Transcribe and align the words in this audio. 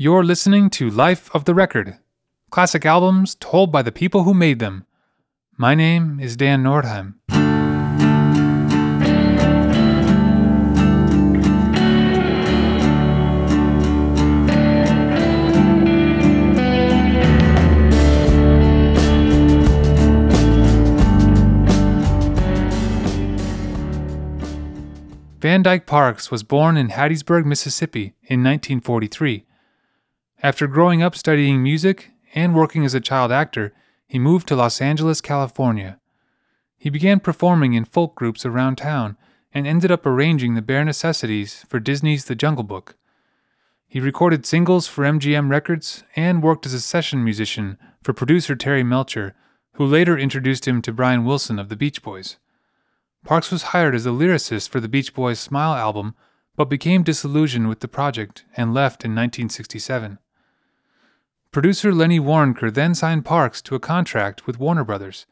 You're 0.00 0.22
listening 0.22 0.70
to 0.78 0.88
Life 0.88 1.28
of 1.34 1.44
the 1.44 1.56
Record, 1.56 1.98
classic 2.50 2.86
albums 2.86 3.34
told 3.34 3.72
by 3.72 3.82
the 3.82 3.90
people 3.90 4.22
who 4.22 4.32
made 4.32 4.60
them. 4.60 4.86
My 5.56 5.74
name 5.74 6.20
is 6.20 6.36
Dan 6.36 6.62
Nordheim. 6.62 7.14
Van 25.40 25.64
Dyke 25.64 25.86
Parks 25.86 26.30
was 26.30 26.44
born 26.44 26.76
in 26.76 26.90
Hattiesburg, 26.90 27.44
Mississippi 27.44 28.14
in 28.22 28.44
1943. 28.44 29.47
After 30.40 30.68
growing 30.68 31.02
up 31.02 31.16
studying 31.16 31.64
music 31.64 32.12
and 32.32 32.54
working 32.54 32.84
as 32.84 32.94
a 32.94 33.00
child 33.00 33.32
actor, 33.32 33.72
he 34.06 34.20
moved 34.20 34.46
to 34.48 34.56
Los 34.56 34.80
Angeles, 34.80 35.20
California. 35.20 35.98
He 36.76 36.90
began 36.90 37.18
performing 37.18 37.74
in 37.74 37.84
folk 37.84 38.14
groups 38.14 38.46
around 38.46 38.76
town 38.76 39.16
and 39.52 39.66
ended 39.66 39.90
up 39.90 40.06
arranging 40.06 40.54
the 40.54 40.62
bare 40.62 40.84
necessities 40.84 41.64
for 41.68 41.80
Disney's 41.80 42.26
The 42.26 42.36
Jungle 42.36 42.62
Book. 42.62 42.94
He 43.88 43.98
recorded 43.98 44.46
singles 44.46 44.86
for 44.86 45.02
MGM 45.02 45.50
Records 45.50 46.04
and 46.14 46.40
worked 46.40 46.66
as 46.66 46.74
a 46.74 46.80
session 46.80 47.24
musician 47.24 47.76
for 48.00 48.12
producer 48.12 48.54
Terry 48.54 48.84
Melcher, 48.84 49.34
who 49.72 49.84
later 49.84 50.16
introduced 50.16 50.68
him 50.68 50.80
to 50.82 50.92
Brian 50.92 51.24
Wilson 51.24 51.58
of 51.58 51.68
the 51.68 51.76
Beach 51.76 52.00
Boys. 52.00 52.36
Parks 53.24 53.50
was 53.50 53.74
hired 53.74 53.96
as 53.96 54.06
a 54.06 54.10
lyricist 54.10 54.68
for 54.68 54.78
the 54.78 54.88
Beach 54.88 55.14
Boys' 55.14 55.40
Smile 55.40 55.74
album, 55.74 56.14
but 56.54 56.66
became 56.66 57.02
disillusioned 57.02 57.68
with 57.68 57.80
the 57.80 57.88
project 57.88 58.44
and 58.56 58.72
left 58.72 59.04
in 59.04 59.10
1967. 59.12 60.18
Producer 61.58 61.92
Lenny 61.92 62.20
Waronker 62.20 62.72
then 62.72 62.94
signed 62.94 63.24
Parks 63.24 63.60
to 63.62 63.74
a 63.74 63.80
contract 63.80 64.46
with 64.46 64.60
Warner 64.60 64.84
Brothers 64.84 65.26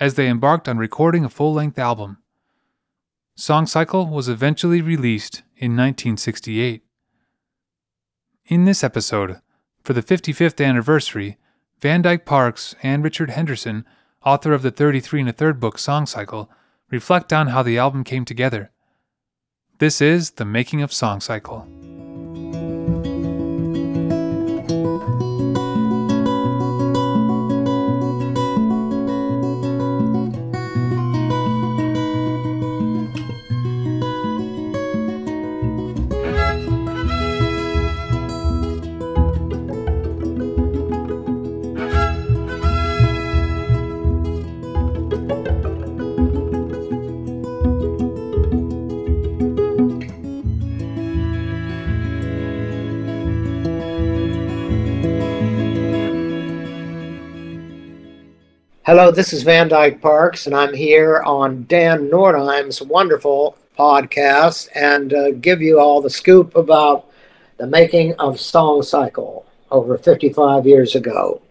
as 0.00 0.14
they 0.14 0.26
embarked 0.26 0.70
on 0.70 0.78
recording 0.78 1.22
a 1.22 1.28
full 1.28 1.52
length 1.52 1.78
album. 1.78 2.16
Song 3.34 3.66
Cycle 3.66 4.06
was 4.06 4.26
eventually 4.26 4.80
released 4.80 5.42
in 5.54 5.72
1968. 5.72 6.82
In 8.46 8.64
this 8.64 8.82
episode, 8.82 9.42
for 9.84 9.92
the 9.92 10.02
55th 10.02 10.64
anniversary, 10.64 11.36
Van 11.82 12.00
Dyke 12.00 12.24
Parks 12.24 12.74
and 12.82 13.04
Richard 13.04 13.28
Henderson, 13.28 13.84
author 14.24 14.54
of 14.54 14.62
the 14.62 14.70
33 14.70 15.20
and 15.20 15.28
a 15.28 15.32
third 15.34 15.60
book 15.60 15.76
Song 15.76 16.06
Cycle, 16.06 16.48
reflect 16.90 17.34
on 17.34 17.48
how 17.48 17.62
the 17.62 17.76
album 17.76 18.02
came 18.02 18.24
together. 18.24 18.70
This 19.78 20.00
is 20.00 20.30
the 20.30 20.46
Making 20.46 20.80
of 20.80 20.90
Song 20.90 21.20
Cycle. 21.20 21.68
Hello, 58.86 59.10
this 59.10 59.32
is 59.32 59.42
Van 59.42 59.66
Dyke 59.66 60.00
Parks, 60.00 60.46
and 60.46 60.54
I'm 60.54 60.72
here 60.72 61.20
on 61.22 61.64
Dan 61.64 62.08
Nordheim's 62.08 62.80
wonderful 62.80 63.58
podcast 63.76 64.68
and 64.76 65.12
uh, 65.12 65.32
give 65.32 65.60
you 65.60 65.80
all 65.80 66.00
the 66.00 66.08
scoop 66.08 66.54
about 66.54 67.10
the 67.56 67.66
making 67.66 68.14
of 68.20 68.38
Song 68.38 68.84
Cycle 68.84 69.44
over 69.72 69.98
55 69.98 70.68
years 70.68 70.94
ago. 70.94 71.42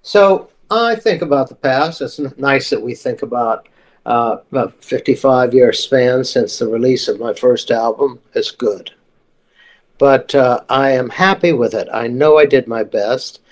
So 0.00 0.48
I 0.70 0.94
think 0.94 1.20
about 1.20 1.50
the 1.50 1.56
past. 1.56 2.00
It's 2.00 2.18
nice 2.38 2.70
that 2.70 2.80
we 2.80 2.94
think 2.94 3.20
about 3.20 3.68
uh, 4.06 4.38
a 4.52 4.70
55 4.70 5.52
year 5.52 5.74
span 5.74 6.24
since 6.24 6.58
the 6.58 6.68
release 6.68 7.06
of 7.06 7.20
my 7.20 7.34
first 7.34 7.70
album. 7.70 8.18
It's 8.32 8.50
good. 8.50 8.90
But 9.98 10.34
uh, 10.34 10.62
I 10.70 10.92
am 10.92 11.10
happy 11.10 11.52
with 11.52 11.74
it. 11.74 11.88
I 11.92 12.06
know 12.06 12.38
I 12.38 12.46
did 12.46 12.66
my 12.66 12.82
best. 12.82 13.42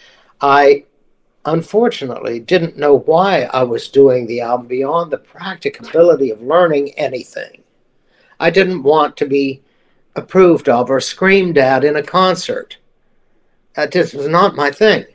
I 0.41 0.87
unfortunately 1.45 2.41
didn't 2.41 2.77
know 2.77 2.99
why 2.99 3.43
I 3.45 3.63
was 3.63 3.89
doing 3.89 4.27
the 4.27 4.41
album 4.41 4.67
beyond 4.67 5.11
the 5.11 5.19
practicability 5.19 6.31
of 6.31 6.43
learning 6.43 6.91
anything. 6.99 7.63
I 8.39 8.51
didn't 8.51 8.83
want 8.83 9.17
to 9.19 9.27
be 9.27 9.63
approved 10.17 10.69
of 10.69 10.91
or 10.91 11.01
screamed 11.01 11.59
at 11.59 11.85
in 11.85 11.97
a 11.97 12.03
concert. 12.03 12.77
That 13.75 13.93
just 13.93 14.15
was 14.15 14.29
not 14.29 14.57
my 14.57 14.71
thing. 14.71 15.07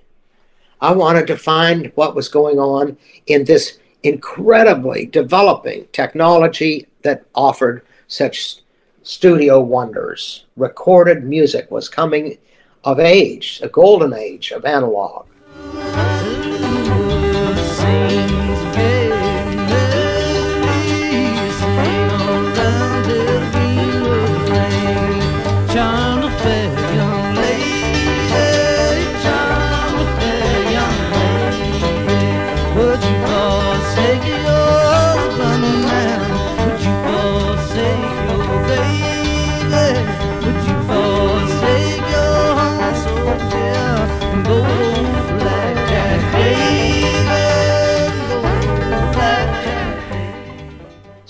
I 0.82 0.94
wanted 0.94 1.28
to 1.28 1.38
find 1.38 1.92
what 1.96 2.16
was 2.16 2.28
going 2.28 2.60
on 2.60 2.98
in 3.28 3.44
this 3.44 3.80
incredibly 4.04 5.06
developing 5.06 5.88
technology 5.92 6.88
that 7.02 7.26
offered 7.34 7.84
such 8.08 8.58
studio 9.04 9.60
wonders. 9.60 10.46
Recorded 10.58 11.24
music 11.24 11.70
was 11.72 11.90
coming 11.90 12.38
of 12.84 13.00
age, 13.00 13.60
a 13.64 13.70
golden 13.70 14.14
age 14.14 14.52
of 14.52 14.66
analog 14.66 15.28
morning 18.16 18.45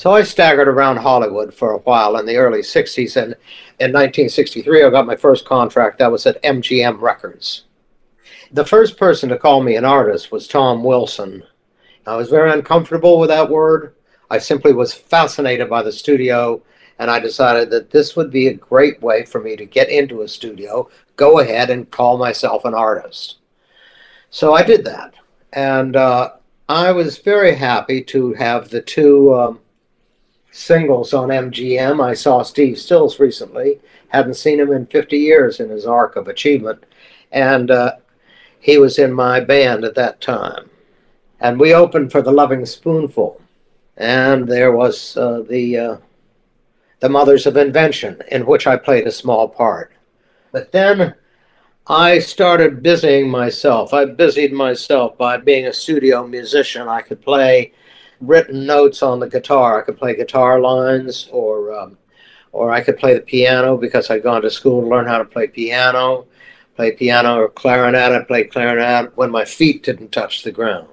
So 0.06 0.14
I 0.14 0.22
staggered 0.22 0.68
around 0.68 0.98
Hollywood 0.98 1.52
for 1.52 1.72
a 1.72 1.80
while 1.80 2.18
in 2.18 2.28
the 2.28 2.38
early 2.38 2.60
60s. 2.60 3.16
And 3.16 3.34
in 3.80 3.92
1963, 3.92 4.84
I 4.84 4.92
got 4.92 5.08
my 5.08 5.16
first 5.16 5.46
contract. 5.46 5.98
That 5.98 6.12
was 6.12 6.28
at 6.28 6.44
MGM 6.44 7.02
Records. 7.02 7.64
The 8.52 8.68
first 8.68 8.98
person 8.98 9.30
to 9.30 9.40
call 9.40 9.64
me 9.64 9.76
an 9.78 9.84
artist 9.84 10.32
was 10.32 10.48
Tom 10.48 10.84
Wilson. 10.84 11.42
I 12.06 12.16
was 12.16 12.30
very 12.30 12.52
uncomfortable 12.52 13.18
with 13.18 13.30
that 13.30 13.50
word. 13.50 13.96
I 14.30 14.38
simply 14.38 14.74
was 14.74 14.94
fascinated 14.94 15.72
by 15.72 15.82
the 15.82 15.92
studio, 15.92 16.62
and 17.00 17.10
I 17.10 17.20
decided 17.20 17.72
that 17.72 17.90
this 17.90 18.16
would 18.16 18.30
be 18.30 18.50
a 18.50 18.54
great 18.54 19.02
way 19.02 19.26
for 19.26 19.42
me 19.42 19.56
to 19.56 19.66
get 19.66 19.90
into 19.90 20.22
a 20.22 20.28
studio, 20.28 20.88
go 21.16 21.40
ahead 21.40 21.72
and 21.72 21.90
call 21.90 22.20
myself 22.20 22.64
an 22.64 22.76
artist. 22.76 23.38
So 24.30 24.54
I 24.54 24.62
did 24.62 24.86
that. 24.86 25.16
And 25.54 25.96
uh, 25.96 26.34
I 26.70 26.92
was 26.92 27.18
very 27.18 27.56
happy 27.56 28.04
to 28.04 28.34
have 28.34 28.70
the 28.70 28.82
two 28.82 29.34
um, 29.34 29.60
singles 30.56 31.14
on 31.14 31.28
MGM. 31.30 32.02
I 32.02 32.14
saw 32.14 32.42
Steve 32.42 32.80
Stills 32.80 33.20
recently. 33.20 33.80
Hadn't 34.08 34.36
seen 34.36 34.60
him 34.60 34.72
in 34.72 34.86
50 34.86 35.18
years 35.18 35.60
in 35.60 35.70
his 35.70 35.86
arc 35.86 36.16
of 36.16 36.30
achievement. 36.30 36.86
And 37.32 37.70
uh, 37.70 37.98
he 38.60 38.78
was 38.78 38.98
in 38.98 39.12
my 39.12 39.42
band 39.42 39.84
at 39.84 39.96
that 39.96 40.22
time. 40.22 40.70
And 41.42 41.60
we 41.60 41.74
opened 41.74 42.12
for 42.12 42.22
the 42.22 42.32
Lovin' 42.32 42.66
Spoonful. 42.66 43.42
And 43.98 44.48
there 44.48 44.72
was 44.72 45.18
uh, 45.18 45.42
the, 45.42 45.78
uh, 45.78 45.98
the 47.02 47.10
Mothers 47.10 47.46
of 47.46 47.58
Invention, 47.58 48.22
in 48.32 48.46
which 48.46 48.66
I 48.66 48.78
played 48.78 49.08
a 49.08 49.12
small 49.12 49.50
part. 49.50 49.92
But 50.54 50.72
then 50.72 51.16
I 51.88 52.20
started 52.20 52.82
busying 52.82 53.30
myself. 53.30 53.94
I 53.94 54.06
busied 54.06 54.54
myself 54.54 55.18
by 55.18 55.36
being 55.36 55.66
a 55.66 55.74
studio 55.74 56.26
musician. 56.26 56.88
I 56.88 57.02
could 57.02 57.22
play 57.22 57.74
written 58.22 58.66
notes 58.66 59.04
on 59.04 59.20
the 59.20 59.30
guitar. 59.30 59.80
I 59.80 59.86
could 59.86 59.98
play 59.98 60.16
guitar 60.16 60.60
lines, 60.60 61.28
or 61.32 61.74
um, 61.74 61.98
or 62.52 62.72
I 62.72 62.82
could 62.82 62.98
play 62.98 63.14
the 63.14 63.22
piano 63.22 63.78
because 63.78 64.10
I'd 64.10 64.24
gone 64.24 64.42
to 64.42 64.50
school 64.50 64.82
to 64.82 64.88
learn 64.88 65.08
how 65.08 65.18
to 65.18 65.26
play 65.26 65.48
piano. 65.48 66.26
Play 66.76 66.92
piano 66.92 67.38
or 67.38 67.50
clarinet. 67.50 68.12
I 68.12 68.24
played 68.24 68.52
clarinet 68.52 69.16
when 69.16 69.32
my 69.32 69.46
feet 69.46 69.84
didn't 69.84 70.12
touch 70.12 70.44
the 70.44 70.52
ground. 70.52 70.88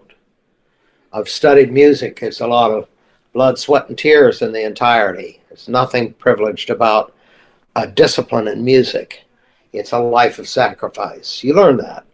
I've 1.13 1.29
studied 1.29 1.73
music. 1.73 2.21
It's 2.23 2.41
a 2.41 2.47
lot 2.47 2.71
of 2.71 2.89
blood, 3.33 3.59
sweat, 3.59 3.89
and 3.89 3.99
tears 3.99 4.43
in 4.43 4.53
the 4.53 4.65
entirety. 4.65 5.41
There's 5.49 5.69
nothing 5.69 6.15
privileged 6.15 6.71
about 6.71 7.15
a 7.75 7.87
discipline 7.87 8.49
in 8.49 8.65
music. 8.65 9.25
It's 9.73 9.93
a 9.93 9.99
life 9.99 10.39
of 10.39 10.49
sacrifice. 10.49 11.43
You 11.43 11.55
learn 11.55 11.79
that. 11.79 12.05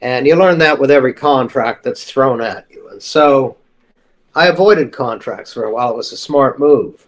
And 0.00 0.26
you 0.26 0.34
learn 0.34 0.58
that 0.58 0.78
with 0.78 0.90
every 0.90 1.12
contract 1.12 1.84
that's 1.84 2.04
thrown 2.04 2.40
at 2.40 2.66
you. 2.70 2.88
And 2.88 3.02
so 3.02 3.56
I 4.34 4.48
avoided 4.48 4.92
contracts 4.92 5.52
for 5.52 5.64
a 5.64 5.72
while. 5.72 5.92
It 5.92 5.96
was 5.96 6.12
a 6.12 6.16
smart 6.16 6.58
move. 6.58 7.06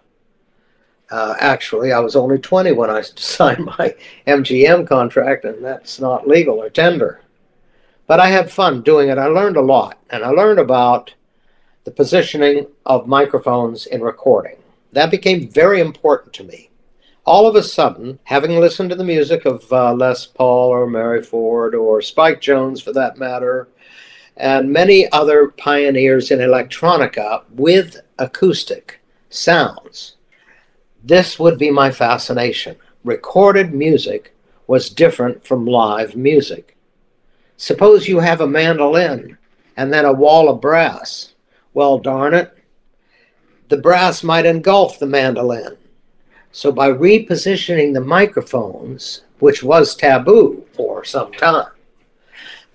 Uh, 1.11 1.35
actually, 1.39 1.93
I 1.93 2.01
was 2.01 2.17
only 2.17 2.39
20 2.39 2.73
when 2.73 2.91
I 2.91 3.01
signed 3.17 3.65
my 3.65 3.95
MGM 4.27 4.87
contract, 4.87 5.45
and 5.45 5.65
that's 5.65 6.01
not 6.01 6.29
legal 6.29 6.63
or 6.63 6.71
tender. 6.71 7.21
But 8.07 8.21
I 8.21 8.29
had 8.29 8.53
fun 8.53 8.83
doing 8.83 9.09
it. 9.09 9.17
I 9.17 9.27
learned 9.27 9.57
a 9.57 9.63
lot, 9.63 9.99
and 10.11 10.23
I 10.23 10.29
learned 10.29 10.59
about 10.59 11.15
the 11.85 11.91
positioning 11.91 12.67
of 12.85 13.07
microphones 13.07 13.87
in 13.87 14.03
recording. 14.03 14.57
That 14.93 15.11
became 15.11 15.49
very 15.49 15.81
important 15.81 16.33
to 16.35 16.45
me. 16.45 16.71
All 17.27 17.47
of 17.47 17.57
a 17.57 17.63
sudden, 17.63 18.19
having 18.25 18.61
listened 18.61 18.91
to 18.91 18.97
the 18.97 19.05
music 19.05 19.47
of 19.47 19.71
uh, 19.73 19.95
Les 19.95 20.27
Paul 20.27 20.69
or 20.69 20.87
Mary 20.87 21.23
Ford 21.23 21.75
or 21.75 22.03
Spike 22.03 22.41
Jones 22.41 22.83
for 22.83 22.93
that 22.93 23.17
matter, 23.17 23.69
and 24.37 24.73
many 24.73 25.11
other 25.13 25.49
pioneers 25.49 26.31
in 26.31 26.41
electronica 26.41 27.45
with 27.51 28.01
acoustic 28.19 29.01
sounds, 29.31 30.17
this 31.03 31.39
would 31.39 31.59
be 31.59 31.71
my 31.71 31.91
fascination. 31.91 32.77
Recorded 33.05 33.75
music 33.75 34.35
was 34.67 34.89
different 34.89 35.47
from 35.47 35.67
live 35.67 36.17
music. 36.17 36.77
Suppose 37.57 38.09
you 38.09 38.19
have 38.19 38.41
a 38.41 38.47
mandolin 38.47 39.39
and 39.77 39.93
then 39.93 40.05
a 40.05 40.13
wall 40.13 40.49
of 40.49 40.61
brass. 40.61 41.35
Well, 41.73 41.99
darn 41.99 42.35
it, 42.35 42.57
the 43.69 43.77
brass 43.77 44.23
might 44.23 44.47
engulf 44.47 44.99
the 44.99 45.07
mandolin. 45.07 45.77
So, 46.53 46.71
by 46.71 46.91
repositioning 46.91 47.95
the 47.95 48.01
microphones, 48.01 49.23
which 49.41 49.63
was 49.65 49.97
taboo 49.97 50.65
for 50.73 51.05
some 51.05 51.33
time, 51.33 51.74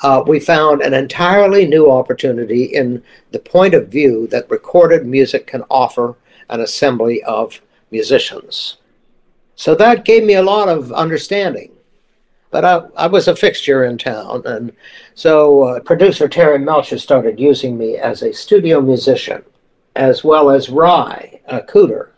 uh, 0.02 0.24
we 0.26 0.40
found 0.40 0.82
an 0.82 0.94
entirely 0.94 1.66
new 1.66 1.92
opportunity 1.92 2.64
in 2.64 3.04
the 3.32 3.40
point 3.40 3.74
of 3.74 3.90
view 3.90 4.28
that 4.28 4.50
recorded 4.50 5.06
music 5.06 5.48
can 5.48 5.64
offer 5.70 6.16
an 6.50 6.62
assembly 6.62 7.22
of 7.24 7.62
musicians. 7.92 8.78
So 9.56 9.76
that 9.76 10.06
gave 10.06 10.24
me 10.24 10.36
a 10.36 10.42
lot 10.44 10.70
of 10.70 10.92
understanding. 10.94 11.72
But 12.52 12.66
I, 12.66 12.82
I 12.96 13.08
was 13.08 13.28
a 13.28 13.36
fixture 13.36 13.84
in 13.84 13.98
town, 13.98 14.42
and 14.46 14.72
so 15.14 15.64
uh, 15.64 15.80
producer 15.82 16.28
Terry 16.28 16.58
Melcher 16.58 16.98
started 16.98 17.40
using 17.40 17.78
me 17.78 17.98
as 17.98 18.24
a 18.24 18.34
studio 18.34 18.82
musician, 18.82 19.44
as 19.96 20.24
well 20.24 20.50
as 20.50 20.70
Ry, 20.70 21.42
a 21.46 21.60
Cooder, 21.60 22.10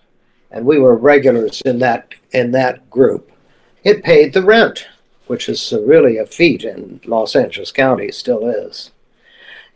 and 0.52 0.66
we 0.66 0.80
were 0.80 0.96
regulars 0.96 1.62
in 1.64 1.80
that 1.80 2.14
in 2.32 2.52
that 2.52 2.90
group. 2.90 3.30
It 3.84 4.06
paid 4.06 4.32
the 4.32 4.42
rent, 4.44 4.88
which 5.32 5.48
is 5.48 5.74
really 5.86 6.18
a 6.18 6.26
feat 6.26 6.66
in 6.66 7.00
Los 7.06 7.38
Angeles 7.38 7.72
County, 7.72 8.12
still 8.12 8.50
is. 8.50 8.92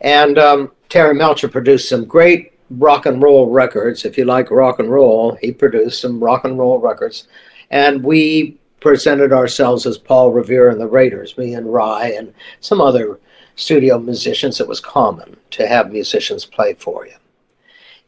And 0.02 0.38
um, 0.38 0.72
Terry 0.90 1.14
Melcher 1.14 1.48
produced 1.48 1.88
some 1.88 2.04
great 2.04 2.52
rock 2.68 3.06
and 3.06 3.22
roll 3.22 3.48
records. 3.48 4.04
If 4.04 4.18
you 4.18 4.26
like 4.26 4.50
rock 4.50 4.80
and 4.80 4.90
roll, 4.90 5.34
he 5.40 5.52
produced 5.52 6.02
some 6.02 6.22
rock 6.22 6.44
and 6.44 6.58
roll 6.58 6.78
records, 6.78 7.28
and 7.70 8.04
we 8.04 8.58
presented 8.80 9.32
ourselves 9.32 9.86
as 9.86 9.96
Paul 9.96 10.30
Revere 10.30 10.68
and 10.68 10.78
the 10.78 10.86
Raiders, 10.86 11.38
me 11.38 11.54
and 11.54 11.72
Ry 11.72 12.08
and 12.08 12.34
some 12.60 12.82
other 12.82 13.18
studio 13.54 13.98
musicians. 13.98 14.60
It 14.60 14.68
was 14.68 14.78
common 14.78 15.38
to 15.52 15.66
have 15.66 15.90
musicians 15.90 16.44
play 16.44 16.74
for 16.74 17.06
you, 17.06 17.16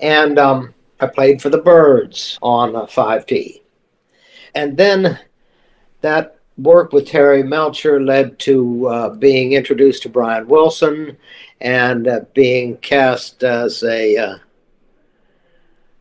and 0.01 0.39
um, 0.39 0.75
I 1.01 1.07
played 1.07 1.41
for 1.41 1.49
the 1.49 1.63
Byrds 1.63 2.39
on 2.43 2.77
uh, 2.77 2.85
5D. 2.85 3.63
And 4.55 4.77
then 4.77 5.19
that 6.03 6.38
work 6.59 6.93
with 6.93 7.07
Terry 7.07 7.43
Melcher 7.43 8.03
led 8.03 8.39
to 8.41 8.89
uh, 8.89 9.09
being 9.11 9.53
introduced 9.53 10.03
to 10.03 10.09
Brian 10.09 10.49
Wilson 10.49 11.17
and 11.61 12.07
uh, 12.09 12.21
being 12.35 12.77
cast 12.79 13.43
as 13.45 13.83
a 13.85 14.17
uh, 14.17 14.39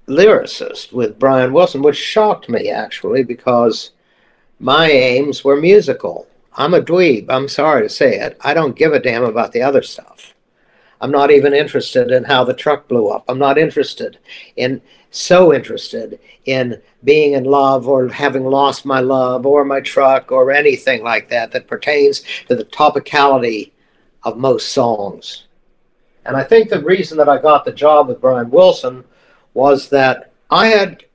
lyricist 0.07 0.91
with 0.91 1.19
Brian 1.19 1.53
Wilson, 1.53 1.81
which 1.81 1.97
shocked 1.97 2.49
me 2.49 2.69
actually 2.69 3.23
because 3.23 3.91
my 4.59 4.89
aims 4.89 5.43
were 5.43 5.57
musical. 5.57 6.27
I'm 6.53 6.73
a 6.73 6.81
dweeb. 6.81 7.27
I'm 7.29 7.47
sorry 7.47 7.83
to 7.83 7.89
say 7.89 8.19
it. 8.19 8.37
I 8.41 8.53
don't 8.53 8.75
give 8.75 8.93
a 8.93 8.99
damn 8.99 9.23
about 9.23 9.51
the 9.51 9.61
other 9.61 9.83
stuff. 9.83 10.33
I'm 11.01 11.11
not 11.11 11.31
even 11.31 11.53
interested 11.53 12.11
in 12.11 12.23
how 12.23 12.43
the 12.43 12.53
truck 12.53 12.87
blew 12.87 13.07
up. 13.09 13.25
I'm 13.27 13.39
not 13.39 13.57
interested 13.57 14.17
in 14.55 14.81
so 15.11 15.53
interested 15.53 16.19
in 16.45 16.81
being 17.03 17.33
in 17.33 17.43
love 17.43 17.87
or 17.87 18.07
having 18.09 18.45
lost 18.45 18.85
my 18.85 18.99
love 18.99 19.45
or 19.45 19.63
my 19.63 19.79
truck 19.79 20.31
or 20.31 20.51
anything 20.51 21.03
like 21.03 21.29
that 21.29 21.51
that 21.51 21.67
pertains 21.67 22.23
to 22.47 22.55
the 22.55 22.65
topicality 22.65 23.71
of 24.23 24.37
most 24.37 24.69
songs. 24.73 25.45
And 26.25 26.35
I 26.35 26.43
think 26.43 26.69
the 26.69 26.83
reason 26.83 27.17
that 27.17 27.29
I 27.29 27.41
got 27.41 27.63
the 27.63 27.71
job 27.71 28.07
with 28.07 28.21
Brian 28.21 28.49
Wilson 28.49 29.03
was 29.53 29.89
that 29.89 30.31
I 30.49 30.67
had 30.67 31.05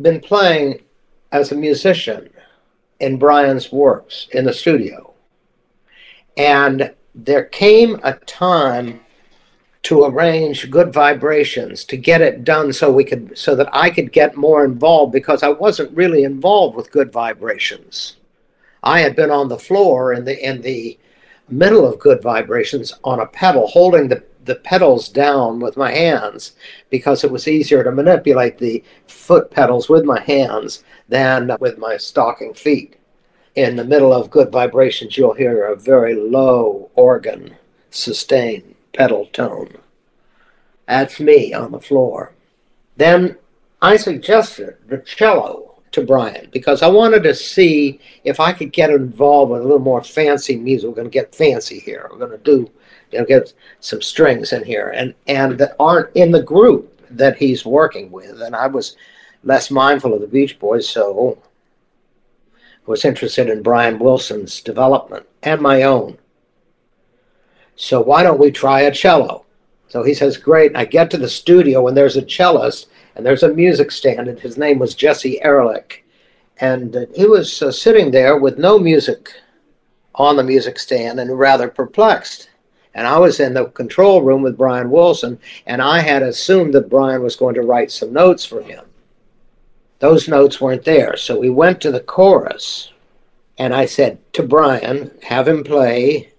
been 0.00 0.20
playing 0.20 0.80
as 1.30 1.52
a 1.52 1.56
musician 1.56 2.28
in 3.00 3.18
Brian's 3.18 3.70
works 3.72 4.28
in 4.32 4.44
the 4.44 4.52
studio. 4.52 5.14
And 6.36 6.92
there 7.14 7.44
came 7.44 8.00
a 8.02 8.14
time 8.14 9.00
to 9.82 10.04
arrange 10.04 10.70
good 10.70 10.92
vibrations 10.92 11.84
to 11.84 11.96
get 11.96 12.20
it 12.20 12.44
done 12.44 12.72
so 12.72 12.90
we 12.90 13.04
could 13.04 13.36
so 13.36 13.54
that 13.56 13.68
I 13.72 13.90
could 13.90 14.12
get 14.12 14.36
more 14.36 14.64
involved 14.64 15.12
because 15.12 15.42
I 15.42 15.48
wasn't 15.48 15.96
really 15.96 16.24
involved 16.24 16.76
with 16.76 16.92
good 16.92 17.12
vibrations. 17.12 18.16
I 18.82 19.00
had 19.00 19.16
been 19.16 19.30
on 19.30 19.48
the 19.48 19.58
floor 19.58 20.12
in 20.12 20.24
the 20.24 20.38
in 20.44 20.62
the 20.62 20.98
middle 21.48 21.86
of 21.86 21.98
good 21.98 22.22
vibrations 22.22 22.94
on 23.04 23.20
a 23.20 23.26
pedal 23.26 23.66
holding 23.66 24.08
the 24.08 24.22
the 24.44 24.56
pedals 24.56 25.08
down 25.08 25.60
with 25.60 25.76
my 25.76 25.92
hands 25.92 26.52
because 26.90 27.22
it 27.22 27.30
was 27.30 27.46
easier 27.46 27.84
to 27.84 27.92
manipulate 27.92 28.58
the 28.58 28.82
foot 29.06 29.50
pedals 29.50 29.88
with 29.88 30.04
my 30.04 30.20
hands 30.20 30.82
than 31.08 31.50
with 31.60 31.78
my 31.78 31.96
stocking 31.96 32.52
feet. 32.54 32.96
In 33.54 33.76
the 33.76 33.84
middle 33.84 34.12
of 34.12 34.30
good 34.30 34.50
vibrations, 34.50 35.16
you'll 35.16 35.34
hear 35.34 35.66
a 35.66 35.76
very 35.76 36.14
low 36.14 36.90
organ 36.94 37.56
sustain 37.90 38.74
pedal 38.94 39.26
tone. 39.26 39.76
That's 40.88 41.20
me 41.20 41.52
on 41.52 41.72
the 41.72 41.80
floor. 41.80 42.32
Then 42.96 43.36
I 43.82 43.96
suggested 43.96 44.76
the 44.88 44.98
cello 44.98 45.74
to 45.92 46.02
Brian 46.02 46.48
because 46.50 46.82
I 46.82 46.88
wanted 46.88 47.22
to 47.24 47.34
see 47.34 48.00
if 48.24 48.40
I 48.40 48.52
could 48.52 48.72
get 48.72 48.90
involved 48.90 49.52
with 49.52 49.60
a 49.60 49.64
little 49.64 49.78
more 49.78 50.02
fancy 50.02 50.56
music. 50.56 50.88
We're 50.88 50.94
going 50.94 51.10
to 51.10 51.10
get 51.10 51.34
fancy 51.34 51.78
here. 51.78 52.08
We're 52.10 52.18
going 52.18 52.30
to 52.30 52.38
do, 52.38 52.70
you 53.10 53.18
know, 53.18 53.24
get 53.26 53.52
some 53.80 54.00
strings 54.00 54.52
in 54.52 54.64
here 54.64 54.88
and 54.88 55.14
and 55.26 55.58
that 55.58 55.76
aren't 55.78 56.14
in 56.16 56.30
the 56.30 56.42
group 56.42 56.88
that 57.10 57.36
he's 57.36 57.66
working 57.66 58.10
with. 58.10 58.40
And 58.40 58.56
I 58.56 58.66
was 58.66 58.96
less 59.44 59.70
mindful 59.70 60.14
of 60.14 60.20
the 60.20 60.26
Beach 60.26 60.58
Boys, 60.58 60.88
so 60.88 61.38
was 62.86 63.04
interested 63.04 63.48
in 63.48 63.62
Brian 63.62 63.98
Wilson's 63.98 64.60
development 64.60 65.26
and 65.42 65.60
my 65.60 65.82
own. 65.82 66.18
So 67.76 68.00
why 68.00 68.22
don't 68.22 68.40
we 68.40 68.50
try 68.50 68.82
a 68.82 68.92
cello? 68.92 69.44
So 69.88 70.02
he 70.02 70.14
says, 70.14 70.36
Great. 70.36 70.76
I 70.76 70.84
get 70.84 71.10
to 71.10 71.18
the 71.18 71.28
studio 71.28 71.86
and 71.86 71.96
there's 71.96 72.16
a 72.16 72.22
cellist 72.22 72.86
and 73.14 73.26
there's 73.26 73.42
a 73.42 73.52
music 73.52 73.90
stand, 73.90 74.28
and 74.28 74.38
his 74.38 74.56
name 74.56 74.78
was 74.78 74.94
Jesse 74.94 75.42
Ehrlich. 75.42 76.04
And 76.58 76.96
uh, 76.96 77.06
he 77.14 77.26
was 77.26 77.60
uh, 77.60 77.70
sitting 77.70 78.10
there 78.10 78.38
with 78.38 78.58
no 78.58 78.78
music 78.78 79.30
on 80.14 80.36
the 80.36 80.44
music 80.44 80.78
stand 80.78 81.20
and 81.20 81.38
rather 81.38 81.68
perplexed. 81.68 82.48
And 82.94 83.06
I 83.06 83.18
was 83.18 83.40
in 83.40 83.54
the 83.54 83.66
control 83.66 84.22
room 84.22 84.42
with 84.42 84.58
Brian 84.58 84.90
Wilson, 84.90 85.38
and 85.66 85.80
I 85.80 86.00
had 86.00 86.22
assumed 86.22 86.74
that 86.74 86.90
Brian 86.90 87.22
was 87.22 87.36
going 87.36 87.54
to 87.54 87.62
write 87.62 87.90
some 87.90 88.12
notes 88.12 88.44
for 88.44 88.62
him. 88.62 88.84
Those 90.02 90.26
notes 90.26 90.60
weren't 90.60 90.84
there. 90.84 91.16
So 91.16 91.38
we 91.38 91.48
went 91.48 91.80
to 91.82 91.92
the 91.92 92.00
chorus, 92.00 92.90
and 93.56 93.72
I 93.72 93.86
said 93.86 94.18
to 94.32 94.42
Brian, 94.42 95.12
have 95.22 95.46
him 95.46 95.62
play 95.62 96.32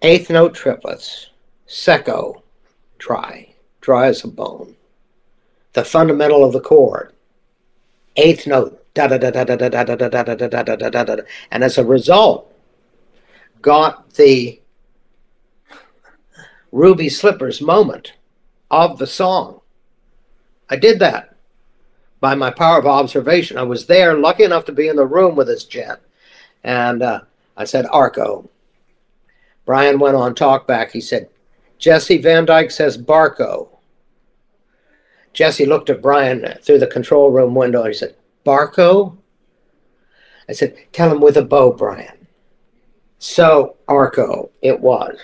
eighth 0.00 0.30
note 0.30 0.54
triplets, 0.54 1.30
secco, 1.66 2.42
dry, 2.98 3.52
dry 3.80 4.06
as 4.06 4.22
a 4.22 4.28
bone. 4.28 4.76
The 5.72 5.84
fundamental 5.84 6.44
of 6.44 6.52
the 6.52 6.60
chord, 6.60 7.12
eighth 8.14 8.46
note, 8.46 8.80
da 8.94 9.08
da 9.08 9.18
da 9.18 9.32
da 9.32 9.42
da 9.42 9.56
da 9.56 9.68
da 9.68 9.84
da 9.84 9.96
da 9.96 10.08
da 10.08 10.22
da 10.22 10.46
da 10.46 10.62
da 10.62 10.76
da 10.76 10.88
da 10.88 11.16
da, 11.16 11.22
and 11.50 11.64
as 11.64 11.78
a 11.78 11.84
result, 11.84 12.54
got 13.60 14.14
the 14.14 14.60
Ruby 16.70 17.08
Slippers 17.08 17.60
moment 17.60 18.12
of 18.70 18.98
the 18.98 19.06
song. 19.08 19.62
I 20.70 20.76
did 20.76 21.00
that 21.00 21.37
by 22.20 22.34
my 22.34 22.50
power 22.50 22.78
of 22.78 22.86
observation. 22.86 23.58
I 23.58 23.62
was 23.62 23.86
there, 23.86 24.14
lucky 24.14 24.44
enough 24.44 24.64
to 24.66 24.72
be 24.72 24.88
in 24.88 24.96
the 24.96 25.06
room 25.06 25.36
with 25.36 25.46
this 25.46 25.64
gent, 25.64 26.00
and 26.64 27.02
uh, 27.02 27.20
I 27.56 27.64
said, 27.64 27.86
Arco, 27.86 28.48
Brian 29.64 29.98
went 29.98 30.16
on 30.16 30.34
talkback. 30.34 30.92
He 30.92 31.00
said, 31.00 31.28
Jesse 31.78 32.18
Van 32.18 32.44
Dyke 32.44 32.70
says 32.70 32.96
Barco. 32.96 33.68
Jesse 35.32 35.66
looked 35.66 35.90
at 35.90 36.02
Brian 36.02 36.56
through 36.62 36.78
the 36.78 36.86
control 36.86 37.30
room 37.30 37.54
window 37.54 37.84
he 37.84 37.92
said, 37.92 38.16
Barco? 38.44 39.16
I 40.48 40.52
said, 40.52 40.74
Tell 40.92 41.12
him 41.12 41.20
with 41.20 41.36
a 41.36 41.44
bow, 41.44 41.72
Brian. 41.72 42.26
So, 43.18 43.76
Arco, 43.86 44.50
it 44.62 44.80
was. 44.80 45.18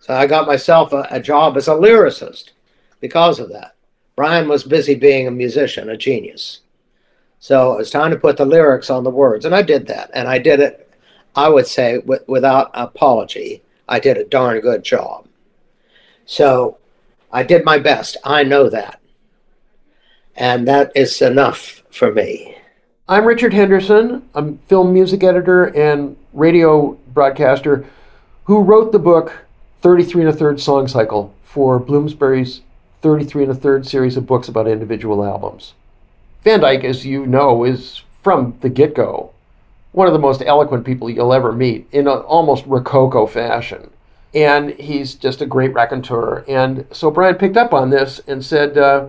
So 0.00 0.14
I 0.14 0.26
got 0.26 0.46
myself 0.46 0.92
a, 0.92 1.06
a 1.10 1.20
job 1.20 1.56
as 1.56 1.68
a 1.68 1.72
lyricist 1.72 2.50
because 3.00 3.38
of 3.38 3.50
that. 3.50 3.75
Brian 4.16 4.48
was 4.48 4.64
busy 4.64 4.94
being 4.94 5.26
a 5.26 5.30
musician, 5.30 5.90
a 5.90 5.96
genius. 5.96 6.60
So 7.38 7.74
it 7.74 7.76
was 7.76 7.90
time 7.90 8.10
to 8.10 8.16
put 8.16 8.38
the 8.38 8.46
lyrics 8.46 8.88
on 8.88 9.04
the 9.04 9.10
words. 9.10 9.44
And 9.44 9.54
I 9.54 9.60
did 9.62 9.86
that. 9.88 10.10
And 10.14 10.26
I 10.26 10.38
did 10.38 10.58
it, 10.58 10.90
I 11.34 11.50
would 11.50 11.66
say, 11.66 11.98
w- 11.98 12.24
without 12.26 12.70
apology. 12.72 13.62
I 13.88 14.00
did 14.00 14.16
a 14.16 14.24
darn 14.24 14.60
good 14.60 14.82
job. 14.82 15.28
So 16.24 16.78
I 17.30 17.42
did 17.42 17.64
my 17.64 17.78
best. 17.78 18.16
I 18.24 18.42
know 18.42 18.70
that. 18.70 19.00
And 20.34 20.66
that 20.66 20.92
is 20.94 21.20
enough 21.20 21.82
for 21.90 22.10
me. 22.10 22.56
I'm 23.08 23.26
Richard 23.26 23.52
Henderson. 23.52 24.28
I'm 24.34 24.58
film 24.66 24.92
music 24.92 25.22
editor 25.22 25.66
and 25.66 26.16
radio 26.32 26.98
broadcaster 27.12 27.86
who 28.44 28.62
wrote 28.62 28.92
the 28.92 28.98
book 28.98 29.44
33 29.82 30.22
and 30.22 30.30
a 30.30 30.32
third 30.32 30.60
song 30.60 30.88
cycle 30.88 31.34
for 31.44 31.78
Bloomsbury's 31.78 32.62
33 33.06 33.44
and 33.44 33.52
a 33.52 33.54
third 33.54 33.86
series 33.86 34.16
of 34.16 34.26
books 34.26 34.48
about 34.48 34.66
individual 34.66 35.24
albums. 35.24 35.74
Van 36.42 36.58
Dyke, 36.58 36.82
as 36.82 37.06
you 37.06 37.24
know, 37.24 37.62
is 37.62 38.02
from 38.20 38.56
the 38.62 38.68
get 38.68 38.94
go 38.94 39.30
one 39.92 40.08
of 40.08 40.12
the 40.12 40.18
most 40.18 40.42
eloquent 40.44 40.84
people 40.84 41.08
you'll 41.08 41.32
ever 41.32 41.52
meet 41.52 41.86
in 41.92 42.08
an 42.08 42.18
almost 42.18 42.66
Rococo 42.66 43.24
fashion. 43.26 43.90
And 44.34 44.70
he's 44.72 45.14
just 45.14 45.40
a 45.40 45.46
great 45.46 45.72
raconteur. 45.72 46.44
And 46.48 46.84
so 46.90 47.10
Brian 47.10 47.36
picked 47.36 47.56
up 47.56 47.72
on 47.72 47.90
this 47.90 48.20
and 48.26 48.44
said, 48.44 48.76
uh, 48.76 49.06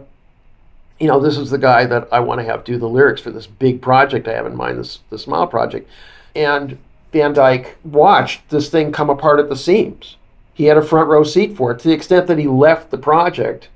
you 1.00 1.08
know, 1.08 1.20
this 1.20 1.38
is 1.38 1.50
the 1.50 1.58
guy 1.58 1.86
that 1.88 2.08
I 2.12 2.20
want 2.20 2.40
to 2.40 2.46
have 2.46 2.64
do 2.64 2.78
the 2.78 2.88
lyrics 2.88 3.20
for 3.20 3.32
this 3.32 3.48
big 3.48 3.82
project 3.82 4.28
I 4.28 4.34
have 4.34 4.46
in 4.46 4.56
mind, 4.56 4.78
this 4.78 5.00
the 5.10 5.18
Smile 5.18 5.48
project. 5.48 5.90
And 6.36 6.78
Van 7.12 7.34
Dyke 7.34 7.78
watched 7.84 8.48
this 8.50 8.70
thing 8.70 8.92
come 8.92 9.10
apart 9.10 9.40
at 9.40 9.50
the 9.50 9.58
seams. 9.58 10.18
He 10.54 10.66
had 10.66 10.78
a 10.78 10.82
front 10.84 11.10
row 11.10 11.24
seat 11.24 11.58
for 11.58 11.72
it 11.72 11.80
to 11.80 11.88
the 11.88 11.96
extent 11.96 12.28
that 12.28 12.38
he 12.38 12.48
left 12.48 12.92
the 12.92 12.98
project 12.98 13.70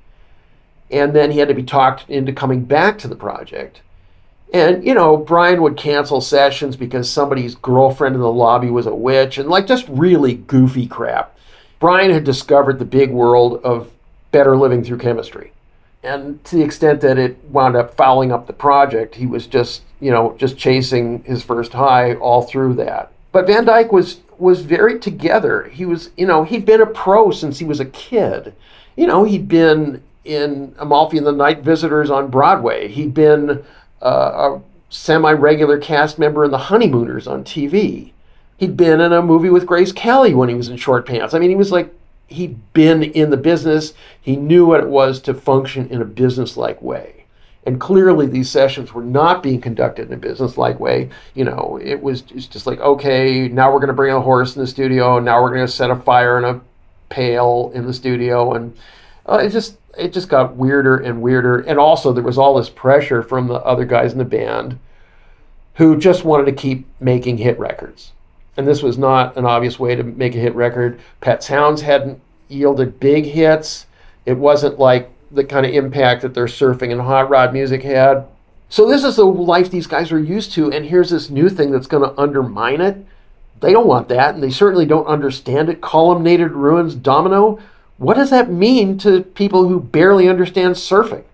and 0.92 1.14
then 1.14 1.30
he 1.30 1.38
had 1.38 1.48
to 1.48 1.54
be 1.54 1.62
talked 1.62 2.08
into 2.08 2.32
coming 2.32 2.64
back 2.64 2.98
to 2.98 3.08
the 3.08 3.16
project. 3.16 3.80
And, 4.52 4.84
you 4.84 4.92
know, 4.92 5.16
Brian 5.16 5.62
would 5.62 5.78
cancel 5.78 6.20
sessions 6.20 6.76
because 6.76 7.10
somebody's 7.10 7.54
girlfriend 7.54 8.14
in 8.14 8.20
the 8.20 8.30
lobby 8.30 8.68
was 8.68 8.86
a 8.86 8.94
witch 8.94 9.38
and 9.38 9.48
like 9.48 9.66
just 9.66 9.88
really 9.88 10.34
goofy 10.34 10.86
crap. 10.86 11.36
Brian 11.80 12.10
had 12.10 12.24
discovered 12.24 12.78
the 12.78 12.84
big 12.84 13.10
world 13.10 13.60
of 13.64 13.90
better 14.30 14.56
living 14.56 14.84
through 14.84 14.98
chemistry. 14.98 15.52
And 16.02 16.44
to 16.44 16.56
the 16.56 16.62
extent 16.62 17.00
that 17.00 17.16
it 17.16 17.42
wound 17.44 17.76
up 17.76 17.94
fouling 17.96 18.30
up 18.30 18.46
the 18.46 18.52
project, 18.52 19.14
he 19.14 19.26
was 19.26 19.46
just, 19.46 19.82
you 20.00 20.10
know, 20.10 20.36
just 20.36 20.58
chasing 20.58 21.22
his 21.24 21.42
first 21.42 21.72
high 21.72 22.14
all 22.14 22.42
through 22.42 22.74
that. 22.74 23.12
But 23.30 23.46
Van 23.46 23.64
Dyke 23.64 23.92
was 23.92 24.20
was 24.38 24.62
very 24.62 24.98
together. 24.98 25.64
He 25.68 25.84
was, 25.84 26.10
you 26.16 26.26
know, 26.26 26.42
he'd 26.42 26.66
been 26.66 26.80
a 26.80 26.86
pro 26.86 27.30
since 27.30 27.60
he 27.60 27.64
was 27.64 27.78
a 27.78 27.84
kid. 27.84 28.52
You 28.96 29.06
know, 29.06 29.22
he'd 29.22 29.46
been 29.46 30.02
in 30.24 30.74
Amahl 30.78 31.10
and 31.10 31.26
the 31.26 31.32
Night 31.32 31.60
Visitors 31.60 32.10
on 32.10 32.28
Broadway. 32.28 32.88
He'd 32.88 33.14
been 33.14 33.64
uh, 34.00 34.06
a 34.06 34.62
semi-regular 34.90 35.78
cast 35.78 36.18
member 36.18 36.44
in 36.44 36.50
The 36.50 36.58
Honeymooners 36.58 37.26
on 37.26 37.44
TV. 37.44 38.12
He'd 38.56 38.76
been 38.76 39.00
in 39.00 39.12
a 39.12 39.22
movie 39.22 39.50
with 39.50 39.66
Grace 39.66 39.92
Kelly 39.92 40.34
when 40.34 40.48
he 40.48 40.54
was 40.54 40.68
in 40.68 40.76
short 40.76 41.06
pants. 41.06 41.34
I 41.34 41.38
mean, 41.38 41.50
he 41.50 41.56
was 41.56 41.72
like 41.72 41.92
he'd 42.28 42.72
been 42.72 43.02
in 43.02 43.30
the 43.30 43.36
business. 43.36 43.94
He 44.20 44.36
knew 44.36 44.66
what 44.66 44.80
it 44.80 44.88
was 44.88 45.20
to 45.22 45.34
function 45.34 45.88
in 45.88 46.00
a 46.00 46.06
business-like 46.06 46.80
way. 46.82 47.24
And 47.64 47.80
clearly, 47.80 48.26
these 48.26 48.50
sessions 48.50 48.92
were 48.92 49.04
not 49.04 49.42
being 49.42 49.60
conducted 49.60 50.08
in 50.08 50.14
a 50.14 50.16
business-like 50.16 50.80
way. 50.80 51.10
You 51.34 51.44
know, 51.44 51.78
it 51.82 52.02
was 52.02 52.22
just 52.22 52.66
like, 52.66 52.80
okay, 52.80 53.48
now 53.48 53.72
we're 53.72 53.78
going 53.78 53.88
to 53.88 53.94
bring 53.94 54.14
a 54.14 54.20
horse 54.20 54.56
in 54.56 54.62
the 54.62 54.66
studio, 54.66 55.20
now 55.20 55.40
we're 55.42 55.54
going 55.54 55.66
to 55.66 55.72
set 55.72 55.90
a 55.90 55.96
fire 55.96 56.38
in 56.38 56.44
a 56.44 56.60
pail 57.08 57.70
in 57.74 57.86
the 57.86 57.92
studio, 57.92 58.54
and 58.54 58.76
uh, 59.26 59.38
it 59.42 59.50
just 59.50 59.76
it 59.96 60.12
just 60.12 60.28
got 60.28 60.56
weirder 60.56 60.96
and 60.96 61.22
weirder. 61.22 61.60
And 61.60 61.78
also, 61.78 62.12
there 62.12 62.22
was 62.22 62.38
all 62.38 62.56
this 62.56 62.70
pressure 62.70 63.22
from 63.22 63.48
the 63.48 63.54
other 63.54 63.84
guys 63.84 64.12
in 64.12 64.18
the 64.18 64.24
band 64.24 64.78
who 65.74 65.98
just 65.98 66.24
wanted 66.24 66.46
to 66.46 66.52
keep 66.52 66.86
making 67.00 67.38
hit 67.38 67.58
records. 67.58 68.12
And 68.56 68.66
this 68.66 68.82
was 68.82 68.98
not 68.98 69.36
an 69.36 69.46
obvious 69.46 69.78
way 69.78 69.94
to 69.94 70.02
make 70.02 70.34
a 70.34 70.38
hit 70.38 70.54
record. 70.54 71.00
Pet 71.20 71.42
Sounds 71.42 71.82
hadn't 71.82 72.20
yielded 72.48 73.00
big 73.00 73.24
hits. 73.24 73.86
It 74.26 74.36
wasn't 74.36 74.78
like 74.78 75.10
the 75.30 75.44
kind 75.44 75.64
of 75.64 75.72
impact 75.72 76.22
that 76.22 76.34
their 76.34 76.46
surfing 76.46 76.92
and 76.92 77.00
hot 77.00 77.30
rod 77.30 77.52
music 77.52 77.82
had. 77.82 78.26
So, 78.68 78.88
this 78.88 79.04
is 79.04 79.16
the 79.16 79.24
life 79.24 79.70
these 79.70 79.86
guys 79.86 80.12
are 80.12 80.18
used 80.18 80.52
to. 80.52 80.70
And 80.72 80.86
here's 80.86 81.10
this 81.10 81.30
new 81.30 81.48
thing 81.48 81.70
that's 81.70 81.86
going 81.86 82.08
to 82.08 82.20
undermine 82.20 82.80
it. 82.80 83.04
They 83.60 83.72
don't 83.72 83.86
want 83.86 84.08
that, 84.08 84.34
and 84.34 84.42
they 84.42 84.50
certainly 84.50 84.86
don't 84.86 85.06
understand 85.06 85.68
it. 85.68 85.80
Columnated 85.80 86.50
ruins, 86.50 86.94
domino 86.94 87.60
what 88.02 88.16
does 88.16 88.30
that 88.30 88.50
mean 88.50 88.98
to 88.98 89.22
people 89.22 89.68
who 89.68 89.80
barely 89.80 90.28
understand 90.28 90.74
surfing? 90.74 91.24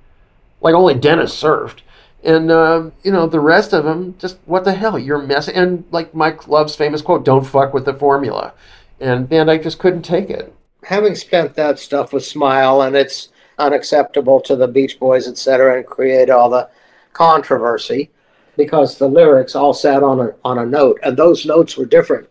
Like 0.60 0.74
only 0.74 0.94
Dennis 0.94 1.34
surfed. 1.34 1.80
And, 2.22 2.50
uh, 2.50 2.90
you 3.02 3.12
know, 3.12 3.26
the 3.26 3.40
rest 3.40 3.72
of 3.72 3.84
them, 3.84 4.16
just 4.18 4.38
what 4.44 4.64
the 4.64 4.74
hell? 4.74 4.98
You're 4.98 5.22
messing. 5.22 5.54
And 5.54 5.84
like 5.92 6.14
Mike 6.14 6.46
Love's 6.46 6.76
famous 6.76 7.00
quote, 7.00 7.24
don't 7.24 7.46
fuck 7.46 7.72
with 7.72 7.84
the 7.84 7.94
formula. 7.94 8.52
And 9.00 9.28
Van 9.28 9.46
Dyke 9.46 9.62
just 9.62 9.78
couldn't 9.78 10.02
take 10.02 10.28
it. 10.28 10.52
Having 10.82 11.14
spent 11.14 11.54
that 11.54 11.78
stuff 11.78 12.12
with 12.12 12.24
Smile, 12.24 12.82
and 12.82 12.94
it's 12.96 13.28
unacceptable 13.58 14.40
to 14.42 14.56
the 14.56 14.68
Beach 14.68 14.98
Boys, 14.98 15.28
etc., 15.28 15.78
and 15.78 15.86
create 15.86 16.28
all 16.28 16.50
the 16.50 16.68
controversy 17.12 18.10
because 18.56 18.98
the 18.98 19.08
lyrics 19.08 19.54
all 19.54 19.72
sat 19.72 20.02
on 20.02 20.20
a, 20.20 20.34
on 20.44 20.58
a 20.58 20.66
note, 20.66 20.98
and 21.02 21.16
those 21.16 21.46
notes 21.46 21.76
were 21.76 21.86
different. 21.86 22.28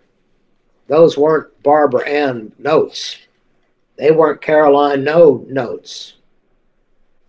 Those 0.88 1.17
weren't 1.17 1.63
Barbara 1.63 2.08
Ann 2.08 2.51
notes. 2.60 3.17
They 3.98 4.12
weren't 4.12 4.42
Caroline 4.42 5.04
No 5.04 5.46
notes. 5.48 6.13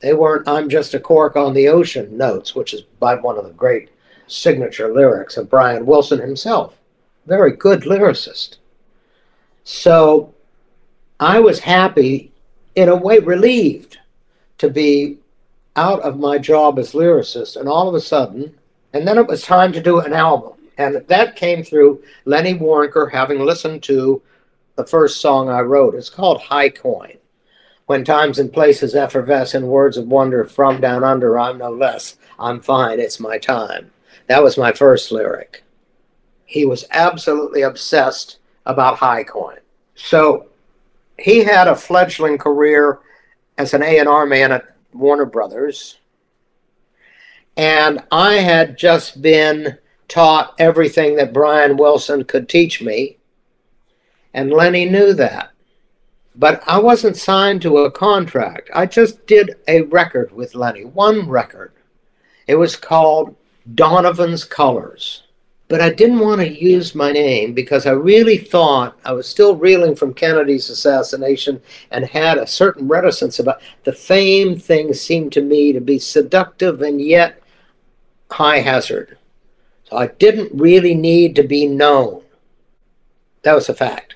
They 0.00 0.14
weren't 0.14 0.46
I'm 0.46 0.68
just 0.68 0.94
a 0.94 1.00
cork 1.00 1.34
on 1.36 1.54
the 1.54 1.68
ocean 1.68 2.16
notes, 2.16 2.54
which 2.54 2.72
is 2.72 2.82
by 2.82 3.14
one 3.16 3.36
of 3.36 3.44
the 3.44 3.50
great 3.50 3.90
signature 4.26 4.92
lyrics 4.92 5.36
of 5.36 5.50
Brian 5.50 5.86
Wilson 5.86 6.20
himself. 6.20 6.76
Very 7.26 7.52
good 7.52 7.82
lyricist. 7.82 8.56
So 9.64 10.34
I 11.20 11.40
was 11.40 11.58
happy, 11.58 12.32
in 12.74 12.88
a 12.88 12.96
way 12.96 13.18
relieved, 13.18 13.98
to 14.58 14.70
be 14.70 15.18
out 15.76 16.00
of 16.02 16.18
my 16.18 16.38
job 16.38 16.78
as 16.78 16.92
lyricist. 16.92 17.56
And 17.56 17.68
all 17.68 17.88
of 17.88 17.94
a 17.94 18.00
sudden, 18.00 18.54
and 18.92 19.06
then 19.06 19.18
it 19.18 19.26
was 19.26 19.42
time 19.42 19.72
to 19.72 19.82
do 19.82 20.00
an 20.00 20.12
album. 20.12 20.52
And 20.78 20.96
that 21.08 21.36
came 21.36 21.64
through 21.64 22.02
Lenny 22.24 22.54
Waronker 22.54 23.10
having 23.10 23.40
listened 23.40 23.82
to 23.84 24.22
the 24.78 24.86
first 24.86 25.20
song 25.20 25.50
I 25.50 25.60
wrote. 25.60 25.96
It's 25.96 26.08
called 26.08 26.40
High 26.40 26.70
Coin. 26.70 27.18
When 27.86 28.04
times 28.04 28.38
and 28.38 28.52
places 28.52 28.94
effervesce 28.94 29.56
in 29.56 29.66
words 29.66 29.96
of 29.96 30.06
wonder 30.06 30.44
from 30.44 30.80
down 30.80 31.02
under, 31.02 31.36
I'm 31.36 31.58
no 31.58 31.70
less. 31.70 32.16
I'm 32.38 32.60
fine, 32.60 33.00
it's 33.00 33.18
my 33.18 33.38
time. 33.38 33.90
That 34.28 34.40
was 34.40 34.56
my 34.56 34.70
first 34.70 35.10
lyric. 35.10 35.64
He 36.44 36.64
was 36.64 36.84
absolutely 36.92 37.62
obsessed 37.62 38.38
about 38.66 38.98
High 38.98 39.24
Coin. 39.24 39.58
So 39.96 40.46
he 41.18 41.42
had 41.42 41.66
a 41.66 41.74
fledgling 41.74 42.38
career 42.38 43.00
as 43.58 43.74
an 43.74 43.82
A&R 43.82 44.26
man 44.26 44.52
at 44.52 44.76
Warner 44.92 45.26
Brothers. 45.26 45.98
And 47.56 48.04
I 48.12 48.34
had 48.34 48.78
just 48.78 49.20
been 49.20 49.76
taught 50.06 50.54
everything 50.60 51.16
that 51.16 51.32
Brian 51.32 51.76
Wilson 51.76 52.22
could 52.22 52.48
teach 52.48 52.80
me 52.80 53.17
and 54.38 54.52
Lenny 54.52 54.84
knew 54.84 55.14
that. 55.14 55.50
But 56.36 56.62
I 56.64 56.78
wasn't 56.78 57.16
signed 57.16 57.60
to 57.62 57.78
a 57.78 57.90
contract. 57.90 58.70
I 58.72 58.86
just 58.86 59.26
did 59.26 59.56
a 59.66 59.82
record 59.82 60.30
with 60.30 60.54
Lenny, 60.54 60.84
one 60.84 61.28
record. 61.28 61.72
It 62.46 62.54
was 62.54 62.76
called 62.76 63.34
Donovan's 63.74 64.44
Colors. 64.44 65.24
But 65.66 65.80
I 65.80 65.90
didn't 65.90 66.20
want 66.20 66.40
to 66.40 66.64
use 66.64 66.94
my 66.94 67.10
name 67.10 67.52
because 67.52 67.84
I 67.84 67.90
really 67.90 68.38
thought 68.38 68.96
I 69.04 69.12
was 69.12 69.26
still 69.26 69.56
reeling 69.56 69.96
from 69.96 70.14
Kennedy's 70.14 70.70
assassination 70.70 71.60
and 71.90 72.04
had 72.04 72.38
a 72.38 72.46
certain 72.46 72.86
reticence 72.86 73.40
about 73.40 73.60
the 73.82 73.92
fame 73.92 74.56
thing 74.56 74.94
seemed 74.94 75.32
to 75.32 75.42
me 75.42 75.72
to 75.72 75.80
be 75.80 75.98
seductive 75.98 76.80
and 76.80 77.00
yet 77.00 77.42
high 78.30 78.60
hazard. 78.60 79.18
So 79.90 79.96
I 79.96 80.06
didn't 80.06 80.52
really 80.54 80.94
need 80.94 81.34
to 81.34 81.42
be 81.42 81.66
known. 81.66 82.22
That 83.42 83.54
was 83.54 83.68
a 83.68 83.74
fact. 83.74 84.14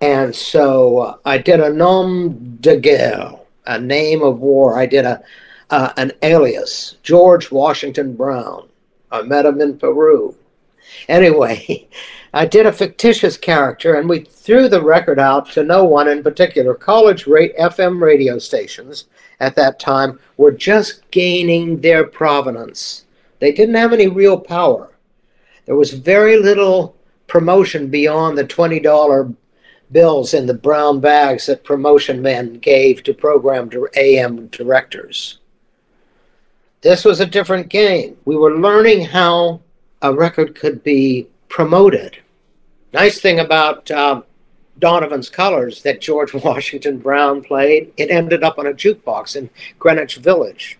And 0.00 0.34
so 0.34 0.98
uh, 0.98 1.16
I 1.24 1.38
did 1.38 1.60
a 1.60 1.72
nom 1.72 2.56
de 2.60 2.76
guerre, 2.78 3.38
a 3.66 3.78
name 3.78 4.22
of 4.22 4.40
war. 4.40 4.78
I 4.78 4.86
did 4.86 5.04
a 5.04 5.22
uh, 5.70 5.92
an 5.96 6.12
alias, 6.22 6.96
George 7.02 7.50
Washington 7.50 8.14
Brown. 8.16 8.68
I 9.12 9.22
met 9.22 9.46
him 9.46 9.60
in 9.60 9.78
Peru. 9.78 10.34
Anyway, 11.08 11.88
I 12.34 12.46
did 12.46 12.66
a 12.66 12.72
fictitious 12.72 13.36
character, 13.36 13.94
and 13.94 14.08
we 14.08 14.20
threw 14.20 14.68
the 14.68 14.82
record 14.82 15.18
out 15.18 15.50
to 15.52 15.64
no 15.64 15.84
one 15.84 16.08
in 16.08 16.22
particular. 16.22 16.74
College 16.74 17.26
rate 17.26 17.56
FM 17.56 18.00
radio 18.00 18.38
stations 18.38 19.06
at 19.40 19.56
that 19.56 19.80
time 19.80 20.18
were 20.36 20.52
just 20.52 21.08
gaining 21.10 21.80
their 21.80 22.04
provenance. 22.04 23.04
They 23.40 23.52
didn't 23.52 23.74
have 23.74 23.92
any 23.92 24.06
real 24.06 24.38
power. 24.38 24.90
There 25.66 25.76
was 25.76 25.92
very 25.92 26.36
little 26.36 26.96
promotion 27.26 27.88
beyond 27.88 28.36
the 28.36 28.44
$20 28.44 29.36
bills 29.92 30.34
in 30.34 30.46
the 30.46 30.54
brown 30.54 31.00
bags 31.00 31.46
that 31.46 31.64
promotion 31.64 32.22
men 32.22 32.54
gave 32.54 33.02
to 33.02 33.14
program 33.14 33.70
AM 33.96 34.46
directors. 34.48 35.38
This 36.82 37.04
was 37.04 37.20
a 37.20 37.26
different 37.26 37.68
game. 37.68 38.16
We 38.24 38.36
were 38.36 38.58
learning 38.58 39.04
how 39.04 39.60
a 40.02 40.14
record 40.14 40.54
could 40.54 40.82
be 40.82 41.26
promoted. 41.48 42.18
Nice 42.92 43.20
thing 43.20 43.40
about 43.40 43.90
um, 43.90 44.24
Donovan's 44.78 45.28
Colors 45.28 45.82
that 45.82 46.00
George 46.00 46.32
Washington 46.44 46.98
Brown 46.98 47.42
played, 47.42 47.92
it 47.96 48.10
ended 48.10 48.42
up 48.42 48.58
on 48.58 48.66
a 48.66 48.72
jukebox 48.72 49.36
in 49.36 49.50
Greenwich 49.78 50.16
Village. 50.16 50.78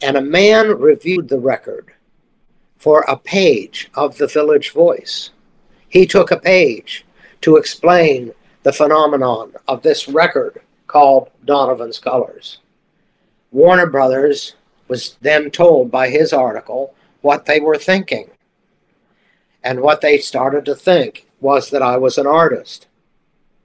And 0.00 0.16
a 0.16 0.22
man 0.22 0.78
reviewed 0.78 1.28
the 1.28 1.38
record 1.38 1.92
for 2.78 3.00
a 3.02 3.16
page 3.16 3.90
of 3.94 4.16
the 4.16 4.28
Village 4.28 4.70
Voice. 4.70 5.30
He 5.88 6.06
took 6.06 6.30
a 6.30 6.36
page 6.36 7.04
to 7.42 7.56
explain 7.56 8.32
the 8.62 8.72
phenomenon 8.72 9.52
of 9.66 9.82
this 9.82 10.08
record 10.08 10.60
called 10.86 11.30
Donovan's 11.44 11.98
Colors. 11.98 12.58
Warner 13.52 13.86
Brothers 13.86 14.54
was 14.88 15.16
then 15.20 15.50
told 15.50 15.90
by 15.90 16.08
his 16.08 16.32
article 16.32 16.94
what 17.20 17.46
they 17.46 17.60
were 17.60 17.78
thinking. 17.78 18.30
And 19.62 19.80
what 19.80 20.00
they 20.00 20.18
started 20.18 20.64
to 20.66 20.74
think 20.74 21.26
was 21.40 21.70
that 21.70 21.82
I 21.82 21.96
was 21.96 22.18
an 22.18 22.26
artist. 22.26 22.86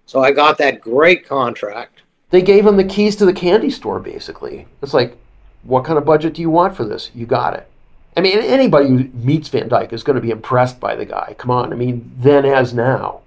So 0.06 0.22
I 0.22 0.32
got 0.32 0.58
that 0.58 0.82
great 0.82 1.26
contract. 1.26 2.02
They 2.30 2.42
gave 2.42 2.66
him 2.66 2.78
the 2.78 2.84
keys 2.84 3.16
to 3.18 3.26
the 3.26 3.34
candy 3.34 3.70
store, 3.70 4.00
basically. 4.00 4.68
It's 4.82 4.94
like, 4.94 5.18
what 5.64 5.86
kind 5.86 5.98
of 5.98 6.06
budget 6.06 6.34
do 6.34 6.42
you 6.42 6.50
want 6.50 6.76
for 6.76 6.84
this? 6.84 7.10
You 7.14 7.26
got 7.26 7.54
it. 7.54 7.70
I 8.18 8.22
mean, 8.22 8.38
anybody 8.40 8.90
who 8.90 9.04
meets 9.14 9.50
Van 9.50 9.70
Dyke 9.70 9.94
is 9.94 10.04
going 10.04 10.16
to 10.16 10.22
be 10.22 10.30
impressed 10.30 10.80
by 10.80 10.96
the 10.96 11.06
guy. 11.06 11.36
Come 11.38 11.52
on. 11.52 11.72
I 11.72 11.76
mean, 11.76 12.12
then 12.18 12.46
as 12.46 12.74
now. 12.74 13.22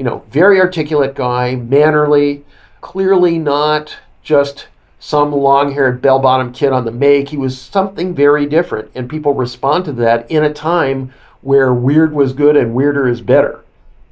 You 0.00 0.04
know, 0.04 0.24
very 0.30 0.58
articulate 0.58 1.14
guy, 1.14 1.56
mannerly, 1.56 2.42
clearly 2.80 3.36
not 3.36 3.98
just 4.22 4.66
some 4.98 5.30
long 5.30 5.74
haired 5.74 6.00
bell 6.00 6.18
bottom 6.18 6.54
kid 6.54 6.72
on 6.72 6.86
the 6.86 6.90
make. 6.90 7.28
He 7.28 7.36
was 7.36 7.60
something 7.60 8.14
very 8.14 8.46
different. 8.46 8.90
And 8.94 9.10
people 9.10 9.34
respond 9.34 9.84
to 9.84 9.92
that 9.92 10.30
in 10.30 10.42
a 10.42 10.54
time 10.54 11.12
where 11.42 11.74
weird 11.74 12.14
was 12.14 12.32
good 12.32 12.56
and 12.56 12.74
weirder 12.74 13.08
is 13.08 13.20
better. 13.20 13.62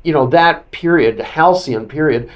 You 0.03 0.13
know, 0.13 0.27
that 0.27 0.71
period, 0.73 1.17
the 1.17 1.25
halcyon 1.25 1.89
period, 1.89 2.31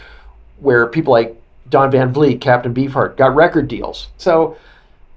where 0.61 0.87
people 0.87 1.13
like 1.13 1.39
Don 1.69 1.91
Van 1.91 2.11
Vliet, 2.11 2.41
Captain 2.41 2.73
Beefheart 2.73 3.19
got 3.19 3.35
record 3.35 3.69
deals. 3.69 4.09
So 4.17 4.57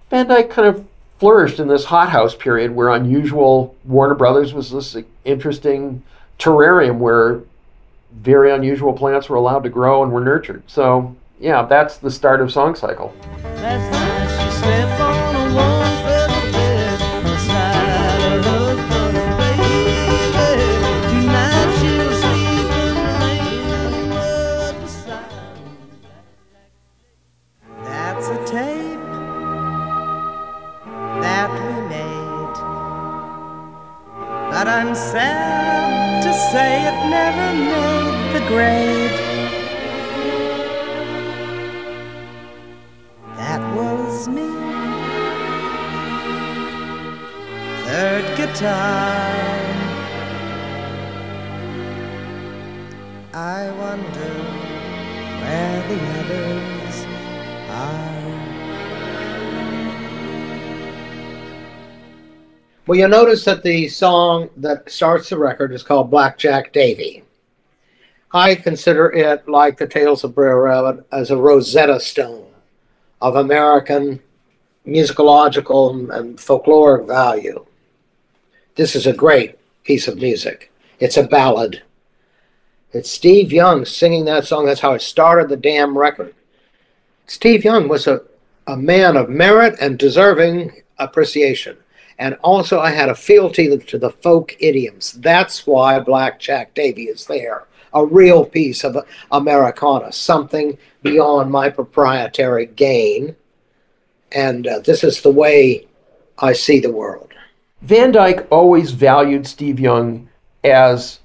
Van 0.10 0.28
Dyke 0.28 0.50
kind 0.50 0.68
of 0.68 0.86
flourished 1.20 1.62
in 1.62 1.70
this 1.70 1.86
hothouse 1.86 2.36
period 2.36 2.76
where 2.76 2.90
unusual 2.90 3.78
Warner 3.86 4.14
Brothers 4.14 4.54
was 4.54 4.72
this 4.72 4.98
interesting 5.24 6.04
terrarium 6.38 6.98
where 6.98 7.40
very 8.22 8.52
unusual 8.52 8.94
plants 8.94 9.30
were 9.30 9.36
allowed 9.36 9.64
to 9.64 9.70
grow 9.70 10.04
and 10.04 10.12
were 10.12 10.24
nurtured. 10.24 10.64
So 10.68 11.16
yeah, 11.40 11.64
that's 11.64 11.98
the 11.98 12.12
start 12.12 12.42
of 12.42 12.52
Song 12.52 12.76
Cycle. 12.76 13.14
That's 27.84 28.28
a 28.30 28.38
tape 28.46 29.00
that 31.22 31.50
we 31.52 31.88
made. 31.90 32.56
But 34.52 34.68
I'm 34.68 34.96
sad 34.96 35.45
say 36.56 36.88
it 36.90 37.00
never 37.10 37.50
made 37.70 38.18
the 38.36 38.44
grade. 38.52 39.18
That 43.40 43.62
was 43.76 44.30
me. 44.36 44.50
Third 47.86 48.26
guitar. 48.38 49.36
I 53.34 53.62
wonder 53.84 54.34
where 55.42 55.80
the 55.90 56.00
others 56.20 56.98
are. 57.84 58.15
Well, 62.88 63.00
you'll 63.00 63.10
notice 63.10 63.44
that 63.46 63.64
the 63.64 63.88
song 63.88 64.52
that 64.58 64.92
starts 64.92 65.30
the 65.30 65.40
record 65.40 65.74
is 65.74 65.82
called 65.82 66.12
Blackjack 66.12 66.72
Davy. 66.72 67.24
I 68.32 68.54
consider 68.54 69.12
it, 69.12 69.50
like 69.50 69.78
the 69.78 69.88
Tales 69.88 70.24
of 70.24 70.36
Brer 70.36 70.62
Rabbit, 70.62 71.04
as 71.12 71.32
a 71.32 71.38
Rosetta 71.38 72.00
Stone 72.00 72.46
of 73.22 73.38
American 73.38 74.22
musicological 74.86 76.16
and 76.16 76.38
folkloric 76.38 77.08
value. 77.08 77.66
This 78.76 78.96
is 78.96 79.08
a 79.08 79.14
great 79.14 79.58
piece 79.84 80.08
of 80.08 80.18
music. 80.18 80.72
It's 81.00 81.18
a 81.18 81.24
ballad. 81.24 81.82
It's 82.94 83.10
Steve 83.10 83.52
Young 83.52 83.86
singing 83.86 84.26
that 84.26 84.46
song. 84.46 84.68
That's 84.68 84.82
how 84.82 84.94
I 84.94 84.98
started 84.98 85.50
the 85.50 85.58
damn 85.58 85.98
record. 85.98 86.36
Steve 87.26 87.64
Young 87.64 87.88
was 87.88 88.06
a, 88.06 88.22
a 88.68 88.78
man 88.78 89.18
of 89.18 89.28
merit 89.28 89.76
and 89.82 89.98
deserving 89.98 90.84
appreciation. 91.00 91.78
And 92.18 92.36
also, 92.44 92.80
I 92.80 92.92
had 92.92 93.10
a 93.10 93.16
fealty 93.16 93.78
to 93.78 93.98
the 93.98 94.10
folk 94.10 94.56
idioms. 94.60 95.14
That's 95.14 95.68
why 95.68 96.00
Blackjack 96.00 96.74
Davy 96.74 97.04
is 97.04 97.26
there. 97.26 97.66
A 97.94 98.06
real 98.06 98.46
piece 98.46 98.84
of 98.84 98.98
Americana, 99.32 100.12
something 100.12 100.78
beyond 101.02 101.52
my 101.52 101.70
proprietary 101.70 102.68
gain. 102.68 103.36
And 104.32 104.68
uh, 104.68 104.80
this 104.80 105.04
is 105.04 105.22
the 105.22 105.32
way 105.32 105.88
I 106.40 106.54
see 106.54 106.80
the 106.80 106.92
world. 106.92 107.34
Van 107.82 108.12
Dyke 108.12 108.48
always 108.50 108.92
valued 108.92 109.46
Steve 109.46 109.80
Young 109.80 110.30
as 110.64 111.20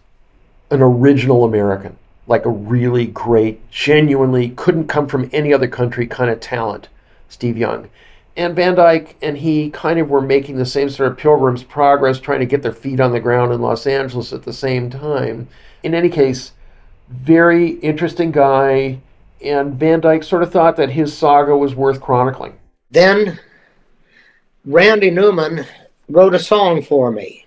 an 0.70 0.82
original 0.82 1.44
American, 1.44 1.96
like 2.26 2.44
a 2.44 2.50
really 2.50 3.06
great, 3.06 3.68
genuinely 3.70 4.50
couldn't 4.50 4.88
come 4.88 5.06
from 5.06 5.30
any 5.32 5.54
other 5.54 5.68
country 5.68 6.06
kind 6.06 6.30
of 6.30 6.40
talent, 6.40 6.88
Steve 7.28 7.56
Young 7.56 7.88
and 8.40 8.56
Van 8.56 8.74
Dyke 8.74 9.16
and 9.20 9.36
he 9.36 9.68
kind 9.68 9.98
of 9.98 10.08
were 10.08 10.22
making 10.22 10.56
the 10.56 10.64
same 10.64 10.88
sort 10.88 11.12
of 11.12 11.18
pilgrim's 11.18 11.62
progress, 11.62 12.18
trying 12.18 12.40
to 12.40 12.46
get 12.46 12.62
their 12.62 12.72
feet 12.72 12.98
on 12.98 13.12
the 13.12 13.20
ground 13.20 13.52
in 13.52 13.60
Los 13.60 13.86
Angeles 13.86 14.32
at 14.32 14.44
the 14.44 14.52
same 14.52 14.88
time. 14.88 15.46
In 15.82 15.94
any 15.94 16.08
case, 16.08 16.52
very 17.10 17.72
interesting 17.80 18.30
guy, 18.30 18.98
and 19.44 19.74
Van 19.74 20.00
Dyke 20.00 20.22
sort 20.22 20.42
of 20.42 20.50
thought 20.50 20.76
that 20.76 20.88
his 20.88 21.14
saga 21.14 21.54
was 21.54 21.74
worth 21.74 22.00
chronicling. 22.00 22.58
Then 22.90 23.38
Randy 24.64 25.10
Newman 25.10 25.66
wrote 26.08 26.34
a 26.34 26.38
song 26.38 26.80
for 26.80 27.12
me. 27.12 27.46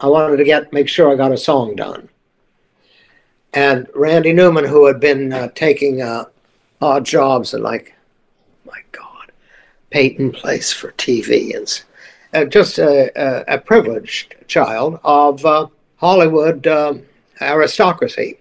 I 0.00 0.08
wanted 0.08 0.38
to 0.38 0.44
get 0.44 0.72
make 0.72 0.88
sure 0.88 1.12
I 1.12 1.14
got 1.14 1.30
a 1.30 1.36
song 1.36 1.76
done. 1.76 2.08
And 3.54 3.86
Randy 3.94 4.32
Newman, 4.32 4.64
who 4.64 4.86
had 4.86 4.98
been 4.98 5.32
uh, 5.32 5.50
taking 5.54 6.02
uh, 6.02 6.24
odd 6.80 7.04
jobs 7.04 7.54
and 7.54 7.62
like 7.62 7.94
Peyton 9.92 10.32
Place 10.32 10.72
for 10.72 10.92
TV, 10.92 11.54
and 11.54 11.82
uh, 12.32 12.46
just 12.46 12.78
a, 12.78 13.12
a, 13.14 13.56
a, 13.56 13.58
privileged 13.58 14.34
child 14.48 14.98
of 15.04 15.44
uh, 15.44 15.66
Hollywood 15.96 16.66
uh, 16.66 16.94
aristocracy, 17.40 18.38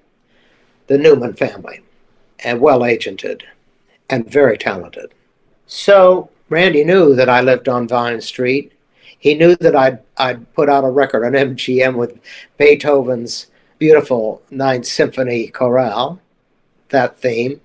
the 0.88 0.98
Newman 0.98 1.34
family, 1.34 1.82
and 2.40 2.62
well 2.62 2.80
agented 2.80 3.42
and 4.10 4.30
very 4.30 4.58
talented. 4.58 5.14
So 5.68 6.30
Randy 6.50 6.86
knew 6.86 7.16
that 7.16 7.30
I 7.30 7.42
lived 7.42 7.68
on 7.68 7.88
Vine 7.88 8.22
Street. 8.22 8.72
He 9.20 9.36
knew 9.36 9.56
that 9.58 9.76
I'd, 9.76 10.00
I'd 10.18 10.54
put 10.54 10.70
out 10.70 10.86
a 10.86 10.90
record 10.90 11.26
on 11.26 11.34
MGM 11.34 11.96
with 11.96 12.18
Beethoven's 12.58 13.48
beautiful 13.78 14.42
Ninth 14.50 14.86
Symphony 14.86 15.48
chorale, 15.48 16.20
that 16.90 17.20
theme. 17.20 17.60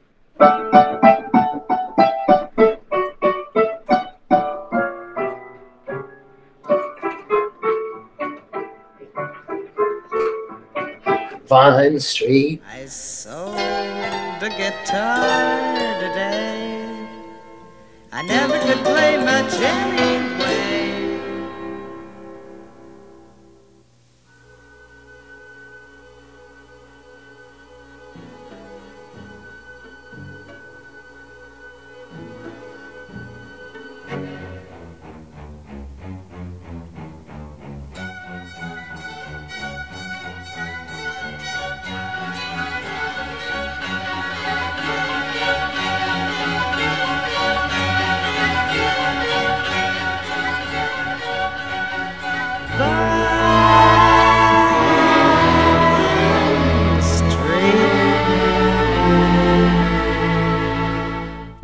Vine 11.49 12.01
Street. 12.01 12.61
I 12.69 12.87
sold 12.87 13.55
a 13.57 14.49
guitar 14.59 16.01
today. 16.01 17.09
I 18.13 18.23
never 18.27 18.59
could 18.59 18.83
play 18.85 19.17
my 19.19 19.43
anyway. 19.63 20.16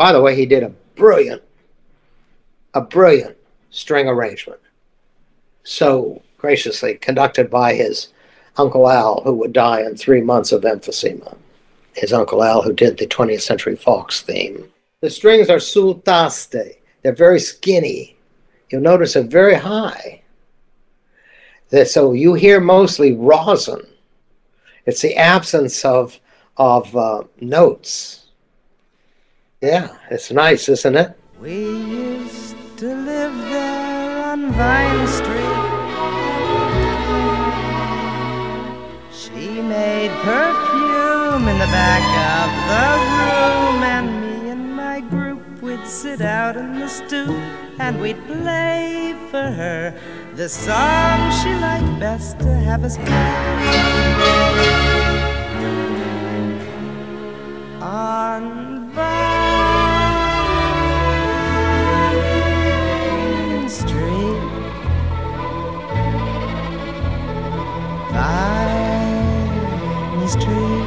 By 0.03 0.11
the 0.11 0.21
way, 0.21 0.35
he 0.35 0.47
did 0.47 0.65
a 0.65 0.75
brilliant, 0.97 1.43
a 2.75 2.81
brilliant 2.81 3.37
string 3.71 4.09
arrangement. 4.09 4.59
So 5.63 6.23
graciously 6.39 6.97
conducted 6.97 7.49
by 7.49 7.75
his 7.75 8.09
Uncle 8.57 8.91
Al, 8.91 9.23
who 9.23 9.33
would 9.35 9.53
die 9.53 9.83
in 9.83 9.97
three 9.97 10.21
months 10.21 10.51
of 10.51 10.63
emphysema. 10.63 11.37
His 11.95 12.13
Uncle 12.13 12.43
Al, 12.43 12.63
who 12.63 12.73
did 12.73 12.99
the 12.99 13.07
20th 13.07 13.43
Century 13.43 13.77
Fox 13.77 14.23
theme. 14.23 14.65
The 15.03 15.09
strings 15.09 15.49
are 15.49 15.61
sul 15.61 15.95
tasto. 16.01 16.65
They're 17.03 17.15
very 17.15 17.39
skinny. 17.39 18.17
You'll 18.71 18.83
notice 18.83 19.15
they're 19.15 19.23
very 19.23 19.55
high. 19.55 20.23
So 21.85 22.13
you 22.13 22.35
hear 22.35 22.59
mostly 22.59 23.13
rosin. 23.13 23.87
It's 24.85 25.01
the 25.01 25.15
absence 25.15 25.85
of 25.85 26.19
of 26.57 26.97
uh, 26.97 27.23
notes. 27.41 28.22
Yeah, 29.63 29.95
it's 30.11 30.33
nice, 30.33 30.69
isn't 30.69 30.97
it? 30.97 31.17
We 31.41 31.55
used 31.55 32.57
to 32.79 32.97
live 32.97 33.33
there 33.33 34.25
on 34.25 34.51
Vine 34.51 35.07
Street. 35.07 35.63
She 39.15 39.63
made 39.63 40.11
perfume 40.27 41.47
in 41.47 41.59
the 41.61 41.71
back 41.71 42.03
of 42.35 42.51
the 42.73 42.89
room, 43.15 43.83
and 43.85 44.07
me 44.21 44.51
and 44.51 44.75
my 44.75 44.99
group 44.99 45.63
would 45.63 45.87
sit 45.87 46.21
out 46.21 46.57
in 46.57 46.81
the 46.81 46.89
stoop 46.89 47.31
and 47.79 48.01
we'd 48.01 48.19
play 48.27 49.15
for 49.31 49.43
her 49.43 49.95
the 50.35 50.49
song 50.49 51.31
she 51.41 51.55
liked 51.55 52.01
best 52.01 52.37
to 52.41 52.53
have 52.53 52.83
us 52.83 52.97
play. 52.97 54.23
on 57.81 58.91
Vine 58.91 59.32
Vine 68.13 69.49
Street. 70.29 70.87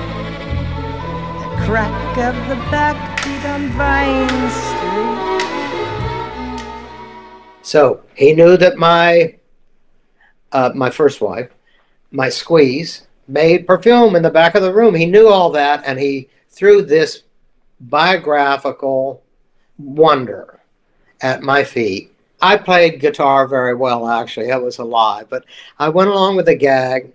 The 1.42 1.50
crack 1.66 2.18
of 2.20 2.36
the 2.48 2.56
backbeat 2.70 3.44
on 3.52 3.70
Vine 3.72 4.50
Street. 4.52 5.26
So 7.64 8.04
he 8.14 8.34
knew 8.34 8.58
that 8.58 8.78
my 8.78 9.38
uh, 10.52 10.72
my 10.76 10.92
first 10.92 11.20
wife, 11.20 11.50
my 12.12 12.30
squeeze, 12.30 13.08
made 13.28 13.66
perfume 13.66 14.16
in 14.16 14.22
the 14.22 14.30
back 14.30 14.54
of 14.54 14.62
the 14.62 14.72
room. 14.72 14.94
He 14.94 15.08
knew 15.08 15.28
all 15.28 15.50
that, 15.50 15.84
and 15.86 16.00
he 16.00 16.30
threw 16.50 16.84
this 16.84 17.24
biographical 17.80 19.24
wonder 19.80 20.60
at 21.22 21.42
my 21.42 21.64
feet. 21.64 22.12
I 22.40 22.58
played 22.58 23.00
guitar 23.00 23.48
very 23.48 23.74
well, 23.74 24.08
actually. 24.08 24.48
That 24.48 24.62
was 24.62 24.78
a 24.78 24.84
lie, 24.84 25.24
but 25.28 25.44
I 25.80 25.90
went 25.90 26.12
along 26.12 26.36
with 26.36 26.46
the 26.46 26.56
gag 26.56 27.15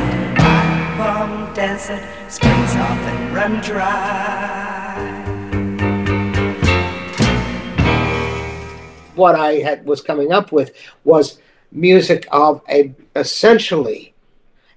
Palm 0.97 1.53
Desert 1.53 2.03
Springs 2.27 2.75
off 2.75 2.97
and 2.97 3.35
run 3.35 3.61
dry 3.61 5.21
What 9.15 9.35
I 9.35 9.53
had 9.55 9.85
was 9.85 10.01
coming 10.01 10.31
up 10.31 10.51
with 10.51 10.73
was 11.03 11.39
music 11.71 12.27
of 12.31 12.61
a 12.69 12.93
essentially 13.15 14.13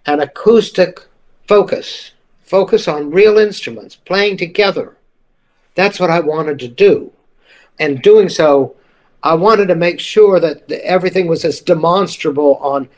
an 0.07 0.21
acoustic 0.21 1.01
focus, 1.49 2.13
focus 2.43 2.87
on 2.87 3.11
real 3.11 3.39
instruments 3.39 3.97
playing 3.97 4.37
together. 4.37 4.97
That's 5.75 5.99
what 5.99 6.11
I 6.11 6.21
wanted 6.21 6.59
to 6.61 6.69
do. 6.69 7.13
And 7.79 8.03
doing 8.03 8.29
so, 8.29 8.77
I 9.23 9.35
wanted 9.35 9.67
to 9.69 9.75
make 9.75 9.99
sure 9.99 10.39
that 10.39 10.71
everything 10.71 11.27
was 11.27 11.45
as 11.45 11.61
demonstrable 11.61 12.57
on 12.57 12.89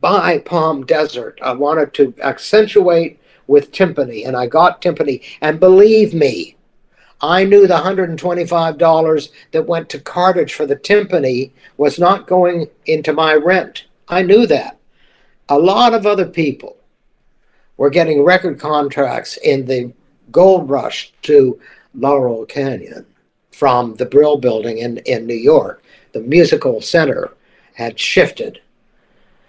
by 0.00 0.38
Palm 0.38 0.84
Desert. 0.84 1.38
I 1.42 1.52
wanted 1.52 1.94
to 1.94 2.14
accentuate 2.22 3.20
with 3.46 3.72
timpani, 3.72 4.26
and 4.26 4.36
I 4.36 4.46
got 4.46 4.82
timpani. 4.82 5.22
And 5.40 5.60
believe 5.60 6.12
me, 6.14 6.56
I 7.20 7.44
knew 7.44 7.66
the 7.66 7.74
$125 7.74 9.28
that 9.52 9.66
went 9.66 9.88
to 9.90 10.00
cartage 10.00 10.54
for 10.54 10.66
the 10.66 10.76
timpani 10.76 11.50
was 11.76 11.98
not 11.98 12.26
going 12.26 12.68
into 12.84 13.12
my 13.12 13.34
rent. 13.34 13.84
I 14.08 14.22
knew 14.22 14.46
that. 14.46 14.78
A 15.48 15.58
lot 15.58 15.94
of 15.94 16.06
other 16.06 16.26
people 16.26 16.76
were 17.76 17.90
getting 17.90 18.24
record 18.24 18.58
contracts 18.58 19.36
in 19.38 19.66
the 19.66 19.92
gold 20.30 20.68
rush 20.68 21.12
to 21.22 21.58
Laurel 21.94 22.44
Canyon 22.46 23.06
from 23.52 23.94
the 23.94 24.06
Brill 24.06 24.36
Building 24.36 24.78
in, 24.78 24.98
in 24.98 25.26
New 25.26 25.34
York. 25.34 25.82
The 26.12 26.20
musical 26.20 26.80
center 26.80 27.32
had 27.74 27.98
shifted. 27.98 28.60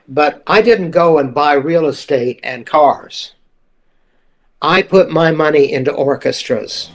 But 0.08 0.41
I 0.48 0.62
didn't 0.62 0.91
go 0.91 1.17
and 1.17 1.34
buy 1.34 1.54
real 1.54 1.88
estate 1.88 2.39
and 2.43 2.65
cars. 2.65 3.34
I 4.62 4.82
put 4.82 5.10
my 5.10 5.32
money 5.32 5.72
into 5.72 5.91
orchestras. 5.91 6.89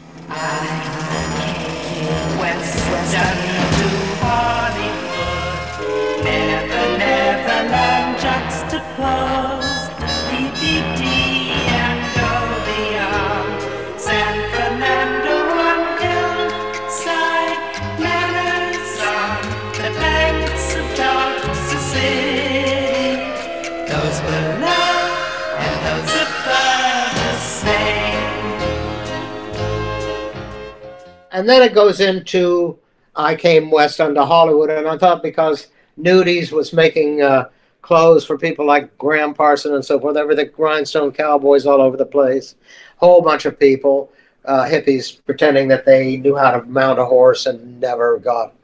And 31.32 31.48
then 31.48 31.62
it 31.62 31.74
goes 31.74 32.00
into 32.00 32.78
I 33.14 33.34
came 33.34 33.70
west 33.70 34.00
onto 34.00 34.20
Hollywood, 34.20 34.70
and 34.70 34.88
I 34.88 34.96
thought 34.96 35.22
because 35.22 35.68
Nudies 35.98 36.52
was 36.52 36.72
making 36.72 37.22
uh, 37.22 37.48
clothes 37.82 38.24
for 38.24 38.38
people 38.38 38.66
like 38.66 38.96
Graham 38.98 39.34
Parson 39.34 39.74
and 39.74 39.84
so 39.84 40.00
forth, 40.00 40.14
there 40.14 40.26
were 40.26 40.34
the 40.34 40.50
rhinestone 40.56 41.12
cowboys 41.12 41.66
all 41.66 41.82
over 41.82 41.96
the 41.96 42.06
place, 42.06 42.54
whole 42.96 43.20
bunch 43.20 43.44
of 43.44 43.58
people, 43.58 44.12
uh, 44.44 44.64
hippies 44.64 45.22
pretending 45.24 45.68
that 45.68 45.84
they 45.84 46.16
knew 46.16 46.36
how 46.36 46.50
to 46.52 46.62
mount 46.64 46.98
a 46.98 47.04
horse 47.04 47.46
and 47.46 47.80
never 47.80 48.18
got 48.18 48.54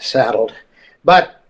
saddled. 0.00 0.54
But 1.04 1.44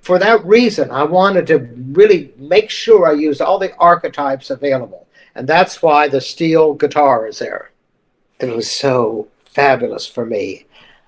for 0.00 0.18
that 0.18 0.44
reason, 0.44 0.90
I 0.90 1.04
wanted 1.04 1.46
to 1.48 1.58
really 1.92 2.32
make 2.36 2.70
sure 2.70 3.06
I 3.06 3.12
used 3.12 3.40
all 3.40 3.58
the 3.58 3.76
archetypes 3.76 4.50
available, 4.50 5.06
and 5.36 5.48
that's 5.48 5.82
why 5.82 6.08
the 6.08 6.20
steel 6.20 6.74
guitar 6.74 7.28
is 7.28 7.38
there 7.38 7.70
it 8.40 8.54
was 8.54 8.70
so 8.70 9.28
fabulous 9.44 10.06
for 10.06 10.26
me. 10.26 10.66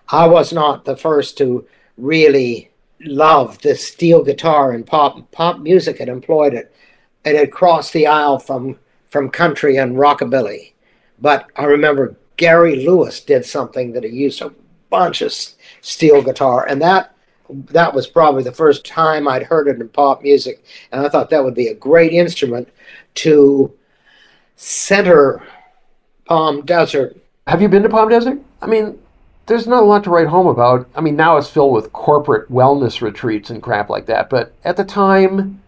I 0.09 0.27
was 0.27 0.53
not 0.53 0.85
the 0.85 0.97
first 0.97 1.37
to 1.39 1.67
really 1.97 2.71
love 3.01 3.61
the 3.61 3.75
steel 3.75 4.25
guitar 4.25 4.75
in 4.75 4.83
pop 4.85 5.31
pop 5.31 5.59
music 5.61 5.99
had 5.99 6.09
employed 6.09 6.55
it. 6.55 6.75
It 7.25 7.37
had 7.37 7.53
crossed 7.53 7.93
the 7.93 8.07
aisle 8.07 8.39
from 8.39 8.79
from 9.11 9.31
country 9.31 9.77
and 9.77 9.97
rockabilly. 9.97 10.73
But 11.21 11.47
I 11.57 11.65
remember 11.65 12.17
Gary 12.37 12.87
Lewis 12.87 13.21
did 13.21 13.45
something 13.45 13.93
that 13.93 14.05
he 14.05 14.11
used 14.11 14.41
a 14.43 14.53
bunch 14.91 15.23
of 15.23 15.35
steel 15.81 16.23
guitar, 16.23 16.67
and 16.67 16.81
that 16.83 17.15
that 17.71 17.95
was 17.95 18.07
probably 18.07 18.43
the 18.43 18.53
first 18.53 18.85
time 18.87 19.27
I'd 19.27 19.43
heard 19.43 19.69
it 19.69 19.81
in 19.81 19.89
pop 19.89 20.23
music, 20.23 20.65
and 20.93 21.05
I 21.05 21.09
thought 21.09 21.31
that 21.31 21.45
would 21.45 21.55
be 21.55 21.69
a 21.69 21.75
great 21.75 22.13
instrument 22.13 22.69
to 23.17 23.73
center 24.57 25.43
Palm 26.29 26.65
Desert 26.65 27.17
Have 27.47 27.63
you 27.63 27.69
been 27.69 27.83
to 27.83 27.89
Palm 27.89 28.09
Desert? 28.09 28.39
I 28.61 28.67
mean, 28.67 28.99
there's 29.47 29.67
not 29.67 29.83
a 29.83 29.87
lot 29.87 30.05
to 30.05 30.11
write 30.11 30.29
home 30.29 30.47
about. 30.47 30.87
I 30.95 31.01
mean, 31.01 31.17
now 31.17 31.39
it's 31.39 31.49
filled 31.49 31.73
with 31.73 31.93
corporate 31.93 32.51
wellness 32.53 33.01
retreats 33.01 33.49
and 33.49 33.63
crap 33.63 33.89
like 33.89 34.07
that. 34.07 34.29
But 34.29 34.53
at 34.63 34.77
the 34.77 34.85
time, 34.85 35.63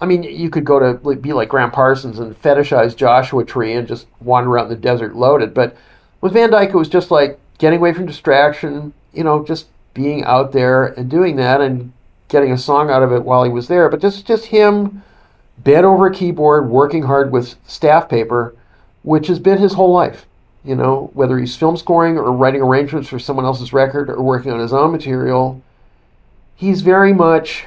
I 0.00 0.06
mean, 0.06 0.22
you 0.22 0.48
could 0.48 0.64
go 0.64 0.78
to 0.78 1.14
be 1.16 1.34
like 1.34 1.50
Graham 1.50 1.70
Parsons 1.70 2.18
and 2.18 2.40
fetishize 2.40 2.96
Joshua 2.96 3.44
Tree 3.44 3.74
and 3.74 3.86
just 3.86 4.06
wander 4.20 4.50
around 4.50 4.70
the 4.70 4.76
desert 4.76 5.14
loaded. 5.14 5.52
But 5.52 5.76
with 6.22 6.32
Van 6.32 6.50
Dyke, 6.50 6.70
it 6.70 6.76
was 6.76 6.88
just 6.88 7.10
like 7.10 7.38
getting 7.58 7.78
away 7.78 7.92
from 7.92 8.06
distraction, 8.06 8.94
you 9.12 9.22
know, 9.22 9.44
just 9.44 9.66
being 9.92 10.24
out 10.24 10.52
there 10.52 10.86
and 10.86 11.10
doing 11.10 11.36
that 11.36 11.60
and 11.60 11.92
getting 12.28 12.50
a 12.50 12.58
song 12.58 12.90
out 12.90 13.02
of 13.02 13.12
it 13.12 13.24
while 13.24 13.44
he 13.44 13.50
was 13.50 13.68
there. 13.68 13.90
But 13.90 14.00
just 14.00 14.26
just 14.26 14.46
him 14.46 15.02
bent 15.58 15.84
over 15.84 16.06
a 16.06 16.14
keyboard, 16.14 16.70
working 16.70 17.02
hard 17.02 17.30
with 17.30 17.56
staff 17.66 18.08
paper, 18.08 18.56
which 19.02 19.26
has 19.26 19.38
been 19.38 19.58
his 19.58 19.74
whole 19.74 19.92
life. 19.92 20.26
You 20.64 20.76
know, 20.76 21.10
whether 21.14 21.38
he's 21.38 21.56
film 21.56 21.76
scoring 21.76 22.16
or 22.16 22.32
writing 22.32 22.62
arrangements 22.62 23.08
for 23.08 23.18
someone 23.18 23.44
else's 23.44 23.72
record 23.72 24.08
or 24.08 24.22
working 24.22 24.52
on 24.52 24.60
his 24.60 24.72
own 24.72 24.92
material, 24.92 25.60
he's 26.54 26.82
very 26.82 27.12
much 27.12 27.64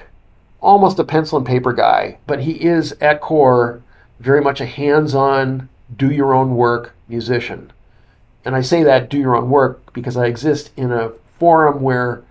almost 0.61 0.97
a 0.99 1.03
pencil 1.03 1.37
and 1.37 1.45
paper 1.45 1.73
guy, 1.73 2.17
but 2.25 2.41
he 2.41 2.53
is 2.53 2.93
at 3.01 3.21
core 3.21 3.81
very 4.19 4.41
much 4.41 4.61
a 4.61 4.65
hands-on, 4.65 5.67
do 5.95 6.09
your 6.09 6.33
own 6.33 6.55
work 6.55 6.95
musician. 7.07 7.71
And 8.45 8.55
I 8.55 8.61
say 8.61 8.83
that 8.83 9.09
do 9.09 9.17
your 9.17 9.35
own 9.35 9.49
work 9.49 9.93
because 9.93 10.15
I 10.15 10.27
exist 10.27 10.71
in 10.77 10.91
a 10.91 11.11
forum 11.37 11.81
where 11.81 12.23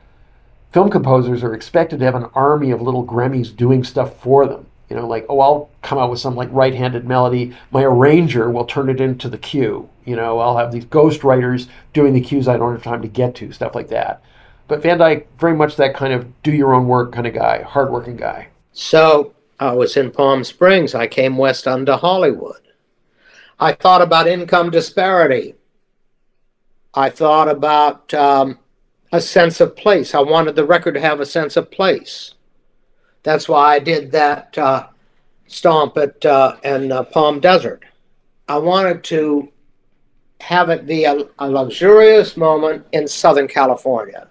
film 0.72 0.90
composers 0.90 1.42
are 1.42 1.54
expected 1.54 1.98
to 1.98 2.04
have 2.04 2.14
an 2.14 2.30
army 2.34 2.70
of 2.70 2.80
little 2.80 3.04
Grammys 3.04 3.54
doing 3.54 3.84
stuff 3.84 4.18
for 4.20 4.46
them. 4.46 4.66
You 4.90 4.96
know, 4.96 5.06
like, 5.06 5.26
oh, 5.28 5.40
I'll 5.40 5.70
come 5.82 5.98
out 5.98 6.10
with 6.10 6.20
some 6.20 6.36
like 6.36 6.48
right 6.52 6.74
handed 6.74 7.06
melody. 7.06 7.56
My 7.70 7.82
arranger 7.82 8.50
will 8.50 8.66
turn 8.66 8.90
it 8.90 9.00
into 9.00 9.28
the 9.28 9.38
cue. 9.38 9.88
You 10.04 10.16
know, 10.16 10.38
I'll 10.38 10.58
have 10.58 10.72
these 10.72 10.84
ghost 10.84 11.24
writers 11.24 11.68
doing 11.92 12.12
the 12.12 12.20
cues 12.20 12.48
I 12.48 12.56
don't 12.56 12.72
have 12.72 12.82
time 12.82 13.02
to 13.02 13.08
get 13.08 13.34
to, 13.36 13.52
stuff 13.52 13.74
like 13.74 13.88
that. 13.88 14.22
But 14.68 14.82
Van 14.82 14.98
Dyke, 14.98 15.28
very 15.38 15.54
much 15.54 15.76
that 15.76 15.94
kind 15.94 16.12
of 16.12 16.42
do 16.42 16.52
your 16.52 16.74
own 16.74 16.86
work 16.86 17.12
kind 17.12 17.26
of 17.26 17.34
guy, 17.34 17.62
hardworking 17.62 18.16
guy. 18.16 18.48
So 18.72 19.34
I 19.58 19.72
was 19.72 19.96
in 19.96 20.10
Palm 20.10 20.44
Springs. 20.44 20.94
I 20.94 21.06
came 21.06 21.36
west 21.36 21.66
onto 21.66 21.92
Hollywood. 21.92 22.60
I 23.58 23.72
thought 23.72 24.02
about 24.02 24.26
income 24.26 24.70
disparity. 24.70 25.54
I 26.92 27.10
thought 27.10 27.48
about 27.48 28.12
um, 28.14 28.58
a 29.12 29.20
sense 29.20 29.60
of 29.60 29.76
place. 29.76 30.14
I 30.14 30.20
wanted 30.20 30.56
the 30.56 30.64
record 30.64 30.94
to 30.94 31.00
have 31.00 31.20
a 31.20 31.26
sense 31.26 31.56
of 31.56 31.70
place. 31.70 32.34
That's 33.24 33.48
why 33.48 33.74
I 33.74 33.78
did 33.80 34.12
that 34.12 34.56
uh, 34.56 34.86
stomp 35.48 35.96
at 35.96 36.24
uh, 36.24 36.56
in 36.62 36.92
uh, 36.92 37.02
Palm 37.04 37.40
Desert. 37.40 37.82
I 38.48 38.58
wanted 38.58 39.02
to 39.04 39.48
have 40.40 40.68
it 40.68 40.86
be 40.86 41.04
a, 41.04 41.26
a 41.38 41.48
luxurious 41.48 42.36
moment 42.36 42.86
in 42.92 43.08
Southern 43.08 43.48
California, 43.48 44.28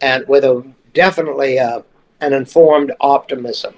and 0.00 0.26
with 0.26 0.44
a 0.44 0.64
definitely 0.92 1.58
uh, 1.58 1.82
an 2.20 2.32
informed 2.32 2.92
optimism. 3.00 3.72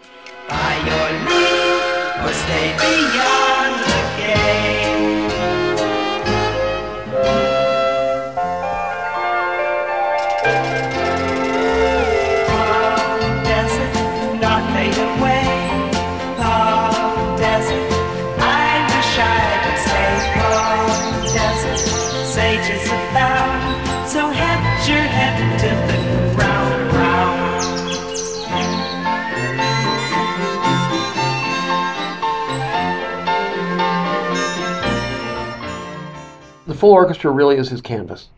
Full 36.78 36.92
orchestra 36.92 37.30
really 37.30 37.56
is 37.56 37.68
his 37.68 37.80
canvas. 37.80 38.28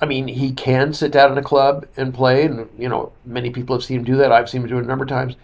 I 0.00 0.06
mean, 0.06 0.28
he 0.28 0.52
can 0.52 0.92
sit 0.92 1.12
down 1.12 1.32
in 1.32 1.38
a 1.38 1.42
club 1.42 1.86
and 1.96 2.12
play, 2.12 2.44
and 2.44 2.68
you 2.78 2.88
know, 2.88 3.12
many 3.24 3.50
people 3.50 3.76
have 3.76 3.84
seen 3.84 3.98
him 3.98 4.04
do 4.04 4.16
that. 4.16 4.32
I've 4.32 4.48
seen 4.48 4.62
him 4.62 4.68
do 4.68 4.78
it 4.78 4.84
a 4.84 4.86
number 4.86 5.04
of 5.04 5.08
times. 5.08 5.36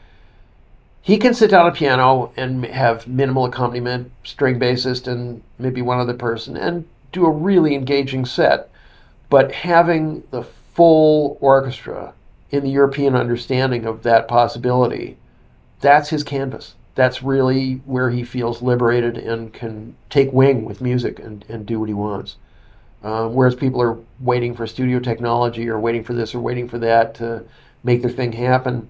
He 1.02 1.16
can 1.16 1.32
sit 1.34 1.50
down 1.50 1.66
at 1.66 1.72
a 1.72 1.76
piano 1.76 2.32
and 2.36 2.64
have 2.66 3.06
minimal 3.06 3.46
accompaniment, 3.46 4.12
string 4.22 4.58
bassist, 4.58 5.06
and 5.06 5.42
maybe 5.58 5.80
one 5.80 5.98
other 5.98 6.14
person, 6.14 6.56
and 6.56 6.86
do 7.12 7.24
a 7.24 7.30
really 7.30 7.74
engaging 7.74 8.24
set. 8.26 8.70
But 9.30 9.52
having 9.52 10.24
the 10.30 10.42
full 10.74 11.38
orchestra 11.40 12.12
in 12.50 12.62
the 12.64 12.70
European 12.70 13.14
understanding 13.14 13.86
of 13.86 14.02
that 14.02 14.28
possibility, 14.28 15.16
that's 15.80 16.10
his 16.10 16.22
canvas. 16.22 16.74
That's 16.94 17.22
really 17.22 17.74
where 17.85 18.11
he 18.11 18.24
feels 18.24 18.62
liberated 18.62 19.16
and 19.16 19.53
can 19.53 19.96
take 20.09 20.33
wing 20.33 20.64
with 20.64 20.81
music 20.81 21.18
and, 21.18 21.44
and 21.48 21.64
do 21.64 21.81
what 21.81 21.88
he 21.88 21.94
wants. 21.94 22.37
Um, 23.03 23.35
whereas 23.35 23.55
people 23.55 23.81
are 23.81 23.98
waiting 24.20 24.55
for 24.55 24.66
studio 24.66 24.98
technology 24.98 25.68
or 25.68 25.79
waiting 25.79 26.05
for 26.05 26.12
this 26.12 26.35
or 26.35 26.40
waiting 26.40 26.68
for 26.68 26.79
that 26.79 27.14
to 27.14 27.44
make 27.83 28.03
their 28.03 28.11
thing 28.11 28.33
happen. 28.33 28.88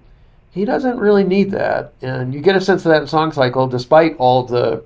He 0.51 0.65
doesn't 0.65 0.99
really 0.99 1.23
need 1.23 1.51
that. 1.51 1.93
And 2.01 2.33
you 2.33 2.41
get 2.41 2.57
a 2.57 2.61
sense 2.61 2.85
of 2.85 2.91
that 2.91 3.01
in 3.01 3.07
Song 3.07 3.31
Cycle, 3.31 3.67
despite 3.67 4.17
all 4.17 4.43
the 4.43 4.83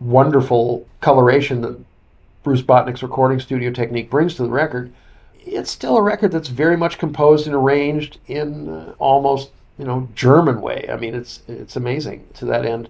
wonderful 0.00 0.86
coloration 1.00 1.60
that 1.60 1.78
Bruce 2.42 2.62
Botnick's 2.62 3.02
recording 3.02 3.40
studio 3.40 3.70
technique 3.70 4.08
brings 4.08 4.34
to 4.36 4.44
the 4.44 4.48
record. 4.48 4.92
It's 5.40 5.70
still 5.70 5.96
a 5.96 6.02
record 6.02 6.32
that's 6.32 6.48
very 6.48 6.76
much 6.76 6.98
composed 6.98 7.46
and 7.46 7.54
arranged 7.54 8.18
in 8.26 8.68
uh, 8.68 8.94
almost, 8.98 9.50
you 9.78 9.84
know, 9.84 10.08
German 10.14 10.60
way. 10.60 10.88
I 10.90 10.96
mean, 10.96 11.14
it's 11.14 11.42
it's 11.48 11.76
amazing 11.76 12.26
to 12.34 12.44
that 12.46 12.66
end. 12.66 12.88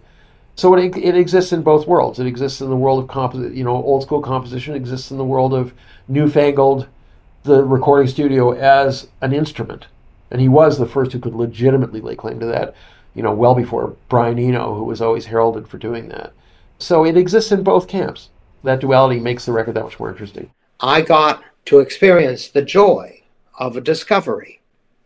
So 0.57 0.75
it, 0.75 0.97
it 0.97 1.17
exists 1.17 1.53
in 1.53 1.63
both 1.63 1.87
worlds. 1.87 2.19
It 2.19 2.27
exists 2.27 2.61
in 2.61 2.69
the 2.69 2.77
world 2.77 3.03
of 3.03 3.09
composi- 3.09 3.55
you 3.55 3.63
know, 3.63 3.77
old 3.77 4.03
school 4.03 4.21
composition. 4.21 4.75
It 4.75 4.79
exists 4.79 5.11
in 5.13 5.19
the 5.19 5.25
world 5.25 5.55
of 5.55 5.73
newfangled, 6.09 6.89
the 7.45 7.63
recording 7.63 8.09
studio 8.09 8.53
as 8.53 9.09
an 9.21 9.33
instrument. 9.33 9.87
And 10.31 10.41
he 10.41 10.49
was 10.49 10.77
the 10.77 10.87
first 10.87 11.13
who 11.13 11.21
could 11.21 11.35
legitimately 11.35 12.01
lay 12.01 12.17
claim 12.17 12.41
to 12.41 12.47
that, 12.47 12.75
you 13.15 13.23
know, 13.23 13.33
well 13.33 13.55
before 13.55 13.97
Brian 14.09 14.39
Eno, 14.39 14.75
who 14.75 14.85
was 14.85 15.01
always 15.01 15.27
heralded 15.27 15.69
for 15.69 15.79
doing 15.79 16.09
that. 16.09 16.33
So 16.79 17.05
it 17.05 17.17
exists 17.17 17.53
in 17.53 17.63
both 17.63 17.89
camps. 17.89 18.29
That 18.65 18.81
duality 18.81 19.21
makes 19.21 19.47
the 19.47 19.53
record 19.53 19.75
that 19.75 19.85
much 19.85 20.01
more 20.01 20.11
interesting. 20.11 20.51
I 20.81 21.03
got 21.03 21.43
to 21.67 21.79
experience 21.79 22.49
the 22.49 22.63
joy 22.63 23.23
of 23.59 23.77
a 23.77 23.81
discovery. 23.81 24.58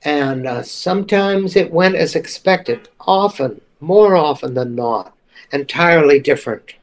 And 0.04 0.46
uh, 0.46 0.62
sometimes 0.62 1.54
it 1.54 1.70
went 1.70 1.94
as 1.94 2.16
expected, 2.16 2.88
often, 3.00 3.60
more 3.80 4.16
often 4.16 4.54
than 4.54 4.74
not, 4.74 5.14
entirely 5.52 6.18
different. 6.18 6.74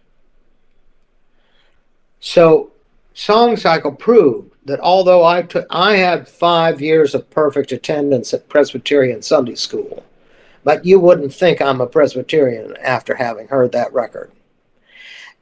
So, 2.19 2.71
Song 3.13 3.58
Cycle 3.58 3.91
proved 3.91 4.53
that 4.65 4.79
although 4.79 5.25
I 5.25 5.41
took, 5.41 5.65
I 5.69 5.97
had 5.97 6.27
five 6.27 6.82
years 6.82 7.13
of 7.13 7.29
perfect 7.29 7.71
attendance 7.71 8.34
at 8.34 8.47
Presbyterian 8.47 9.21
Sunday 9.21 9.55
School, 9.55 10.05
but 10.63 10.86
you 10.86 10.99
wouldn't 10.99 11.34
think 11.34 11.62
I'm 11.62 11.82
a 11.82 11.88
Presbyterian 11.88 12.77
after 12.77 13.15
having 13.15 13.47
heard 13.47 13.71
that 13.73 13.93
record. 13.93 14.32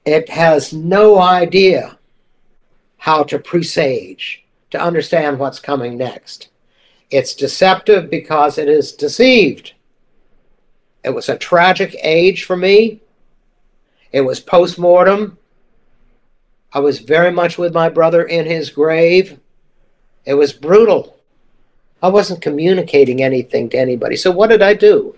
It 0.06 0.30
has 0.30 0.74
no 0.74 1.20
idea 1.20 1.98
how 2.98 3.24
to 3.24 3.38
presage, 3.38 4.44
to 4.72 4.80
understand 4.80 5.38
what's 5.38 5.60
coming 5.60 5.98
next. 5.98 6.50
It's 7.10 7.34
deceptive 7.34 8.10
because 8.10 8.58
it 8.58 8.68
is 8.68 8.92
deceived. 8.92 9.74
It 11.04 11.12
was 11.12 11.30
a 11.30 11.38
tragic 11.38 11.96
age 12.04 12.44
for 12.44 12.58
me. 12.58 13.02
It 14.12 14.22
was 14.22 14.40
post 14.40 14.78
mortem. 14.78 15.38
I 16.74 16.80
was 16.80 17.00
very 17.00 17.32
much 17.32 17.58
with 17.58 17.74
my 17.74 17.90
brother 17.90 18.24
in 18.24 18.46
his 18.46 18.70
grave. 18.70 19.40
It 20.26 20.34
was 20.34 20.52
brutal. 20.52 21.18
I 22.04 22.10
wasn't 22.10 22.42
communicating 22.42 23.24
anything 23.24 23.70
to 23.70 23.78
anybody. 23.78 24.18
So, 24.18 24.32
what 24.32 24.50
did 24.50 24.62
I 24.62 24.74
do? 24.74 25.16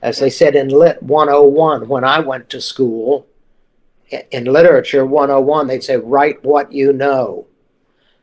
As 0.00 0.18
they 0.18 0.30
said 0.30 0.54
in 0.54 0.68
Lit 0.68 1.02
101, 1.02 1.88
when 1.88 2.04
I 2.04 2.20
went 2.20 2.48
to 2.50 2.60
school, 2.60 3.26
in 4.30 4.44
Literature 4.44 5.06
101, 5.06 5.66
they'd 5.66 5.82
say, 5.82 5.96
write 5.96 6.42
what 6.44 6.72
you 6.72 6.92
know. 6.92 7.46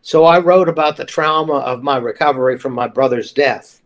So 0.01 0.25
I 0.25 0.39
wrote 0.39 0.69
about 0.69 0.97
the 0.97 1.05
trauma 1.05 1.55
of 1.55 1.83
my 1.83 1.97
recovery 1.97 2.57
from 2.57 2.73
my 2.73 2.87
brother's 2.87 3.31
death, 3.31 3.81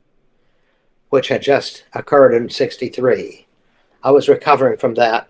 which 1.10 1.28
had 1.28 1.41
just 1.41 1.86
occurred 1.93 2.34
in 2.34 2.49
63. 2.49 3.47
I 4.04 4.12
was 4.12 4.30
recovering 4.30 4.78
from 4.78 4.93
that 4.95 5.30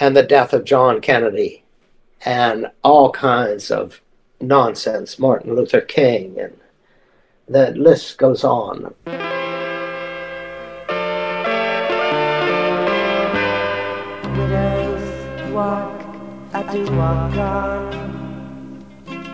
and 0.00 0.16
the 0.16 0.22
death 0.22 0.52
of 0.52 0.64
John 0.64 1.00
Kennedy 1.00 1.64
and 2.24 2.70
all 2.82 3.12
kinds 3.12 3.70
of 3.70 4.00
nonsense, 4.40 5.18
Martin 5.18 5.54
Luther 5.54 5.80
King, 5.80 6.38
and 6.38 6.58
the 7.48 7.70
list 7.72 8.18
goes 8.18 8.44
on. 8.44 8.94
walk, 15.54 16.04
I 16.52 16.72
do 16.72 16.84
walk 16.96 17.36
on. 17.36 18.23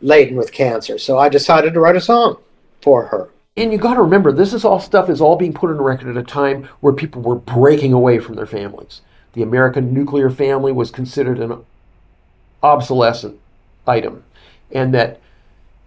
laden 0.00 0.36
with 0.36 0.52
cancer. 0.52 0.98
So 0.98 1.18
I 1.18 1.28
decided 1.28 1.74
to 1.74 1.80
write 1.80 1.96
a 1.96 2.00
song 2.00 2.38
for 2.80 3.06
her. 3.06 3.30
And 3.56 3.72
you 3.72 3.78
got 3.78 3.94
to 3.94 4.02
remember, 4.02 4.32
this 4.32 4.52
is 4.52 4.64
all 4.64 4.80
stuff 4.80 5.10
is 5.10 5.20
all 5.20 5.36
being 5.36 5.52
put 5.52 5.70
on 5.70 5.78
record 5.78 6.08
at 6.08 6.16
a 6.16 6.22
time 6.22 6.68
where 6.80 6.92
people 6.92 7.20
were 7.20 7.34
breaking 7.34 7.92
away 7.92 8.18
from 8.18 8.36
their 8.36 8.46
families. 8.46 9.02
The 9.32 9.42
American 9.42 9.92
nuclear 9.92 10.30
family 10.30 10.72
was 10.72 10.90
considered 10.90 11.38
an 11.38 11.64
obsolescent 12.62 13.38
item, 13.86 14.24
and 14.70 14.94
that 14.94 15.20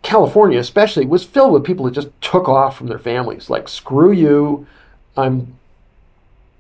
California, 0.02 0.60
especially, 0.60 1.06
was 1.06 1.23
filled 1.23 1.54
with 1.54 1.63
people 1.63 1.86
that 1.86 1.93
just 1.93 2.10
took 2.21 2.47
off 2.47 2.78
from 2.78 2.88
their 2.88 2.99
families. 2.99 3.49
Like, 3.49 3.67
screw 3.67 4.12
you, 4.12 4.67
I'm 5.15 5.58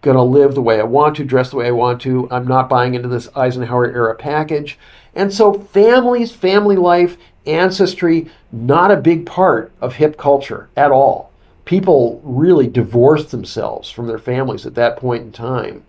going 0.01 0.17
to 0.17 0.23
live 0.23 0.55
the 0.55 0.61
way 0.61 0.79
I 0.79 0.83
want 0.83 1.15
to, 1.17 1.25
dress 1.25 1.49
the 1.49 1.57
way 1.57 1.67
I 1.67 1.71
want 1.71 2.01
to. 2.01 2.27
I'm 2.31 2.47
not 2.47 2.69
buying 2.69 2.95
into 2.95 3.07
this 3.07 3.29
Eisenhower 3.35 3.85
era 3.85 4.15
package. 4.15 4.77
And 5.13 5.33
so, 5.33 5.53
families, 5.53 6.31
family 6.31 6.75
life, 6.75 7.17
ancestry, 7.45 8.29
not 8.51 8.91
a 8.91 8.97
big 8.97 9.25
part 9.25 9.71
of 9.81 9.95
hip 9.95 10.17
culture 10.17 10.69
at 10.75 10.91
all. 10.91 11.31
People 11.65 12.21
really 12.23 12.67
divorced 12.67 13.31
themselves 13.31 13.89
from 13.89 14.07
their 14.07 14.19
families 14.19 14.65
at 14.65 14.75
that 14.75 14.97
point 14.97 15.23
in 15.23 15.31
time. 15.31 15.83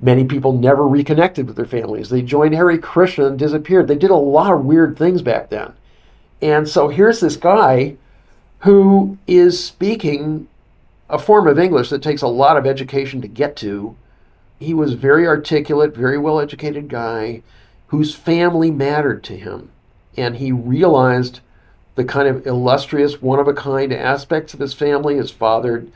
Many 0.00 0.24
people 0.24 0.52
never 0.52 0.86
reconnected 0.86 1.46
with 1.46 1.56
their 1.56 1.64
families. 1.64 2.08
They 2.08 2.22
joined 2.22 2.54
Hare 2.54 2.76
Krishna 2.78 3.26
and 3.26 3.38
disappeared. 3.38 3.86
They 3.86 3.96
did 3.96 4.10
a 4.10 4.16
lot 4.16 4.52
of 4.52 4.64
weird 4.64 4.98
things 4.98 5.22
back 5.22 5.48
then. 5.48 5.74
And 6.40 6.68
so 6.68 6.88
here's 6.88 7.20
this 7.20 7.36
guy 7.36 7.96
who 8.60 9.16
is 9.28 9.64
speaking 9.64 10.48
a 11.08 11.18
form 11.18 11.46
of 11.46 11.58
English 11.58 11.90
that 11.90 12.02
takes 12.02 12.22
a 12.22 12.28
lot 12.28 12.56
of 12.56 12.66
education 12.66 13.20
to 13.20 13.28
get 13.28 13.54
to. 13.56 13.94
He 14.58 14.72
was 14.72 14.94
very 14.94 15.26
articulate, 15.26 15.94
very 15.94 16.18
well 16.18 16.40
educated 16.40 16.88
guy 16.88 17.42
whose 17.88 18.14
family 18.14 18.70
mattered 18.70 19.22
to 19.24 19.36
him. 19.36 19.70
And 20.16 20.36
he 20.36 20.52
realized 20.52 21.40
the 21.94 22.04
kind 22.04 22.28
of 22.28 22.46
illustrious, 22.46 23.20
one 23.20 23.38
of 23.38 23.48
a 23.48 23.54
kind 23.54 23.92
aspects 23.92 24.54
of 24.54 24.60
his 24.60 24.74
family. 24.74 25.16
His 25.16 25.30
father 25.30 25.86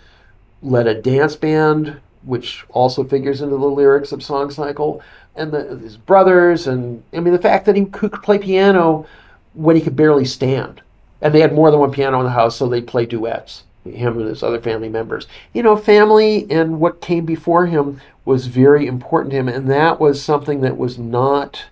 led 0.63 0.87
a 0.87 1.01
dance 1.01 1.37
band, 1.37 2.01
which 2.23 2.65
also 2.71 3.05
figures 3.05 3.41
into 3.41 3.57
the 3.57 3.67
lyrics 3.67 4.13
of 4.13 4.23
Song 4.23 4.51
Cycle, 4.51 5.03
and 5.35 5.53
the, 5.53 5.79
his 5.79 5.97
brothers, 5.97 6.67
and 6.67 7.03
I 7.13 7.21
mean, 7.21 7.33
the 7.33 7.39
fact 7.39 7.67
that 7.67 7.77
he 7.77 7.85
could 7.85 8.13
play 8.23 8.39
piano 8.39 9.07
when 9.55 9.77
he 9.77 9.83
could 9.83 9.97
barely 9.97 10.25
stand. 10.25 10.83
And 11.21 11.35
they 11.35 11.41
had 11.41 11.55
more 11.55 11.71
than 11.71 11.81
one 11.81 11.93
piano 11.93 12.19
in 12.19 12.25
the 12.25 12.31
house, 12.31 12.57
so 12.57 12.69
they'd 12.69 12.87
play 12.87 13.07
duets, 13.07 13.65
him 13.85 14.19
and 14.19 14.29
his 14.29 14.43
other 14.43 14.61
family 14.61 14.89
members. 14.89 15.27
You 15.53 15.63
know, 15.63 15.77
family 15.77 16.47
and 16.51 16.81
what 16.81 17.01
came 17.01 17.25
before 17.25 17.67
him 17.67 18.01
was 18.25 18.49
very 18.49 18.87
important 18.87 19.31
to 19.31 19.39
him, 19.39 19.49
and 19.49 19.71
that 19.71 20.01
was 20.01 20.23
something 20.23 20.61
that 20.63 20.77
was 20.77 20.99
not 20.99 21.65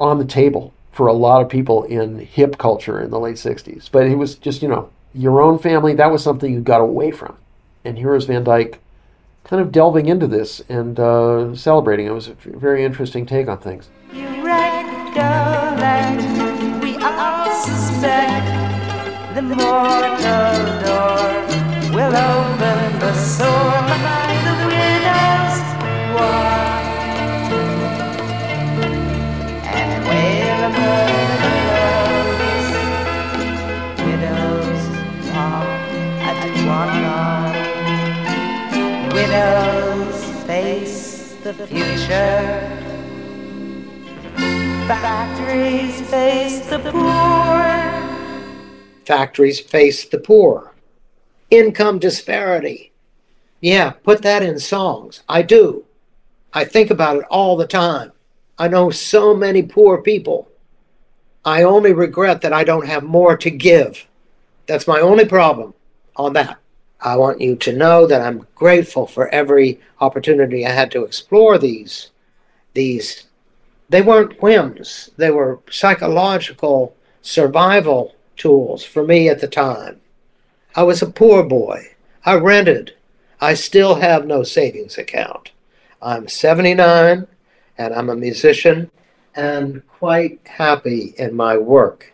on 0.00 0.18
the 0.18 0.24
table 0.24 0.72
for 0.92 1.06
a 1.06 1.12
lot 1.12 1.42
of 1.42 1.48
people 1.48 1.84
in 1.84 2.18
hip 2.18 2.58
culture 2.58 3.00
in 3.00 3.10
the 3.10 3.18
late 3.18 3.36
60s. 3.36 3.90
But 3.90 4.06
it 4.06 4.16
was 4.16 4.36
just, 4.36 4.62
you 4.62 4.68
know, 4.68 4.90
your 5.14 5.40
own 5.42 5.58
family, 5.58 5.94
that 5.94 6.10
was 6.10 6.22
something 6.22 6.52
you 6.52 6.60
got 6.60 6.80
away 6.80 7.10
from. 7.10 7.36
And 7.84 7.98
here 7.98 8.14
is 8.14 8.26
Van 8.26 8.44
Dyke 8.44 8.78
kind 9.44 9.60
of 9.60 9.72
delving 9.72 10.06
into 10.06 10.26
this 10.26 10.60
and 10.68 11.00
uh, 11.00 11.54
celebrating. 11.54 12.06
It 12.06 12.12
was 12.12 12.28
a 12.28 12.34
very 12.34 12.84
interesting 12.84 13.26
take 13.26 13.48
on 13.48 13.58
things. 13.58 13.88
You 14.12 14.42
we 16.80 16.96
all 16.96 17.50
suspect 17.50 18.46
the 19.34 19.42
mortal 19.42 20.64
door 20.80 21.32
will 21.92 22.16
open 22.16 22.98
the 22.98 23.12
behind 23.86 24.42
the 24.46 24.54
widow's 24.68 25.58
wall. 26.18 26.51
Widows 39.12 40.44
face 40.44 41.34
the 41.44 41.52
future. 41.66 42.78
Factories 44.86 46.00
face 46.10 46.66
the 46.66 46.78
poor. 46.78 47.92
Factories 49.04 49.60
face 49.60 50.04
the 50.06 50.18
poor. 50.18 50.72
Income 51.50 51.98
disparity. 51.98 52.92
Yeah, 53.60 53.90
put 53.90 54.22
that 54.22 54.42
in 54.42 54.58
songs. 54.58 55.22
I 55.28 55.42
do. 55.42 55.84
I 56.52 56.64
think 56.64 56.90
about 56.90 57.18
it 57.18 57.24
all 57.30 57.56
the 57.56 57.66
time. 57.66 58.12
I 58.58 58.68
know 58.68 58.90
so 58.90 59.34
many 59.34 59.62
poor 59.62 60.00
people. 60.00 60.48
I 61.44 61.62
only 61.62 61.92
regret 61.92 62.40
that 62.42 62.52
I 62.52 62.64
don't 62.64 62.86
have 62.86 63.02
more 63.02 63.36
to 63.36 63.50
give. 63.50 64.06
That's 64.66 64.86
my 64.86 65.00
only 65.00 65.24
problem 65.24 65.74
on 66.16 66.32
that. 66.34 66.58
I 67.04 67.16
want 67.16 67.40
you 67.40 67.56
to 67.56 67.72
know 67.72 68.06
that 68.06 68.22
I'm 68.22 68.46
grateful 68.54 69.06
for 69.06 69.28
every 69.28 69.80
opportunity 70.00 70.64
I 70.64 70.70
had 70.70 70.90
to 70.92 71.04
explore 71.04 71.58
these 71.58 72.10
these 72.74 73.26
they 73.88 74.00
weren't 74.00 74.40
whims. 74.40 75.10
They 75.18 75.30
were 75.30 75.60
psychological 75.70 76.96
survival 77.20 78.14
tools 78.36 78.84
for 78.84 79.04
me 79.04 79.28
at 79.28 79.40
the 79.40 79.48
time. 79.48 80.00
I 80.74 80.84
was 80.84 81.02
a 81.02 81.10
poor 81.10 81.42
boy. 81.42 81.94
I 82.24 82.36
rented. 82.36 82.94
I 83.40 83.52
still 83.54 83.96
have 83.96 84.24
no 84.24 84.44
savings 84.44 84.96
account. 84.96 85.50
I'm 86.00 86.28
79 86.28 87.26
and 87.76 87.94
I'm 87.94 88.08
a 88.08 88.16
musician 88.16 88.90
and 89.34 89.86
quite 89.88 90.40
happy 90.46 91.14
in 91.18 91.34
my 91.34 91.58
work. 91.58 92.12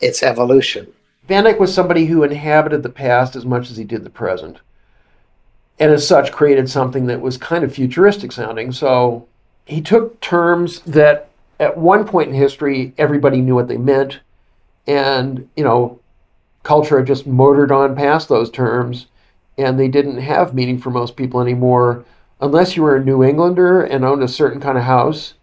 It's 0.00 0.22
evolution. 0.22 0.92
Van 1.30 1.44
Dyke 1.44 1.60
was 1.60 1.72
somebody 1.72 2.06
who 2.06 2.24
inhabited 2.24 2.82
the 2.82 2.88
past 2.88 3.36
as 3.36 3.46
much 3.46 3.70
as 3.70 3.76
he 3.76 3.84
did 3.84 4.02
the 4.02 4.10
present. 4.10 4.58
And 5.78 5.92
as 5.92 6.04
such, 6.04 6.32
created 6.32 6.68
something 6.68 7.06
that 7.06 7.20
was 7.20 7.36
kind 7.36 7.62
of 7.62 7.72
futuristic 7.72 8.32
sounding. 8.32 8.72
So 8.72 9.28
he 9.64 9.80
took 9.80 10.20
terms 10.20 10.80
that 10.80 11.30
at 11.60 11.78
one 11.78 12.04
point 12.04 12.30
in 12.30 12.34
history 12.34 12.94
everybody 12.98 13.40
knew 13.40 13.54
what 13.54 13.68
they 13.68 13.76
meant. 13.76 14.18
And, 14.88 15.48
you 15.54 15.62
know, 15.62 16.00
culture 16.64 16.98
had 16.98 17.06
just 17.06 17.28
motored 17.28 17.70
on 17.70 17.94
past 17.94 18.28
those 18.28 18.50
terms 18.50 19.06
and 19.56 19.78
they 19.78 19.86
didn't 19.86 20.18
have 20.18 20.52
meaning 20.52 20.80
for 20.80 20.90
most 20.90 21.14
people 21.16 21.40
anymore. 21.40 22.04
Unless 22.40 22.74
you 22.74 22.82
were 22.82 22.96
a 22.96 23.04
New 23.04 23.22
Englander 23.22 23.84
and 23.84 24.04
owned 24.04 24.24
a 24.24 24.28
certain 24.28 24.60
kind 24.60 24.76
of 24.76 24.82
house 24.82 25.34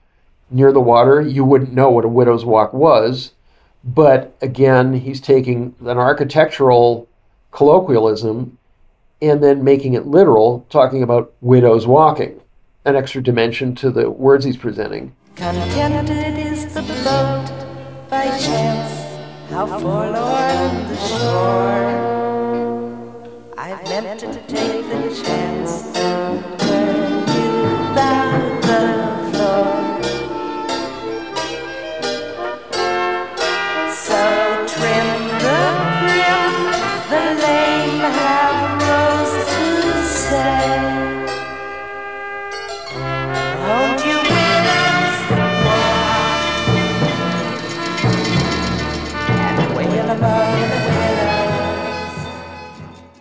near 0.51 0.73
the 0.73 0.81
water, 0.81 1.21
you 1.21 1.45
wouldn't 1.45 1.71
know 1.71 1.89
what 1.89 2.03
a 2.03 2.09
widow's 2.09 2.43
walk 2.43 2.73
was. 2.73 3.31
But 3.87 4.35
again, 4.41 4.93
he's 4.93 5.21
taking 5.21 5.73
an 5.85 5.97
architectural 5.97 7.07
colloquialism 7.51 8.57
and 9.21 9.41
then 9.41 9.63
making 9.63 9.93
it 9.93 10.05
literal, 10.05 10.65
talking 10.69 11.01
about 11.01 11.33
widows 11.39 11.87
walking, 11.87 12.41
an 12.83 12.97
extra 12.97 13.23
dimension 13.23 13.75
to 13.75 13.89
the 13.89 14.11
words 14.11 14.43
he's 14.43 14.57
presenting. 14.57 15.15
Is 15.39 16.73
the 16.73 16.81
boat 16.81 17.47
by 18.09 18.25
chance, 18.37 18.91
how 19.49 19.65
forlorn 19.79 20.87
the 20.87 20.97
shore. 20.97 22.17
I've 23.57 23.83
meant 23.83 24.19
to 24.19 24.33
take 24.47 24.85
the 24.89 25.23
chance, 25.23 25.93
turn 25.93 27.19
you 27.29 27.95
back 27.95 28.26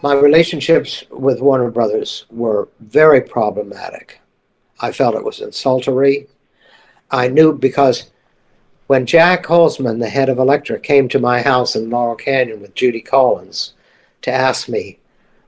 My 0.07 0.15
relationships 0.15 1.03
with 1.11 1.41
Warner 1.41 1.69
Brothers 1.69 2.27
were 2.31 2.69
very 2.79 3.21
problematic. 3.21 4.21
I 4.79 4.93
felt 4.93 5.17
it 5.17 5.25
was 5.25 5.41
insultory. 5.41 6.29
I 7.11 7.27
knew 7.27 7.53
because 7.53 8.13
when 8.87 9.05
Jac 9.05 9.43
Holzman, 9.47 9.99
the 9.99 10.09
head 10.09 10.29
of 10.29 10.39
Elektra, 10.39 10.79
came 10.79 11.09
to 11.09 11.19
my 11.19 11.43
house 11.43 11.75
in 11.75 11.91
Laurel 11.91 12.15
Canyon 12.15 12.61
with 12.61 12.77
Judy 12.77 13.01
Collins 13.01 13.75
to 14.23 14.31
ask 14.31 14.69
me 14.69 15.01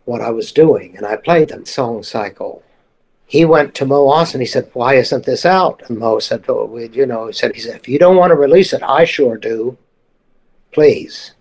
what 0.06 0.20
I 0.20 0.30
was 0.30 0.50
doing, 0.50 0.96
and 0.96 1.06
I 1.06 1.14
played 1.14 1.50
them 1.50 1.64
Song 1.64 2.02
Cycle. 2.02 2.64
He 3.26 3.44
went 3.44 3.76
to 3.76 3.86
Mo 3.86 4.08
Ostin. 4.08 4.40
He 4.40 4.46
said, 4.46 4.70
"Why 4.72 4.94
isn't 4.94 5.24
this 5.24 5.46
out?" 5.46 5.84
And 5.86 6.00
Mo 6.00 6.18
said, 6.18 6.46
"Oh, 6.48 6.76
you 6.76 7.06
know," 7.06 7.28
he 7.28 7.32
said, 7.32 7.54
"He 7.54 7.60
said 7.60 7.76
if 7.76 7.88
you 7.88 8.00
don't 8.00 8.16
want 8.16 8.32
to 8.32 8.34
release 8.34 8.72
it, 8.72 8.82
I 8.82 9.04
sure 9.04 9.36
do. 9.36 9.78
Please." 10.72 11.34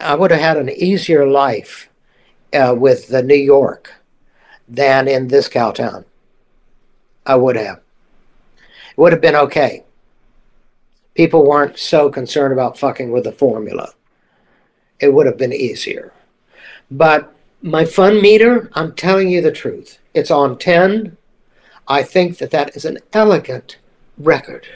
I 0.00 0.16
would 0.16 0.32
have 0.32 0.40
had 0.40 0.56
an 0.56 0.68
easier 0.68 1.28
life 1.28 1.88
uh, 2.54 2.74
with 2.74 3.08
the 3.08 3.22
New 3.22 3.34
York 3.34 3.92
than 4.68 5.08
in 5.08 5.28
this 5.28 5.48
Cowtown. 5.48 6.04
I 7.26 7.36
would 7.36 7.56
have. 7.56 7.78
It 8.90 8.98
would 8.98 9.12
have 9.12 9.20
been 9.20 9.36
okay. 9.36 9.84
People 11.14 11.46
weren't 11.46 11.78
so 11.78 12.10
concerned 12.10 12.52
about 12.52 12.78
fucking 12.78 13.10
with 13.10 13.24
the 13.24 13.32
formula. 13.32 13.92
It 15.00 15.12
would 15.12 15.26
have 15.26 15.38
been 15.38 15.52
easier. 15.52 16.12
But 16.90 17.32
my 17.62 17.84
fun 17.84 18.20
meter, 18.20 18.70
I'm 18.74 18.94
telling 18.94 19.30
you 19.30 19.40
the 19.40 19.52
truth. 19.52 19.98
It's 20.12 20.30
on 20.30 20.58
10. 20.58 21.16
I 21.88 22.02
think 22.02 22.38
that 22.38 22.50
that 22.50 22.76
is 22.76 22.84
an 22.84 22.98
elegant 23.12 23.78
record. 24.18 24.66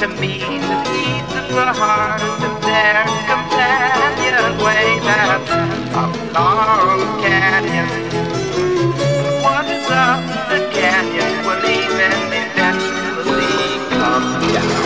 To 0.00 0.08
me 0.08 0.38
the 0.38 0.82
needs 0.92 1.32
of 1.36 1.48
the 1.52 1.72
heart 1.74 2.22
of 2.22 2.62
their 2.62 3.04
companion 3.28 4.56
way 4.64 4.98
that's 5.00 5.50
a 5.92 6.06
long 6.32 7.20
canyon. 7.20 7.86
What's 9.42 9.90
up 9.90 10.24
the 10.48 10.60
canyon 10.72 11.44
will 11.44 11.64
even 11.68 12.16
eventually 12.32 13.68
come 13.90 14.28
down. 14.54 14.80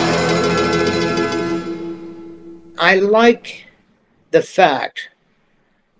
I 2.77 2.95
like 2.95 3.67
the 4.31 4.41
fact 4.41 5.11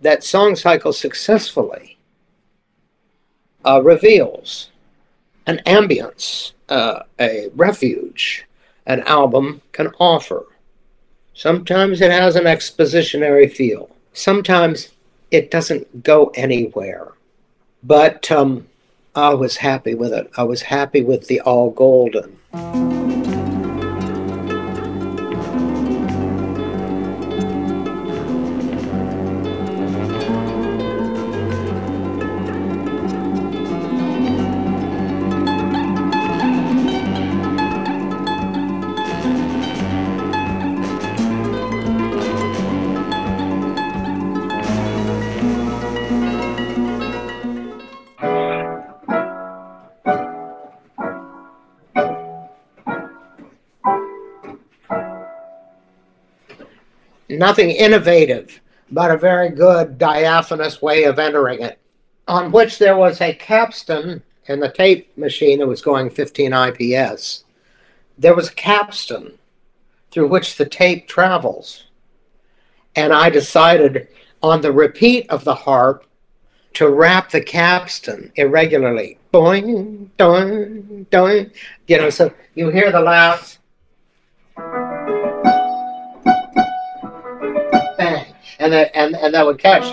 that 0.01 0.25
Song 0.25 0.57
Cycle 0.57 0.91
successfully 0.91 1.97
uh, 3.63 3.81
reveals 3.81 4.71
an 5.47 5.61
ambience, 5.65 6.51
uh, 6.67 7.03
a 7.17 7.49
refuge 7.55 8.45
an 8.85 9.01
album 9.01 9.61
can 9.71 9.87
offer. 9.99 10.45
Sometimes 11.33 12.01
it 12.01 12.11
has 12.11 12.35
an 12.35 12.45
expositionary 12.45 13.51
feel. 13.51 13.89
Sometimes 14.13 14.89
it 15.31 15.51
doesn't 15.51 16.03
go 16.03 16.31
anywhere. 16.35 17.11
But 17.83 18.31
um, 18.31 18.67
I 19.15 19.33
was 19.33 19.57
happy 19.57 19.95
with 19.95 20.13
it. 20.13 20.29
I 20.37 20.43
was 20.43 20.61
happy 20.61 21.01
with 21.01 21.27
the 21.27 21.41
All 21.41 21.71
Golden. 21.71 22.39
Nothing 57.37 57.71
innovative, 57.71 58.61
but 58.91 59.11
a 59.11 59.17
very 59.17 59.49
good 59.49 59.97
diaphanous 59.97 60.81
way 60.81 61.03
of 61.03 61.19
entering 61.19 61.61
it, 61.61 61.79
on 62.27 62.51
which 62.51 62.77
there 62.79 62.97
was 62.97 63.21
a 63.21 63.33
capstan 63.33 64.21
in 64.47 64.59
the 64.59 64.71
tape 64.71 65.15
machine 65.17 65.59
that 65.59 65.67
was 65.67 65.81
going 65.81 66.09
15 66.09 66.53
IPS. 66.53 67.43
There 68.17 68.35
was 68.35 68.49
a 68.49 68.55
capstan 68.55 69.37
through 70.11 70.27
which 70.27 70.55
the 70.55 70.65
tape 70.65 71.07
travels. 71.07 71.85
And 72.95 73.11
I 73.11 73.29
decided 73.29 74.07
on 74.41 74.61
the 74.61 74.71
repeat 74.71 75.29
of 75.29 75.43
the 75.43 75.55
harp 75.55 76.05
to 76.75 76.89
wrap 76.89 77.31
the 77.31 77.41
capstan 77.41 78.31
irregularly. 78.35 79.17
Boing, 79.33 80.09
doing, 80.17 81.05
doing. 81.09 81.51
You 81.87 81.97
know, 81.97 82.09
so 82.09 82.33
you 82.53 82.69
hear 82.69 82.91
the 82.91 83.01
last 83.01 83.59
and 88.65 88.73
that 88.73 88.95
and, 88.95 89.15
and 89.15 89.33
that 89.33 89.45
would 89.45 89.59
catch. 89.59 89.83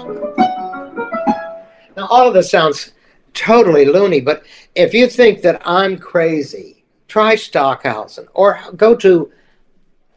Now 1.97 2.07
all 2.09 2.27
of 2.27 2.35
this 2.35 2.51
sounds 2.51 2.93
totally 3.35 3.85
loony, 3.85 4.21
but 4.21 4.45
if 4.75 4.95
you 4.95 5.07
think 5.07 5.43
that 5.43 5.61
I'm 5.65 5.99
crazy, 5.99 6.85
try 7.07 7.35
Stockhausen 7.35 8.29
or 8.35 8.61
go 8.77 8.97
to 8.97 9.31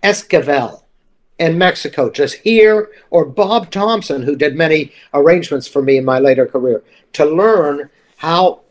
Esquivel 0.02 0.84
in 1.38 1.58
Mexico, 1.58 2.10
just 2.10 2.36
here, 2.36 2.92
or 3.10 3.26
Bob 3.26 3.70
Thompson, 3.72 4.22
who 4.22 4.38
did 4.38 4.56
many 4.56 4.94
arrangements 5.14 5.68
for 5.68 5.82
me 5.82 5.98
in 5.98 6.06
my 6.06 6.20
later 6.20 6.46
career, 6.46 6.82
to 7.14 7.26
learn 7.26 7.90
how 8.16 8.62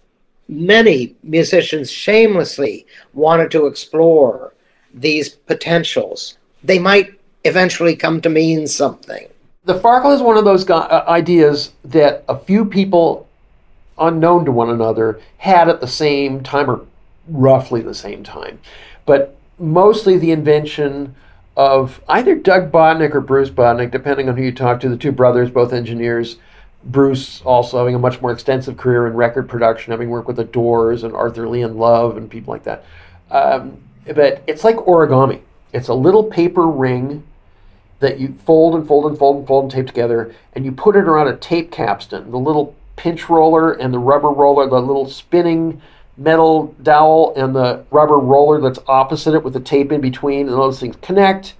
many 0.48 1.14
musicians 1.22 1.90
shamelessly 1.90 2.86
wanted 3.12 3.50
to 3.50 3.66
explore 3.66 4.54
these 4.94 5.28
potentials. 5.28 6.38
They 6.62 6.78
might 6.78 7.20
eventually 7.44 7.96
come 7.96 8.22
to 8.22 8.30
mean 8.30 8.66
something 8.66 9.28
the 9.64 9.78
Farkle 9.78 10.14
is 10.14 10.20
one 10.20 10.36
of 10.36 10.44
those 10.44 10.68
uh, 10.68 11.04
ideas 11.08 11.72
that 11.84 12.24
a 12.28 12.38
few 12.38 12.64
people 12.64 13.26
unknown 13.98 14.44
to 14.44 14.52
one 14.52 14.70
another 14.70 15.20
had 15.38 15.68
at 15.68 15.80
the 15.80 15.88
same 15.88 16.42
time 16.42 16.70
or 16.70 16.86
roughly 17.28 17.80
the 17.80 17.94
same 17.94 18.22
time. 18.22 18.60
But 19.06 19.36
mostly 19.58 20.18
the 20.18 20.32
invention 20.32 21.14
of 21.56 22.02
either 22.08 22.34
Doug 22.34 22.70
Botnick 22.72 23.14
or 23.14 23.20
Bruce 23.20 23.50
Botnick, 23.50 23.90
depending 23.90 24.28
on 24.28 24.36
who 24.36 24.42
you 24.42 24.52
talk 24.52 24.80
to, 24.80 24.88
the 24.88 24.96
two 24.96 25.12
brothers, 25.12 25.50
both 25.50 25.72
engineers. 25.72 26.36
Bruce 26.84 27.40
also 27.42 27.78
having 27.78 27.94
a 27.94 27.98
much 27.98 28.20
more 28.20 28.32
extensive 28.32 28.76
career 28.76 29.06
in 29.06 29.14
record 29.14 29.48
production, 29.48 29.92
having 29.92 30.10
worked 30.10 30.26
with 30.26 30.36
the 30.36 30.44
Doors 30.44 31.04
and 31.04 31.14
Arthur 31.14 31.48
Lee 31.48 31.62
and 31.62 31.76
Love 31.76 32.18
and 32.18 32.28
people 32.28 32.52
like 32.52 32.64
that. 32.64 32.84
Um, 33.30 33.78
but 34.04 34.42
it's 34.46 34.64
like 34.64 34.76
origami. 34.76 35.40
It's 35.72 35.88
a 35.88 35.94
little 35.94 36.24
paper 36.24 36.66
ring 36.66 37.22
that 38.00 38.18
you 38.20 38.34
fold 38.44 38.74
and 38.74 38.86
fold 38.86 39.06
and 39.06 39.18
fold 39.18 39.38
and 39.38 39.46
fold 39.46 39.64
and 39.64 39.72
tape 39.72 39.86
together, 39.86 40.34
and 40.54 40.64
you 40.64 40.72
put 40.72 40.96
it 40.96 41.04
around 41.04 41.28
a 41.28 41.36
tape 41.36 41.70
capstan, 41.70 42.30
the 42.30 42.38
little 42.38 42.74
pinch 42.96 43.28
roller 43.28 43.72
and 43.72 43.92
the 43.92 43.98
rubber 43.98 44.28
roller, 44.28 44.68
the 44.68 44.80
little 44.80 45.08
spinning 45.08 45.80
metal 46.16 46.74
dowel 46.82 47.34
and 47.36 47.54
the 47.54 47.84
rubber 47.90 48.18
roller 48.18 48.60
that's 48.60 48.78
opposite 48.86 49.34
it 49.34 49.42
with 49.42 49.52
the 49.52 49.60
tape 49.60 49.90
in 49.90 50.00
between, 50.00 50.48
and 50.48 50.56
those 50.56 50.80
things 50.80 50.96
connect 51.02 51.54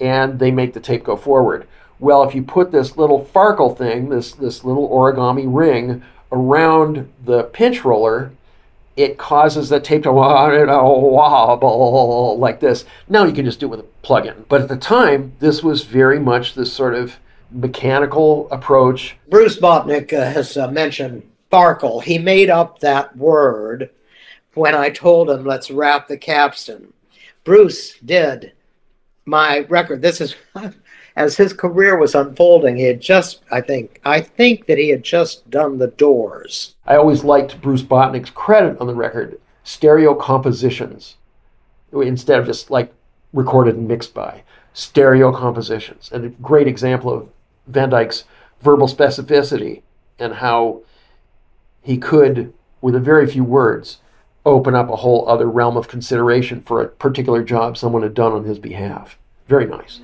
and 0.00 0.38
they 0.38 0.50
make 0.50 0.74
the 0.74 0.80
tape 0.80 1.04
go 1.04 1.16
forward. 1.16 1.66
Well, 2.00 2.22
if 2.24 2.34
you 2.34 2.42
put 2.42 2.72
this 2.72 2.96
little 2.96 3.24
Farkle 3.24 3.76
thing, 3.76 4.08
this, 4.08 4.32
this 4.32 4.64
little 4.64 4.88
origami 4.88 5.44
ring 5.46 6.02
around 6.32 7.10
the 7.24 7.44
pinch 7.44 7.84
roller, 7.84 8.32
it 8.96 9.18
causes 9.18 9.68
the 9.68 9.80
tape 9.80 10.04
to 10.04 10.12
wobble 10.12 10.38
like 12.38 12.60
this. 12.60 12.84
Now 13.08 13.24
you 13.24 13.32
can 13.32 13.44
just 13.44 13.58
do 13.60 13.66
it 13.66 13.70
with 13.70 13.80
a 13.80 13.88
plug-in. 14.02 14.44
But 14.48 14.62
at 14.62 14.68
the 14.68 14.76
time, 14.76 15.34
this 15.40 15.62
was 15.62 15.82
very 15.84 16.20
much 16.20 16.54
this 16.54 16.72
sort 16.72 16.94
of 16.94 17.16
mechanical 17.50 18.48
approach. 18.50 19.16
Bruce 19.28 19.58
Botnick 19.58 20.12
uh, 20.12 20.30
has 20.30 20.56
uh, 20.56 20.70
mentioned 20.70 21.28
Farkle. 21.50 22.02
He 22.02 22.18
made 22.18 22.50
up 22.50 22.80
that 22.80 23.16
word 23.16 23.90
when 24.54 24.74
I 24.74 24.90
told 24.90 25.30
him, 25.30 25.44
let's 25.44 25.70
wrap 25.70 26.08
the 26.08 26.16
capstan. 26.16 26.92
Bruce 27.44 27.98
did 27.98 28.52
my 29.24 29.60
record. 29.68 30.02
This 30.02 30.20
is 30.20 30.34
as 31.16 31.36
his 31.36 31.52
career 31.52 31.96
was 31.96 32.14
unfolding, 32.14 32.76
he 32.76 32.84
had 32.84 33.00
just, 33.00 33.42
I 33.50 33.60
think, 33.60 34.00
I 34.04 34.20
think 34.20 34.66
that 34.66 34.78
he 34.78 34.88
had 34.88 35.04
just 35.04 35.48
done 35.48 35.78
the 35.78 35.86
Doors. 35.86 36.74
I 36.86 36.96
always 36.96 37.22
liked 37.22 37.60
Bruce 37.60 37.82
Botnick's 37.82 38.30
credit 38.30 38.80
on 38.80 38.88
the 38.88 38.94
record, 38.94 39.40
stereo 39.62 40.14
compositions, 40.14 41.16
instead 41.92 42.40
of 42.40 42.46
just 42.46 42.70
like 42.70 42.92
recorded 43.32 43.76
and 43.76 43.86
mixed 43.86 44.12
by 44.12 44.42
stereo 44.72 45.32
compositions. 45.32 46.10
And 46.12 46.24
a 46.24 46.28
great 46.30 46.66
example 46.66 47.12
of 47.12 47.28
Van 47.68 47.90
Dyke's 47.90 48.24
verbal 48.60 48.88
specificity 48.88 49.82
and 50.18 50.34
how 50.34 50.82
he 51.82 51.96
could, 51.96 52.52
with 52.80 52.96
a 52.96 53.00
very 53.00 53.26
few 53.28 53.44
words, 53.44 53.98
open 54.44 54.74
up 54.74 54.90
a 54.90 54.96
whole 54.96 55.28
other 55.28 55.48
realm 55.48 55.76
of 55.76 55.86
consideration 55.88 56.60
for 56.60 56.82
a 56.82 56.88
particular 56.88 57.42
job 57.44 57.76
someone 57.76 58.02
had 58.02 58.14
done 58.14 58.32
on 58.32 58.44
his 58.44 58.58
behalf. 58.58 59.16
Very 59.46 59.66
nice 59.66 60.00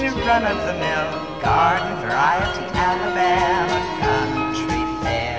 your 0.00 0.12
run-of-the-mill 0.26 1.40
garden 1.40 1.94
variety 2.00 2.64
Alabama 2.72 3.78
country 4.00 4.82
fair. 5.04 5.38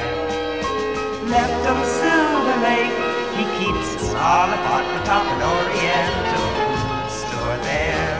Left 1.26 1.68
on 1.68 1.84
Silver 1.84 2.58
Lake, 2.62 2.96
he 3.36 3.44
keeps 3.58 3.96
a 3.96 4.00
small 4.06 4.48
apartment 4.54 5.10
off 5.10 5.26
an 5.34 5.42
Oriental 5.56 6.46
food 6.56 7.10
store 7.12 7.58
there. 7.64 8.18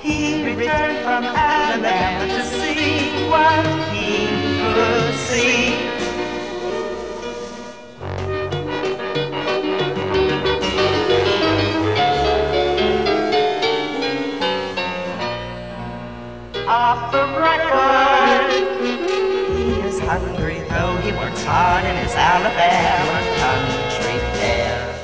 He 0.00 0.42
returned 0.44 0.98
from 1.04 1.24
Alabama 1.24 2.26
to 2.26 2.42
see 2.44 3.28
what 3.28 3.64
he 3.92 4.26
could 4.74 5.14
see. 5.14 5.97
off 16.68 17.10
the 17.10 17.24
record. 17.40 18.52
He 19.56 19.70
is 19.80 19.98
hungry 20.00 20.60
though 20.68 20.96
he 20.98 21.12
works 21.12 21.42
hard 21.42 21.82
in 21.86 21.96
his 21.96 22.14
Alabama 22.14 23.36
country 23.38 24.18
fair. 24.38 24.94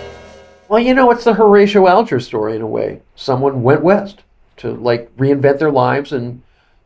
Well, 0.68 0.80
you 0.80 0.92
know, 0.92 1.10
it's 1.10 1.24
the 1.24 1.32
Horatio 1.32 1.88
Alger 1.88 2.20
story 2.20 2.54
in 2.54 2.60
a 2.60 2.66
way. 2.66 3.00
Someone 3.14 3.62
went 3.62 3.82
west 3.82 4.24
to 4.58 4.72
like 4.72 5.14
reinvent 5.16 5.58
their 5.58 5.70
lives 5.70 6.12
and 6.12 6.42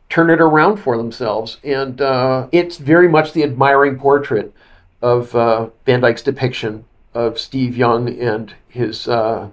turn 0.07 0.29
it 0.29 0.39
around 0.39 0.77
for 0.77 0.95
themselves. 0.95 1.57
And 1.63 1.99
uh, 1.99 2.47
it's 2.53 2.77
very 2.77 3.09
much 3.09 3.33
the 3.33 3.43
admiring 3.43 3.99
portrait 3.99 4.53
of 5.01 5.35
uh, 5.35 5.69
Van 5.85 5.99
Dyke's 5.99 6.21
depiction 6.21 6.85
of 7.13 7.37
Steve 7.37 7.75
Young 7.75 8.07
and 8.17 8.53
his 8.69 9.09
uh, 9.09 9.49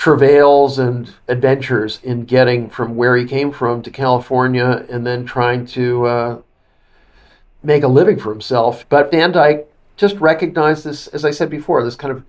travails 0.00 0.78
and 0.78 1.12
adventures 1.28 2.00
in 2.02 2.24
getting 2.24 2.70
from 2.70 2.96
where 2.96 3.18
he 3.18 3.26
came 3.26 3.52
from 3.52 3.82
to 3.82 3.90
California 3.90 4.86
and 4.88 5.06
then 5.06 5.26
trying 5.26 5.66
to 5.66 6.06
uh, 6.06 6.38
make 7.62 7.82
a 7.82 7.88
living 7.88 8.18
for 8.18 8.30
himself. 8.30 8.86
But 8.88 9.10
Van 9.10 9.30
Dyke 9.30 9.70
just 9.98 10.16
recognized 10.16 10.84
this, 10.84 11.06
as 11.08 11.26
I 11.26 11.30
said 11.30 11.50
before, 11.50 11.84
this 11.84 11.96
kind 11.96 12.12
of 12.12 12.24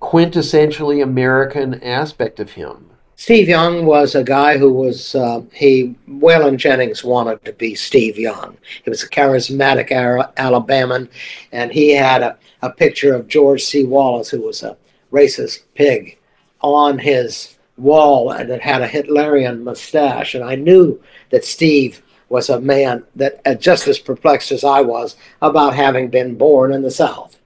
quintessentially 0.00 1.02
American 1.02 1.82
aspect 1.82 2.38
of 2.38 2.52
him. 2.52 2.88
Steve 3.16 3.48
Young 3.48 3.84
was 3.84 4.14
a 4.14 4.22
guy 4.22 4.56
who 4.56 4.72
was, 4.72 5.16
uh, 5.16 5.42
he, 5.52 5.96
Waylon 6.08 6.56
Jennings 6.56 7.02
wanted 7.02 7.44
to 7.44 7.52
be 7.52 7.74
Steve 7.74 8.16
Young. 8.16 8.56
He 8.84 8.90
was 8.90 9.02
a 9.02 9.08
charismatic 9.08 9.90
Alabaman, 10.36 11.08
and 11.50 11.72
he 11.72 11.96
had 11.96 12.22
a, 12.22 12.38
a 12.62 12.70
picture 12.70 13.12
of 13.12 13.26
George 13.26 13.64
C. 13.64 13.82
Wallace, 13.82 14.28
who 14.28 14.42
was 14.42 14.62
a 14.62 14.76
racist 15.10 15.64
pig, 15.74 16.17
on 16.60 16.98
his 16.98 17.56
wall 17.76 18.30
and 18.30 18.50
it 18.50 18.60
had 18.60 18.82
a 18.82 18.88
Hitlerian 18.88 19.62
mustache. 19.62 20.34
And 20.34 20.44
I 20.44 20.54
knew 20.54 21.00
that 21.30 21.44
Steve 21.44 22.02
was 22.28 22.50
a 22.50 22.60
man 22.60 23.04
that 23.16 23.40
uh, 23.46 23.54
just 23.54 23.88
as 23.88 23.98
perplexed 23.98 24.52
as 24.52 24.64
I 24.64 24.80
was 24.80 25.16
about 25.40 25.74
having 25.74 26.08
been 26.08 26.36
born 26.36 26.72
in 26.72 26.82
the 26.82 26.90
South. 26.90 27.38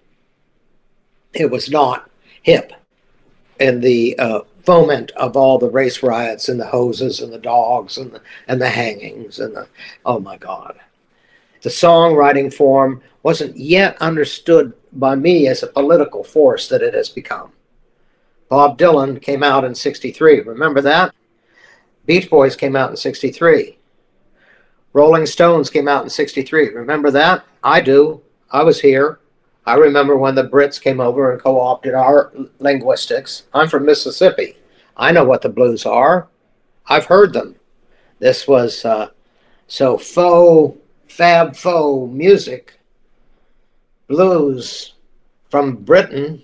It 1.33 1.51
was 1.51 1.71
not 1.71 2.11
hip 2.43 2.73
in 3.61 3.81
the 3.81 4.19
uh, 4.19 4.41
foment 4.65 5.11
of 5.13 5.37
all 5.37 5.59
the 5.59 5.71
race 5.71 6.03
riots 6.03 6.49
and 6.49 6.59
the 6.59 6.67
hoses 6.67 7.21
and 7.21 7.33
the 7.33 7.39
dogs 7.39 7.99
and 7.99 8.13
the, 8.13 8.21
and 8.49 8.61
the 8.61 8.69
hangings 8.69 9.39
and 9.39 9.55
the 9.55 9.67
oh 10.05 10.21
my 10.21 10.37
god 10.37 10.79
the 11.63 11.71
songwriting 11.71 12.53
form 12.53 13.03
wasn't 13.23 13.57
yet 13.57 13.97
understood 14.01 14.73
by 14.93 15.15
me 15.15 15.49
as 15.49 15.63
a 15.63 15.69
political 15.69 16.23
force 16.23 16.69
that 16.69 16.83
it 16.83 16.95
has 16.95 17.09
become 17.09 17.53
bob 18.53 18.77
dylan 18.77 19.21
came 19.23 19.43
out 19.43 19.65
in 19.65 19.75
63 19.75 20.41
remember 20.41 20.83
that 20.83 21.15
beach 22.05 22.29
boys 22.29 22.55
came 22.55 22.77
out 22.77 22.91
in 22.91 22.97
63 22.97 23.79
rolling 24.93 25.25
stones 25.25 25.71
came 25.71 25.89
out 25.89 26.05
in 26.05 26.11
63 26.11 26.69
remember 26.69 27.11
that 27.11 27.47
i 27.65 27.81
do 27.81 28.21
i 28.51 28.63
was 28.63 28.79
here 28.79 29.19
I 29.65 29.77
remember 29.77 30.17
when 30.17 30.35
the 30.35 30.49
Brits 30.49 30.81
came 30.81 31.01
over 31.01 31.33
and 31.33 31.41
co 31.41 31.61
opted 31.61 31.95
our 31.95 32.33
linguistics. 32.59 33.45
I'm 33.55 33.69
from 33.69 33.87
Mississippi. 33.87 34.57
I 34.97 35.13
know 35.13 35.25
what 35.25 35.41
the 35.41 35.49
blues 35.49 35.87
are. 35.87 36.29
I've 36.87 37.07
heard 37.07 37.33
them. 37.33 37.55
This 38.19 38.49
was 38.49 38.85
uh, 38.85 39.11
so 39.69 39.97
faux, 39.97 40.77
fab 41.07 41.55
faux 41.55 42.13
music, 42.13 42.79
blues 44.09 44.95
from 45.49 45.77
Britain 45.77 46.43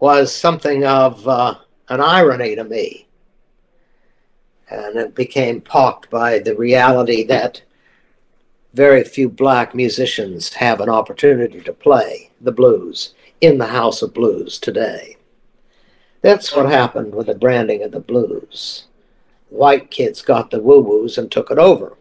was 0.00 0.34
something 0.34 0.84
of 0.84 1.26
uh, 1.26 1.56
an 1.88 2.00
irony 2.00 2.54
to 2.54 2.64
me. 2.64 3.06
And 4.70 4.96
it 4.96 5.14
became 5.14 5.60
pocked 5.60 6.10
by 6.10 6.38
the 6.38 6.54
reality 6.54 7.24
that 7.24 7.62
very 8.74 9.02
few 9.02 9.28
black 9.28 9.74
musicians 9.74 10.52
have 10.54 10.80
an 10.80 10.88
opportunity 10.88 11.60
to 11.60 11.72
play 11.72 12.30
the 12.40 12.52
blues 12.52 13.14
in 13.40 13.58
the 13.58 13.66
House 13.66 14.02
of 14.02 14.14
Blues 14.14 14.58
today. 14.58 15.16
That's 16.20 16.54
what 16.54 16.70
happened 16.70 17.14
with 17.14 17.28
the 17.28 17.34
branding 17.34 17.82
of 17.82 17.92
the 17.92 18.00
blues. 18.00 18.84
White 19.50 19.90
kids 19.90 20.20
got 20.20 20.50
the 20.50 20.60
woo 20.60 20.80
woos 20.80 21.16
and 21.16 21.30
took 21.30 21.50
it 21.50 21.58
over. 21.58 21.96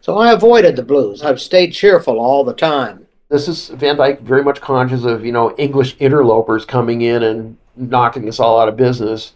So 0.00 0.18
I 0.18 0.32
avoided 0.32 0.76
the 0.76 0.82
blues. 0.82 1.22
I've 1.22 1.40
stayed 1.40 1.72
cheerful 1.72 2.18
all 2.18 2.44
the 2.44 2.54
time. 2.54 3.05
This 3.28 3.48
is 3.48 3.68
Van 3.70 3.96
Dyke 3.96 4.20
very 4.20 4.44
much 4.44 4.60
conscious 4.60 5.04
of, 5.04 5.24
you 5.24 5.32
know, 5.32 5.54
English 5.56 5.96
interlopers 5.98 6.64
coming 6.64 7.02
in 7.02 7.22
and 7.24 7.56
knocking 7.74 8.28
us 8.28 8.38
all 8.38 8.60
out 8.60 8.68
of 8.68 8.76
business 8.76 9.32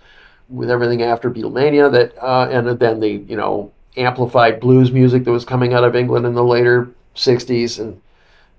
with 0.48 0.70
everything 0.70 1.02
after 1.02 1.30
Beatlemania 1.30 1.90
that 1.90 2.16
uh, 2.22 2.48
and 2.50 2.78
then 2.78 3.00
the, 3.00 3.08
you 3.08 3.36
know, 3.36 3.72
amplified 3.96 4.60
blues 4.60 4.92
music 4.92 5.24
that 5.24 5.32
was 5.32 5.44
coming 5.44 5.74
out 5.74 5.84
of 5.84 5.96
England 5.96 6.24
in 6.24 6.34
the 6.34 6.44
later 6.44 6.88
60s 7.16 7.80
and 7.80 8.00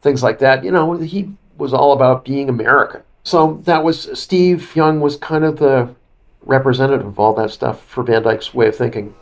things 0.01 0.21
like 0.21 0.39
that. 0.39 0.63
You 0.63 0.71
know, 0.71 0.97
he 0.97 1.31
was 1.57 1.73
all 1.73 1.93
about 1.93 2.25
being 2.25 2.49
American. 2.49 3.01
So 3.23 3.61
that 3.63 3.83
was 3.83 4.19
Steve 4.19 4.75
Young 4.75 4.99
was 4.99 5.15
kind 5.15 5.45
of 5.45 5.57
the 5.57 5.93
representative 6.43 7.05
of 7.05 7.19
all 7.19 7.33
that 7.35 7.51
stuff 7.51 7.85
for 7.85 8.03
Van 8.03 8.23
Dyke's 8.23 8.53
way 8.53 8.67
of 8.67 8.75
thinking. 8.75 9.13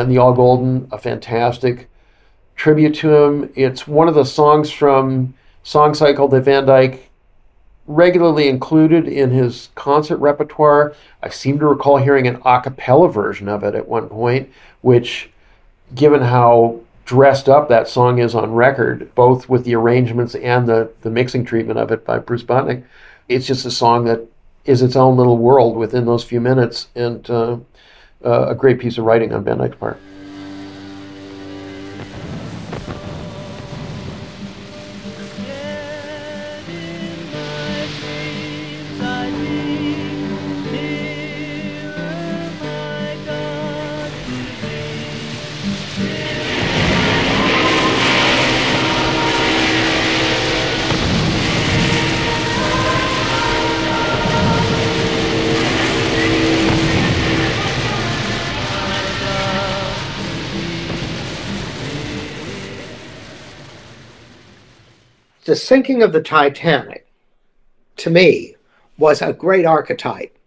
And 0.00 0.10
the 0.10 0.18
All 0.18 0.32
Golden, 0.32 0.88
a 0.90 0.98
fantastic 0.98 1.88
tribute 2.56 2.94
to 2.96 3.14
him. 3.14 3.52
It's 3.54 3.86
one 3.86 4.08
of 4.08 4.14
the 4.14 4.24
songs 4.24 4.70
from 4.70 5.34
Song 5.62 5.94
Cycle 5.94 6.28
that 6.28 6.42
Van 6.42 6.66
Dyke 6.66 7.10
regularly 7.86 8.48
included 8.48 9.08
in 9.08 9.30
his 9.30 9.68
concert 9.74 10.16
repertoire. 10.18 10.94
I 11.22 11.28
seem 11.28 11.58
to 11.58 11.66
recall 11.66 11.96
hearing 11.96 12.26
an 12.26 12.40
a 12.44 12.60
cappella 12.60 13.08
version 13.08 13.48
of 13.48 13.64
it 13.64 13.74
at 13.74 13.88
one 13.88 14.08
point, 14.08 14.50
which, 14.80 15.30
given 15.94 16.22
how 16.22 16.80
dressed 17.04 17.48
up 17.48 17.68
that 17.68 17.88
song 17.88 18.18
is 18.18 18.34
on 18.34 18.52
record, 18.52 19.12
both 19.14 19.48
with 19.48 19.64
the 19.64 19.74
arrangements 19.74 20.34
and 20.36 20.68
the, 20.68 20.90
the 21.00 21.10
mixing 21.10 21.44
treatment 21.44 21.78
of 21.78 21.90
it 21.90 22.04
by 22.04 22.18
Bruce 22.18 22.44
Botnick, 22.44 22.84
it's 23.28 23.46
just 23.46 23.66
a 23.66 23.70
song 23.70 24.04
that 24.04 24.26
is 24.64 24.82
its 24.82 24.94
own 24.96 25.16
little 25.16 25.38
world 25.38 25.76
within 25.76 26.04
those 26.04 26.22
few 26.22 26.40
minutes. 26.40 26.88
And 26.94 27.28
uh, 27.28 27.58
uh, 28.24 28.48
a 28.48 28.54
great 28.54 28.78
piece 28.78 28.98
of 28.98 29.04
writing 29.04 29.32
on 29.32 29.44
Van 29.44 29.58
Dyke's 29.58 29.76
part. 29.76 29.98
The 65.50 65.56
sinking 65.56 66.00
of 66.04 66.12
the 66.12 66.22
Titanic, 66.22 67.08
to 67.96 68.08
me, 68.08 68.54
was 68.98 69.20
a 69.20 69.32
great 69.32 69.66
archetype. 69.66 70.38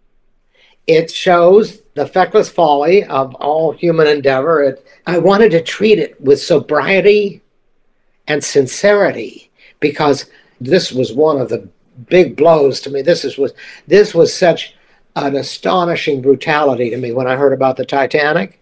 It 0.86 1.10
shows 1.10 1.82
the 1.92 2.06
feckless 2.06 2.48
folly 2.48 3.04
of 3.04 3.34
all 3.34 3.72
human 3.72 4.06
endeavor. 4.06 4.62
It, 4.62 4.86
I 5.06 5.18
wanted 5.18 5.50
to 5.50 5.62
treat 5.62 5.98
it 5.98 6.18
with 6.18 6.40
sobriety 6.40 7.42
and 8.26 8.42
sincerity 8.42 9.50
because 9.78 10.24
this 10.58 10.90
was 10.90 11.12
one 11.12 11.38
of 11.38 11.50
the 11.50 11.68
big 12.08 12.34
blows 12.34 12.80
to 12.80 12.90
me. 12.90 13.02
This 13.02 13.26
is 13.26 13.36
was 13.36 13.52
this 13.86 14.14
was 14.14 14.32
such 14.32 14.74
an 15.16 15.36
astonishing 15.36 16.22
brutality 16.22 16.88
to 16.88 16.96
me 16.96 17.12
when 17.12 17.26
I 17.26 17.36
heard 17.36 17.52
about 17.52 17.76
the 17.76 17.84
Titanic 17.84 18.58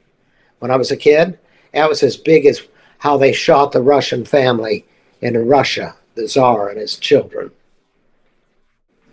when 0.58 0.72
I 0.72 0.76
was 0.76 0.90
a 0.90 0.96
kid. 0.96 1.38
That 1.72 1.88
was 1.88 2.02
as 2.02 2.16
big 2.16 2.46
as 2.46 2.66
how 2.98 3.16
they 3.16 3.32
shot 3.32 3.70
the 3.70 3.80
Russian 3.80 4.24
family 4.24 4.84
in 5.20 5.46
Russia, 5.46 5.94
the 6.14 6.28
Tsar 6.28 6.68
and 6.68 6.78
his 6.78 6.96
children. 6.96 7.50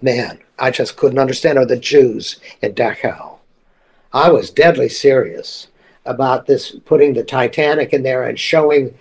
Man, 0.02 0.40
I 0.58 0.72
just 0.72 0.98
couldn't 0.98 1.20
understand. 1.20 1.58
Or 1.58 1.66
the 1.66 1.78
Jews 1.78 2.40
in 2.62 2.74
Dachau. 2.74 3.38
I 4.14 4.30
was 4.30 4.50
deadly 4.50 4.90
serious 4.90 5.68
about 6.06 6.48
this, 6.48 6.72
putting 6.86 7.14
the 7.14 7.24
Titanic 7.24 7.94
in 7.94 8.04
there 8.04 8.24
and 8.24 8.40
showing 8.40 8.98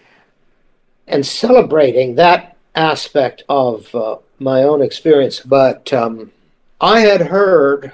and 1.06 1.24
celebrating 1.24 2.14
that 2.14 2.56
aspect 2.74 3.42
of 3.48 3.94
uh, 3.94 4.16
my 4.38 4.62
own 4.62 4.82
experience. 4.82 5.40
But 5.40 5.92
um, 5.92 6.32
I 6.80 7.00
had 7.00 7.22
heard 7.22 7.92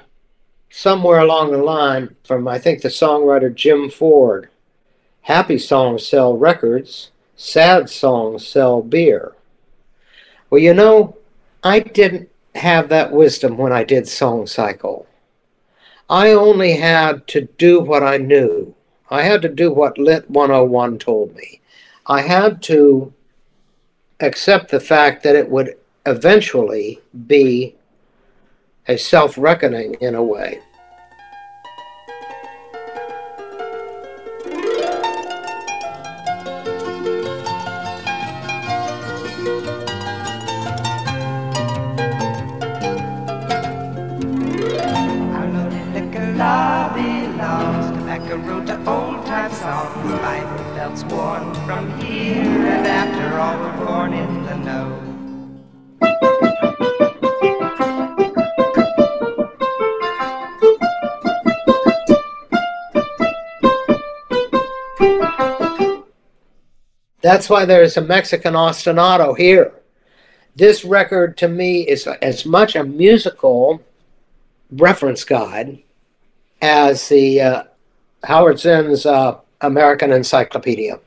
somewhere 0.70 1.20
along 1.20 1.52
the 1.52 1.58
line 1.58 2.16
from, 2.24 2.48
I 2.48 2.58
think, 2.58 2.82
the 2.82 2.88
songwriter 2.88 3.54
Jim 3.54 3.88
Ford 3.90 4.48
happy 5.24 5.58
songs 5.58 6.06
sell 6.06 6.36
records, 6.36 7.10
sad 7.36 7.88
songs 7.88 8.46
sell 8.46 8.82
beer. 8.82 9.32
Well, 10.54 10.62
you 10.62 10.72
know, 10.72 11.16
I 11.64 11.80
didn't 11.80 12.28
have 12.54 12.88
that 12.88 13.10
wisdom 13.10 13.56
when 13.56 13.72
I 13.72 13.82
did 13.82 14.06
Song 14.06 14.46
Cycle. 14.46 15.04
I 16.08 16.30
only 16.30 16.76
had 16.76 17.26
to 17.26 17.48
do 17.58 17.80
what 17.80 18.04
I 18.04 18.18
knew. 18.18 18.72
I 19.10 19.22
had 19.22 19.42
to 19.42 19.48
do 19.48 19.72
what 19.72 19.98
Lit 19.98 20.30
101 20.30 21.00
told 21.00 21.34
me. 21.34 21.60
I 22.06 22.20
had 22.20 22.62
to 22.70 23.12
accept 24.20 24.70
the 24.70 24.78
fact 24.78 25.24
that 25.24 25.34
it 25.34 25.50
would 25.50 25.76
eventually 26.06 27.00
be 27.26 27.74
a 28.86 28.96
self 28.96 29.36
reckoning 29.36 29.94
in 29.94 30.14
a 30.14 30.22
way. 30.22 30.60
All, 53.38 53.58
we're 53.58 53.84
born 53.84 54.12
in 54.12 54.44
the 54.44 54.56
know. 54.58 55.00
That's 67.22 67.48
why 67.48 67.64
there's 67.64 67.96
a 67.96 68.02
Mexican 68.02 68.52
ostinato 68.54 69.36
here. 69.36 69.72
This 70.56 70.84
record 70.84 71.36
to 71.38 71.48
me 71.48 71.82
is 71.82 72.06
as 72.06 72.44
much 72.44 72.76
a 72.76 72.84
musical 72.84 73.82
reference 74.70 75.24
guide 75.24 75.82
as 76.60 77.08
the 77.08 77.40
uh, 77.40 77.62
Howard 78.24 78.60
Zinn's 78.60 79.06
uh, 79.06 79.38
American 79.60 80.12
Encyclopedia. 80.12 81.00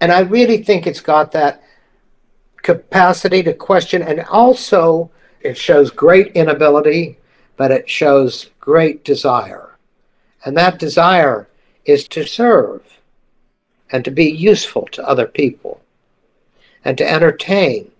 And 0.00 0.12
I 0.12 0.20
really 0.20 0.62
think 0.62 0.86
it's 0.86 1.00
got 1.00 1.32
that 1.32 1.62
capacity 2.62 3.42
to 3.44 3.54
question, 3.54 4.02
and 4.02 4.20
also 4.24 5.10
it 5.40 5.56
shows 5.56 5.90
great 5.90 6.32
inability, 6.32 7.18
but 7.56 7.70
it 7.70 7.88
shows 7.88 8.50
great 8.60 9.04
desire. 9.04 9.76
And 10.44 10.56
that 10.56 10.78
desire 10.78 11.48
is 11.84 12.06
to 12.08 12.26
serve 12.26 12.82
and 13.90 14.04
to 14.04 14.10
be 14.10 14.26
useful 14.26 14.88
to 14.92 15.08
other 15.08 15.26
people 15.26 15.80
and 16.84 16.98
to 16.98 17.10
entertain. 17.10 17.90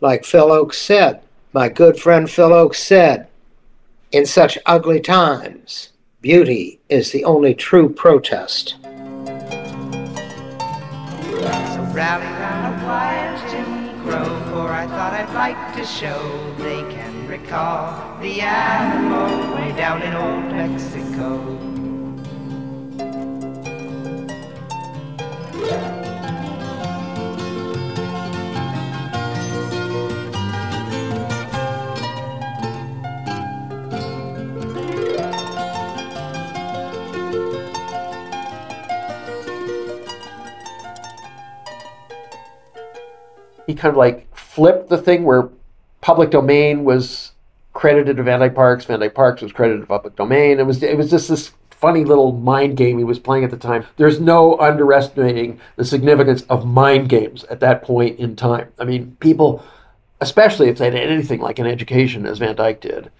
Like 0.00 0.24
Phil 0.24 0.48
Ochs 0.48 0.74
said, 0.74 1.22
my 1.52 1.68
good 1.68 1.98
friend 1.98 2.28
Phil 2.28 2.50
Ochs 2.50 2.76
said, 2.76 3.28
in 4.10 4.26
such 4.26 4.58
ugly 4.66 5.00
times, 5.00 5.90
beauty 6.20 6.80
is 6.88 7.12
the 7.12 7.24
only 7.24 7.54
true 7.54 7.88
protest. 7.88 8.76
So 11.42 11.82
rally 11.92 12.24
round 12.24 12.74
a 12.74 12.84
quiet 12.84 13.50
Jim 13.50 14.00
Crow, 14.02 14.24
for 14.50 14.70
I 14.70 14.86
thought 14.86 15.12
I'd 15.12 15.34
like 15.34 15.74
to 15.74 15.84
show 15.84 16.54
they 16.58 16.82
can 16.94 17.26
recall 17.26 18.16
the 18.20 18.42
animal 18.42 19.54
way 19.56 19.72
down 19.76 20.02
in 20.02 20.14
old 20.14 20.44
Mexico. 20.52 21.62
He 43.72 43.76
kind 43.76 43.90
of 43.90 43.96
like 43.96 44.34
flipped 44.36 44.90
the 44.90 44.98
thing 44.98 45.24
where 45.24 45.48
public 46.02 46.30
domain 46.30 46.84
was 46.84 47.32
credited 47.72 48.18
to 48.18 48.22
Van 48.22 48.40
Dyke 48.40 48.54
Parks, 48.54 48.84
Van 48.84 49.00
Dyke 49.00 49.14
Parks 49.14 49.40
was 49.40 49.50
credited 49.50 49.80
to 49.80 49.86
public 49.86 50.14
domain. 50.14 50.60
It 50.60 50.66
was 50.66 50.82
it 50.82 50.98
was 50.98 51.10
just 51.10 51.28
this 51.30 51.52
funny 51.70 52.04
little 52.04 52.32
mind 52.32 52.76
game 52.76 52.98
he 52.98 53.04
was 53.04 53.18
playing 53.18 53.44
at 53.44 53.50
the 53.50 53.56
time. 53.56 53.86
There's 53.96 54.20
no 54.20 54.58
underestimating 54.58 55.58
the 55.76 55.86
significance 55.86 56.42
of 56.42 56.66
mind 56.66 57.08
games 57.08 57.44
at 57.44 57.60
that 57.60 57.82
point 57.82 58.18
in 58.18 58.36
time. 58.36 58.68
I 58.78 58.84
mean, 58.84 59.16
people, 59.20 59.64
especially 60.20 60.68
if 60.68 60.76
they 60.76 60.84
had 60.84 60.94
anything 60.94 61.40
like 61.40 61.58
an 61.58 61.66
education 61.66 62.26
as 62.26 62.38
Van 62.38 62.54
Dyke 62.54 62.82
did, 62.82 63.10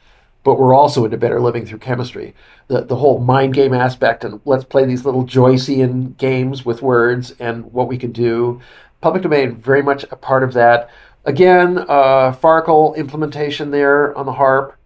but 0.44 0.58
we're 0.60 0.74
also 0.74 1.06
into 1.06 1.16
better 1.16 1.40
living 1.40 1.64
through 1.64 1.78
chemistry. 1.78 2.34
The 2.68 2.82
the 2.82 2.96
whole 2.96 3.20
mind 3.20 3.54
game 3.54 3.72
aspect 3.72 4.22
and 4.22 4.38
let's 4.44 4.64
play 4.64 4.84
these 4.84 5.06
little 5.06 5.24
Joycean 5.24 6.14
games 6.18 6.62
with 6.62 6.82
words 6.82 7.34
and 7.40 7.72
what 7.72 7.88
we 7.88 7.96
could 7.96 8.12
do. 8.12 8.60
Public 9.02 9.22
domain 9.22 9.56
very 9.56 9.82
much 9.82 10.04
a 10.10 10.16
part 10.16 10.42
of 10.42 10.54
that. 10.54 10.88
Again, 11.24 11.78
uh, 11.78 12.32
Farkle 12.32 12.96
implementation 12.96 13.70
there 13.70 14.16
on 14.16 14.26
the 14.26 14.32
harp, 14.32 14.76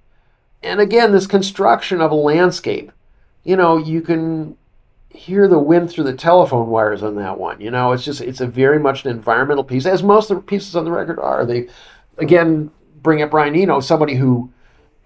and 0.63 0.81
again 0.81 1.13
this 1.13 1.27
construction 1.27 2.01
of 2.01 2.11
a 2.11 2.17
landscape. 2.17 2.91
You 3.45 3.57
know, 3.57 3.77
you 3.77 4.03
can 4.03 4.57
hear 5.11 5.49
the 5.49 5.59
wind 5.59 5.91
through 5.91 6.05
the 6.05 6.15
telephone 6.15 6.69
wires 6.69 7.03
on 7.03 7.15
that 7.17 7.39
one. 7.39 7.61
You 7.61 7.71
know, 7.71 7.93
it's 7.93 8.05
just 8.05 8.21
it's 8.21 8.41
a 8.41 8.47
very 8.47 8.79
much 8.79 9.05
an 9.05 9.11
environmental 9.11 9.65
piece, 9.65 9.87
as 9.87 10.03
most 10.03 10.31
of 10.31 10.39
the 10.39 10.43
pieces 10.43 10.75
on 10.75 10.85
the 10.85 10.91
record 10.91 11.19
are. 11.19 11.47
They 11.47 11.69
again 12.19 12.71
bring 13.03 13.23
up 13.23 13.31
Brian 13.31 13.55
Eno, 13.55 13.81
somebody 13.81 14.15
who 14.15 14.51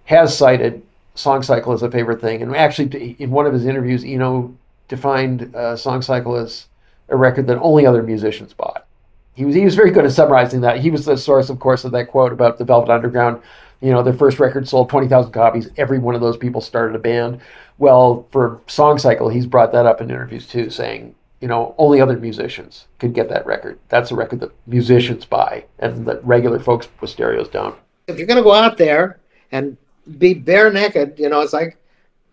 has 0.05 0.37
cited 0.37 0.81
Song 1.15 1.43
Cycle 1.43 1.73
as 1.73 1.83
a 1.83 1.91
favorite 1.91 2.21
thing, 2.21 2.41
and 2.41 2.55
actually 2.55 3.15
in 3.19 3.29
one 3.29 3.45
of 3.45 3.53
his 3.53 3.65
interviews, 3.65 4.03
Eno 4.03 4.55
defined 4.87 5.53
uh, 5.55 5.75
Song 5.75 6.01
Cycle 6.01 6.35
as 6.35 6.67
a 7.09 7.15
record 7.15 7.47
that 7.47 7.59
only 7.59 7.85
other 7.85 8.03
musicians 8.03 8.53
bought. 8.53 8.85
He 9.33 9.45
was 9.45 9.55
he 9.55 9.63
was 9.63 9.75
very 9.75 9.91
good 9.91 10.05
at 10.05 10.11
summarizing 10.11 10.61
that. 10.61 10.79
He 10.79 10.91
was 10.91 11.05
the 11.05 11.17
source, 11.17 11.49
of 11.49 11.59
course, 11.59 11.85
of 11.85 11.91
that 11.91 12.09
quote 12.09 12.33
about 12.33 12.57
the 12.57 12.65
Velvet 12.65 12.91
Underground. 12.91 13.41
You 13.79 13.91
know, 13.91 14.03
their 14.03 14.13
first 14.13 14.39
record 14.39 14.67
sold 14.67 14.89
twenty 14.89 15.07
thousand 15.07 15.31
copies. 15.31 15.69
Every 15.77 15.99
one 15.99 16.15
of 16.15 16.21
those 16.21 16.37
people 16.37 16.61
started 16.61 16.95
a 16.95 16.99
band. 16.99 17.39
Well, 17.77 18.27
for 18.31 18.61
Song 18.67 18.97
Cycle, 18.99 19.29
he's 19.29 19.45
brought 19.45 19.71
that 19.71 19.85
up 19.85 20.01
in 20.01 20.09
interviews 20.11 20.45
too, 20.47 20.69
saying, 20.69 21.15
you 21.39 21.47
know, 21.47 21.73
only 21.77 21.99
other 21.99 22.17
musicians 22.17 22.87
could 22.99 23.13
get 23.13 23.29
that 23.29 23.45
record. 23.45 23.79
That's 23.89 24.11
a 24.11 24.15
record 24.15 24.41
that 24.41 24.51
musicians 24.67 25.25
buy, 25.25 25.65
and 25.79 26.05
that 26.05 26.23
regular 26.23 26.59
folks 26.59 26.87
with 26.99 27.09
stereos 27.09 27.47
don't. 27.47 27.75
If 28.07 28.17
you're 28.17 28.27
to 28.27 28.43
go 28.43 28.53
out 28.53 28.77
there 28.77 29.19
and 29.51 29.77
be 30.19 30.33
bare 30.33 30.71
naked, 30.71 31.17
you 31.17 31.29
know, 31.29 31.41
it's 31.41 31.53
like 31.53 31.77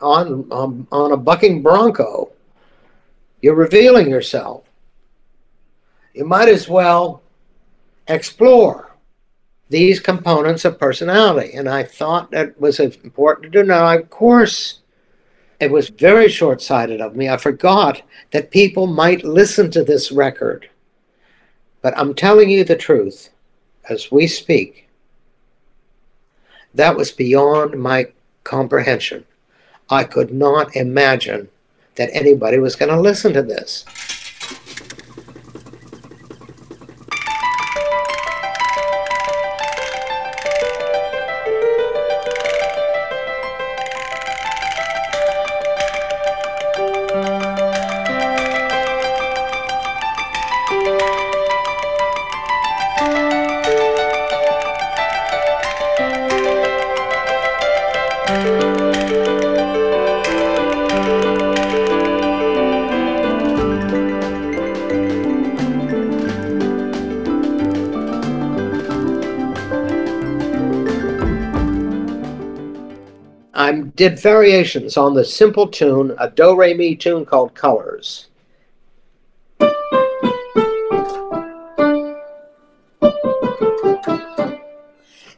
on 0.01 0.47
um, 0.51 0.87
on 0.93 1.13
a 1.13 1.17
bucking 1.17 1.63
bronco. 1.63 2.31
You're 3.41 3.55
revealing 3.55 4.11
yourself. 4.11 4.68
You 6.19 6.25
might 6.25 6.49
as 6.49 6.69
well 6.69 7.23
explore 8.09 8.91
these 9.69 10.01
components 10.01 10.65
of 10.65 10.77
personality. 10.77 11.53
And 11.55 11.69
I 11.69 11.85
thought 11.85 12.33
that 12.33 12.61
was 12.61 12.81
important 12.81 13.53
to 13.53 13.63
know. 13.63 13.87
Of 13.97 14.11
course, 14.11 14.81
it 15.61 15.71
was 15.71 15.91
very 15.91 16.29
short 16.29 16.61
sighted 16.61 17.01
of 17.01 17.15
me. 17.15 17.29
I 17.29 17.37
forgot 17.37 18.03
that 18.33 18.51
people 18.51 18.89
might 18.89 19.23
listen 19.23 19.71
to 19.71 19.85
this 19.85 20.11
record. 20.11 20.69
But 21.83 21.97
I'm 21.97 22.15
telling 22.15 22.51
you 22.51 22.65
the 22.65 22.75
truth 22.75 23.31
as 23.89 24.11
we 24.11 24.27
speak. 24.27 24.89
That 26.75 26.97
was 26.97 27.13
beyond 27.13 27.81
my 27.81 28.09
comprehension. 28.43 29.25
I 29.89 30.03
could 30.03 30.35
not 30.35 30.75
imagine 30.75 31.49
that 31.95 32.11
anybody 32.13 32.59
was 32.59 32.75
going 32.75 32.91
to 32.91 33.01
listen 33.01 33.33
to 33.35 33.43
this. 33.43 33.85
I 73.69 73.73
did 73.73 74.19
variations 74.19 74.97
on 74.97 75.13
the 75.13 75.23
simple 75.23 75.69
tune, 75.69 76.17
a 76.17 76.31
do 76.31 76.59
re 76.59 76.73
mi 76.73 76.97
tune 76.97 77.27
called 77.27 77.53
Colors. 77.53 78.29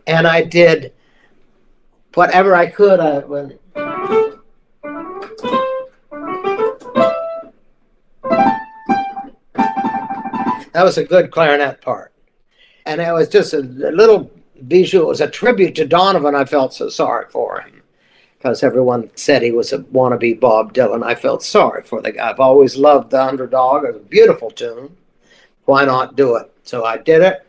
And 0.06 0.28
I 0.28 0.44
did 0.44 0.92
whatever 2.14 2.54
I 2.54 2.66
could. 2.66 3.00
I, 3.00 3.18
when, 3.18 3.58
that 10.72 10.84
was 10.84 10.98
a 10.98 11.04
good 11.04 11.32
clarinet 11.32 11.80
part. 11.80 12.12
And 12.86 13.00
it 13.00 13.12
was 13.12 13.28
just 13.28 13.54
a, 13.54 13.58
a 13.58 13.90
little 13.90 14.30
bijou. 14.68 15.02
It 15.02 15.06
was 15.06 15.20
a 15.20 15.28
tribute 15.28 15.74
to 15.74 15.84
Donovan. 15.84 16.36
I 16.36 16.44
felt 16.44 16.72
so 16.72 16.88
sorry 16.88 17.26
for 17.28 17.62
him 17.62 17.79
because 18.40 18.62
everyone 18.62 19.10
said 19.16 19.42
he 19.42 19.52
was 19.52 19.74
a 19.74 19.80
wannabe 19.80 20.40
Bob 20.40 20.72
Dylan. 20.72 21.04
I 21.04 21.14
felt 21.14 21.42
sorry 21.42 21.82
for 21.82 22.00
the 22.00 22.12
guy. 22.12 22.30
I've 22.30 22.40
always 22.40 22.74
loved 22.74 23.10
the 23.10 23.22
underdog. 23.22 23.84
It 23.84 23.88
was 23.88 23.96
a 23.96 24.04
beautiful 24.06 24.50
tune. 24.50 24.96
Why 25.66 25.84
not 25.84 26.16
do 26.16 26.36
it? 26.36 26.50
So 26.64 26.86
I 26.86 26.96
did 26.96 27.20
it. 27.20 27.46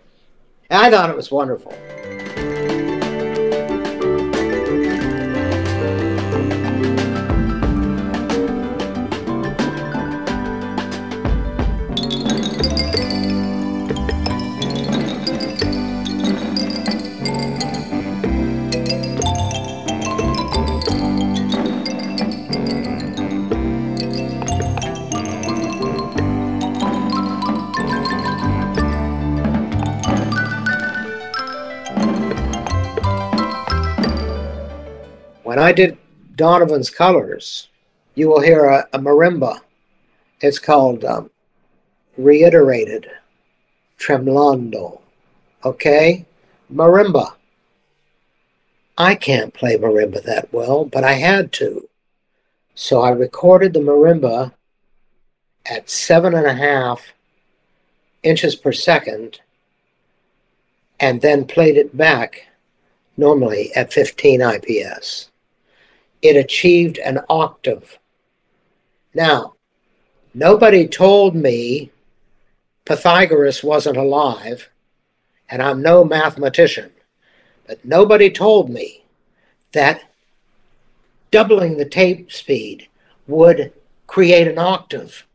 And 0.70 0.82
I 0.82 0.92
thought 0.92 1.10
it 1.10 1.16
was 1.16 1.32
wonderful. 1.32 1.74
When 35.52 35.60
I 35.60 35.74
did 35.74 35.98
Donovan's 36.38 36.90
Colors, 36.90 37.68
you 38.16 38.30
will 38.30 38.40
hear 38.40 38.68
a, 38.68 38.88
a 38.94 39.00
marimba. 39.00 39.60
It's 40.40 40.60
called 40.60 41.04
um, 41.04 41.30
Reiterated 42.18 43.12
Tremolando. 44.00 45.02
Okay? 45.66 46.26
Marimba. 46.74 47.34
I 48.98 49.14
can't 49.16 49.54
play 49.54 49.76
marimba 49.76 50.24
that 50.24 50.54
well, 50.54 50.86
but 50.86 51.04
I 51.04 51.16
had 51.16 51.52
to. 51.60 51.90
So 52.74 53.02
I 53.02 53.10
recorded 53.10 53.74
the 53.74 53.82
marimba 53.82 54.54
at 55.66 55.90
seven 55.90 56.34
and 56.34 56.48
a 56.48 56.54
half 56.54 57.12
inches 58.24 58.56
per 58.56 58.72
second 58.72 59.42
and 60.98 61.20
then 61.22 61.44
played 61.44 61.76
it 61.76 61.98
back 61.98 62.48
normally 63.18 63.74
at 63.76 63.92
15 63.92 64.40
IPS 64.40 65.31
it 66.22 66.36
achieved 66.36 66.98
an 67.00 67.20
octave. 67.30 67.98
Now, 69.14 69.56
nobody 70.34 70.88
told 70.88 71.36
me 71.36 71.92
Pythagoras 72.86 73.64
wasn't 73.64 73.98
alive, 73.98 74.70
and 75.50 75.62
I'm 75.62 75.82
no 75.82 76.04
mathematician, 76.04 76.92
but 77.68 77.84
nobody 77.84 78.30
told 78.30 78.70
me 78.70 79.04
that 79.74 80.04
doubling 81.32 81.78
the 81.78 81.86
tape 81.86 82.32
speed 82.32 82.88
would 83.28 83.74
create 84.08 84.48
an 84.48 84.58
octave 84.58 85.26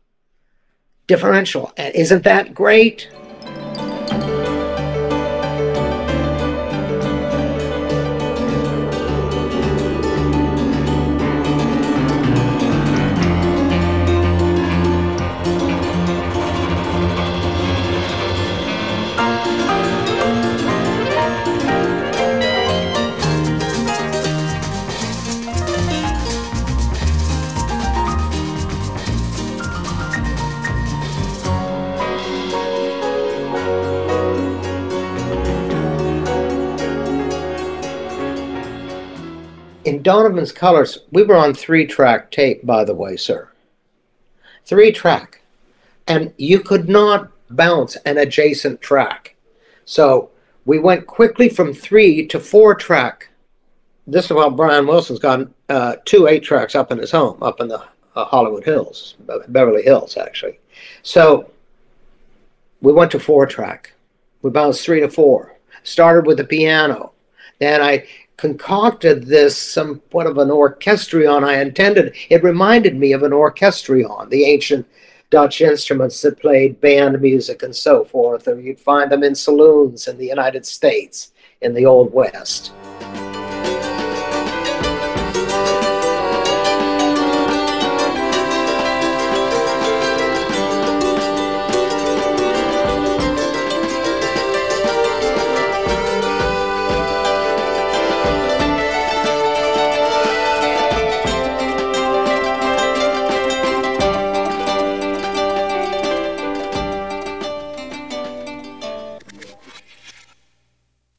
differential. 1.07 1.71
And 1.77 1.95
isn't 1.95 2.23
that 2.23 2.53
great? 2.53 3.09
Donovan's 40.07 40.53
Colors, 40.53 40.99
we 41.11 41.23
were 41.23 41.35
on 41.35 41.53
three 41.53 41.85
track 41.85 42.31
tape, 42.31 42.65
by 42.65 42.85
the 42.85 42.95
way, 42.95 43.17
sir. 43.17 43.49
Three 44.63 44.93
track. 44.93 45.41
And 46.07 46.33
you 46.37 46.61
could 46.61 46.87
not 46.87 47.29
bounce 47.49 47.97
an 48.05 48.17
adjacent 48.17 48.79
track. 48.79 49.35
So 49.83 50.29
we 50.63 50.79
went 50.79 51.07
quickly 51.07 51.49
from 51.49 51.73
three 51.73 52.25
to 52.27 52.39
four 52.39 52.73
track. 52.73 53.27
This 54.07 54.23
is 54.23 54.31
while 54.31 54.49
Brian 54.49 54.87
Wilson's 54.87 55.19
got 55.19 55.45
uh, 55.67 55.97
two 56.05 56.27
eight 56.27 56.41
tracks 56.41 56.73
up 56.73 56.89
in 56.89 56.99
his 56.99 57.11
home, 57.11 57.43
up 57.43 57.59
in 57.59 57.67
the 57.67 57.83
uh, 58.15 58.23
Hollywood 58.23 58.63
Hills, 58.63 59.15
Beverly 59.49 59.83
Hills, 59.83 60.15
actually. 60.15 60.57
So 61.03 61.51
we 62.79 62.93
went 62.93 63.11
to 63.11 63.19
four 63.19 63.45
track. 63.45 63.91
We 64.41 64.51
bounced 64.51 64.85
three 64.85 65.01
to 65.01 65.09
four. 65.09 65.57
Started 65.83 66.25
with 66.25 66.37
the 66.37 66.45
piano. 66.45 67.11
Then 67.59 67.81
I 67.81 68.07
concocted 68.37 69.25
this 69.25 69.57
somewhat 69.57 70.27
of 70.27 70.37
an 70.37 70.51
orchestrion 70.51 71.43
I 71.43 71.59
intended. 71.59 72.15
It 72.29 72.43
reminded 72.43 72.95
me 72.95 73.11
of 73.13 73.23
an 73.23 73.33
orchestrion, 73.33 74.29
the 74.29 74.45
ancient 74.45 74.87
Dutch 75.29 75.59
instruments 75.59 76.21
that 76.21 76.39
played 76.39 76.79
band 76.79 77.19
music 77.19 77.63
and 77.63 77.75
so 77.75 78.05
forth, 78.05 78.47
or 78.47 78.59
you'd 78.59 78.79
find 78.79 79.11
them 79.11 79.23
in 79.23 79.35
saloons 79.35 80.07
in 80.07 80.17
the 80.17 80.27
United 80.27 80.65
States 80.65 81.33
in 81.61 81.73
the 81.73 81.85
Old 81.85 82.13
West. 82.13 82.71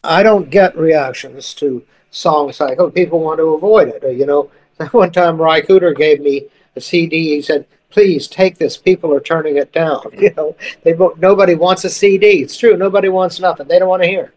I 0.09 0.23
don't 0.23 0.49
get 0.49 0.77
reactions 0.77 1.53
to 1.55 1.85
songs 2.11 2.61
like, 2.61 2.81
oh, 2.81 2.91
people 2.91 3.21
want 3.21 3.39
to 3.39 3.55
avoid 3.55 3.89
it. 3.89 4.03
Or, 4.03 4.11
you 4.11 4.25
know, 4.25 4.51
one 4.93 5.13
time 5.13 5.41
Ry 5.41 5.61
Cooder 5.61 5.95
gave 5.95 6.21
me 6.21 6.47
a 6.75 6.81
CD. 6.81 7.35
He 7.35 7.43
said, 7.43 7.67
please 7.91 8.27
take 8.27 8.57
this. 8.57 8.79
People 8.79 9.13
are 9.13 9.21
turning 9.21 9.59
it 9.59 9.71
down. 9.73 10.03
You 10.19 10.33
know, 10.35 10.57
they 10.83 10.95
nobody 11.19 11.55
wants 11.55 11.85
a 11.85 11.91
CD. 11.91 12.43
It's 12.43 12.57
true. 12.57 12.77
Nobody 12.77 13.11
wants 13.11 13.39
nothing. 13.39 13.69
They 13.69 13.79
don't 13.79 13.89
want 13.89 14.03
to 14.03 14.09
hear. 14.09 14.33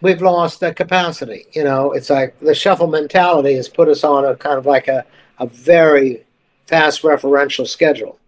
We've 0.00 0.22
lost 0.22 0.60
the 0.60 0.72
capacity. 0.72 1.46
You 1.52 1.64
know, 1.64 1.92
it's 1.92 2.10
like 2.10 2.38
the 2.40 2.54
shuffle 2.54 2.88
mentality 2.88 3.54
has 3.54 3.68
put 3.68 3.88
us 3.88 4.04
on 4.04 4.24
a 4.24 4.34
kind 4.34 4.58
of 4.58 4.64
like 4.66 4.88
a, 4.88 5.04
a 5.38 5.46
very 5.46 6.24
fast 6.66 7.02
referential 7.02 7.68
schedule. 7.68 8.18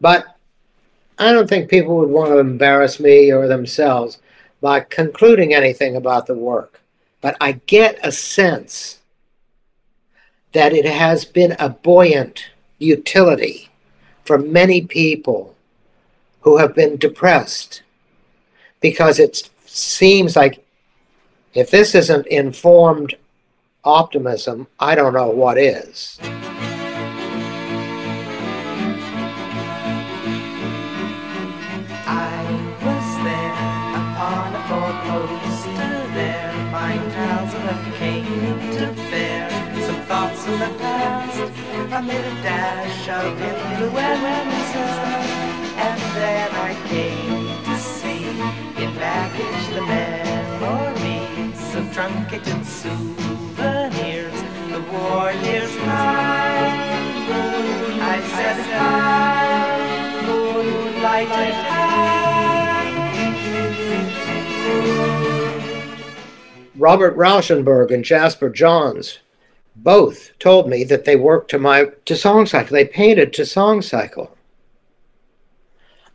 But 0.00 0.36
I 1.18 1.32
don't 1.32 1.48
think 1.48 1.70
people 1.70 1.96
would 1.98 2.10
want 2.10 2.30
to 2.30 2.38
embarrass 2.38 2.98
me 2.98 3.32
or 3.32 3.46
themselves 3.46 4.18
by 4.62 4.78
concluding 4.80 5.52
anything 5.52 5.96
about 5.96 6.26
the 6.26 6.34
work, 6.34 6.80
but 7.20 7.36
I 7.40 7.52
get 7.66 7.98
a 8.02 8.12
sense 8.12 9.00
that 10.52 10.72
it 10.72 10.86
has 10.86 11.24
been 11.24 11.56
a 11.58 11.68
buoyant 11.68 12.50
utility 12.78 13.68
for 14.24 14.38
many 14.38 14.82
people 14.82 15.56
who 16.42 16.58
have 16.58 16.74
been 16.74 16.96
depressed 16.96 17.82
because 18.80 19.18
it 19.18 19.50
seems 19.66 20.36
like 20.36 20.64
if 21.54 21.70
this 21.70 21.94
isn't 21.94 22.26
informed 22.28 23.16
optimism, 23.84 24.68
I 24.78 24.94
don't 24.94 25.12
know 25.12 25.28
what 25.28 25.58
is. 25.58 26.18
Poster 35.06 35.94
there. 36.14 36.52
My 36.70 36.94
pals 37.14 37.52
that 37.64 37.80
came 37.96 38.60
to 38.76 38.84
bear 39.10 39.50
some 39.86 40.00
thoughts 40.08 40.46
of 40.46 40.58
the 40.58 40.72
past 40.78 41.40
amid 41.92 42.24
a 42.24 42.34
dash 42.42 43.08
of 43.08 43.40
influenza. 43.50 44.86
And 45.86 46.00
then 46.16 46.48
I 46.68 46.72
came 46.88 47.46
to 47.68 47.76
see 47.78 48.24
in 48.82 48.90
baggage 48.96 49.66
the 49.76 49.82
memories 49.94 51.62
of 51.74 51.84
truncated 51.92 52.64
souvenirs, 52.64 54.38
the 54.72 54.80
war 54.92 55.32
years 55.44 55.74
high. 55.76 56.92
I 58.14 58.18
said 58.34 58.58
hi, 58.72 60.22
moonlighted 60.26 61.54
high. 61.68 62.21
Robert 66.82 67.16
Rauschenberg 67.16 67.92
and 67.92 68.04
Jasper 68.04 68.50
Johns 68.50 69.20
both 69.76 70.36
told 70.40 70.68
me 70.68 70.82
that 70.82 71.04
they 71.04 71.14
worked 71.14 71.48
to 71.52 71.58
my 71.60 71.92
to 72.06 72.16
Song 72.16 72.44
Cycle. 72.44 72.74
They 72.74 72.84
painted 72.84 73.32
to 73.34 73.46
Song 73.46 73.82
Cycle. 73.82 74.36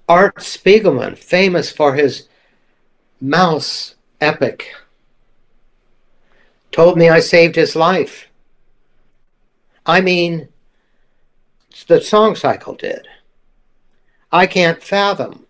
Art 0.09 0.36
Spiegelman, 0.39 1.18
famous 1.18 1.72
for 1.72 1.95
his 1.95 2.28
mouse 3.22 3.95
epic, 4.20 4.74
told 6.74 6.97
me 6.97 7.07
I 7.07 7.22
saved 7.22 7.55
his 7.55 7.74
life. 7.74 8.28
I 9.86 10.01
mean, 10.01 10.49
the 11.88 12.01
Song 12.01 12.36
Cycle 12.36 12.76
did. 12.76 13.07
I 14.34 14.45
can't 14.47 14.84
fathom 14.84 15.45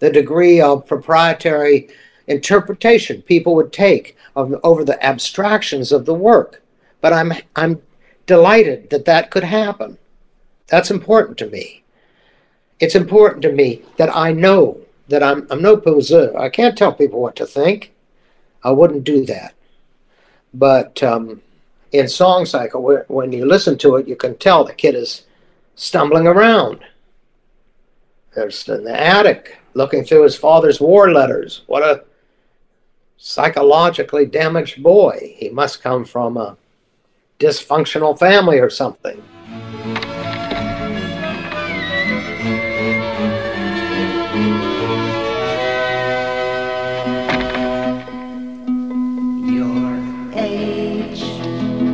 the 0.00 0.10
degree 0.10 0.60
of 0.60 0.84
proprietary 0.84 1.90
interpretation 2.26 3.22
people 3.22 3.54
would 3.54 3.72
take 3.72 4.17
of, 4.38 4.54
over 4.62 4.84
the 4.84 5.04
abstractions 5.04 5.90
of 5.90 6.06
the 6.06 6.14
work. 6.14 6.62
But 7.00 7.12
I'm 7.12 7.32
I'm 7.56 7.82
delighted 8.26 8.90
that 8.90 9.04
that 9.04 9.30
could 9.30 9.44
happen. 9.44 9.98
That's 10.68 10.90
important 10.90 11.38
to 11.38 11.46
me. 11.46 11.82
It's 12.78 12.94
important 12.94 13.42
to 13.42 13.52
me 13.52 13.82
that 13.96 14.14
I 14.14 14.32
know 14.32 14.80
that 15.08 15.22
I'm 15.22 15.46
I'm 15.50 15.60
no 15.60 15.76
poseur. 15.76 16.36
I 16.36 16.48
can't 16.48 16.78
tell 16.78 16.92
people 16.92 17.20
what 17.20 17.36
to 17.36 17.46
think. 17.46 17.92
I 18.62 18.70
wouldn't 18.70 19.04
do 19.04 19.26
that. 19.26 19.54
But 20.54 21.02
um, 21.02 21.42
in 21.92 22.08
Song 22.08 22.46
Cycle, 22.46 22.82
where, 22.82 23.04
when 23.08 23.32
you 23.32 23.44
listen 23.44 23.76
to 23.78 23.96
it, 23.96 24.08
you 24.08 24.16
can 24.16 24.36
tell 24.36 24.64
the 24.64 24.72
kid 24.72 24.94
is 24.94 25.24
stumbling 25.74 26.26
around. 26.26 26.80
There's 28.34 28.68
in 28.68 28.84
the 28.84 29.00
attic, 29.00 29.58
looking 29.74 30.04
through 30.04 30.22
his 30.22 30.36
father's 30.36 30.80
war 30.80 31.10
letters. 31.12 31.62
What 31.66 31.82
a 31.82 32.04
psychologically 33.18 34.24
damaged 34.24 34.82
boy. 34.82 35.34
He 35.36 35.50
must 35.50 35.82
come 35.82 36.04
from 36.04 36.36
a 36.36 36.56
dysfunctional 37.38 38.18
family 38.18 38.58
or 38.58 38.70
something. 38.70 39.22
Your 49.44 49.96
age 50.34 51.22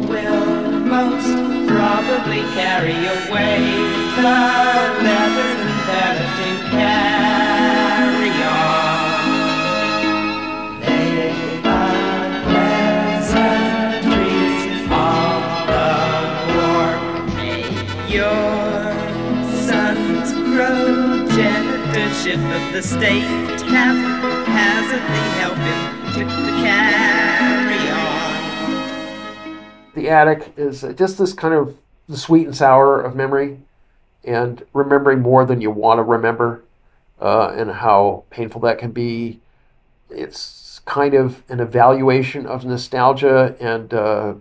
will 0.08 0.80
most 0.80 1.68
probably 1.68 2.42
carry 2.52 3.06
away 3.06 3.58
the 4.16 5.02
letters 5.02 5.53
the 22.74 22.82
state 22.82 23.22
haphazardly 23.70 25.24
help 25.38 25.54
him 25.54 26.12
to, 26.12 26.24
to 26.24 26.50
carry 26.60 27.88
on. 27.88 28.34
The 29.94 30.08
Attic 30.08 30.54
is 30.56 30.84
just 30.96 31.16
this 31.16 31.32
kind 31.32 31.54
of 31.54 31.76
the 32.08 32.16
sweet 32.16 32.46
and 32.46 32.56
sour 32.56 33.00
of 33.00 33.14
memory 33.14 33.60
and 34.24 34.64
remembering 34.72 35.20
more 35.20 35.46
than 35.46 35.60
you 35.60 35.70
want 35.70 35.98
to 35.98 36.02
remember 36.02 36.64
uh, 37.20 37.54
and 37.56 37.70
how 37.70 38.24
painful 38.30 38.60
that 38.62 38.78
can 38.78 38.90
be. 38.90 39.38
It's 40.10 40.80
kind 40.84 41.14
of 41.14 41.44
an 41.48 41.60
evaluation 41.60 42.44
of 42.44 42.64
nostalgia 42.64 43.54
and 43.60 43.94
uh, 43.94 44.34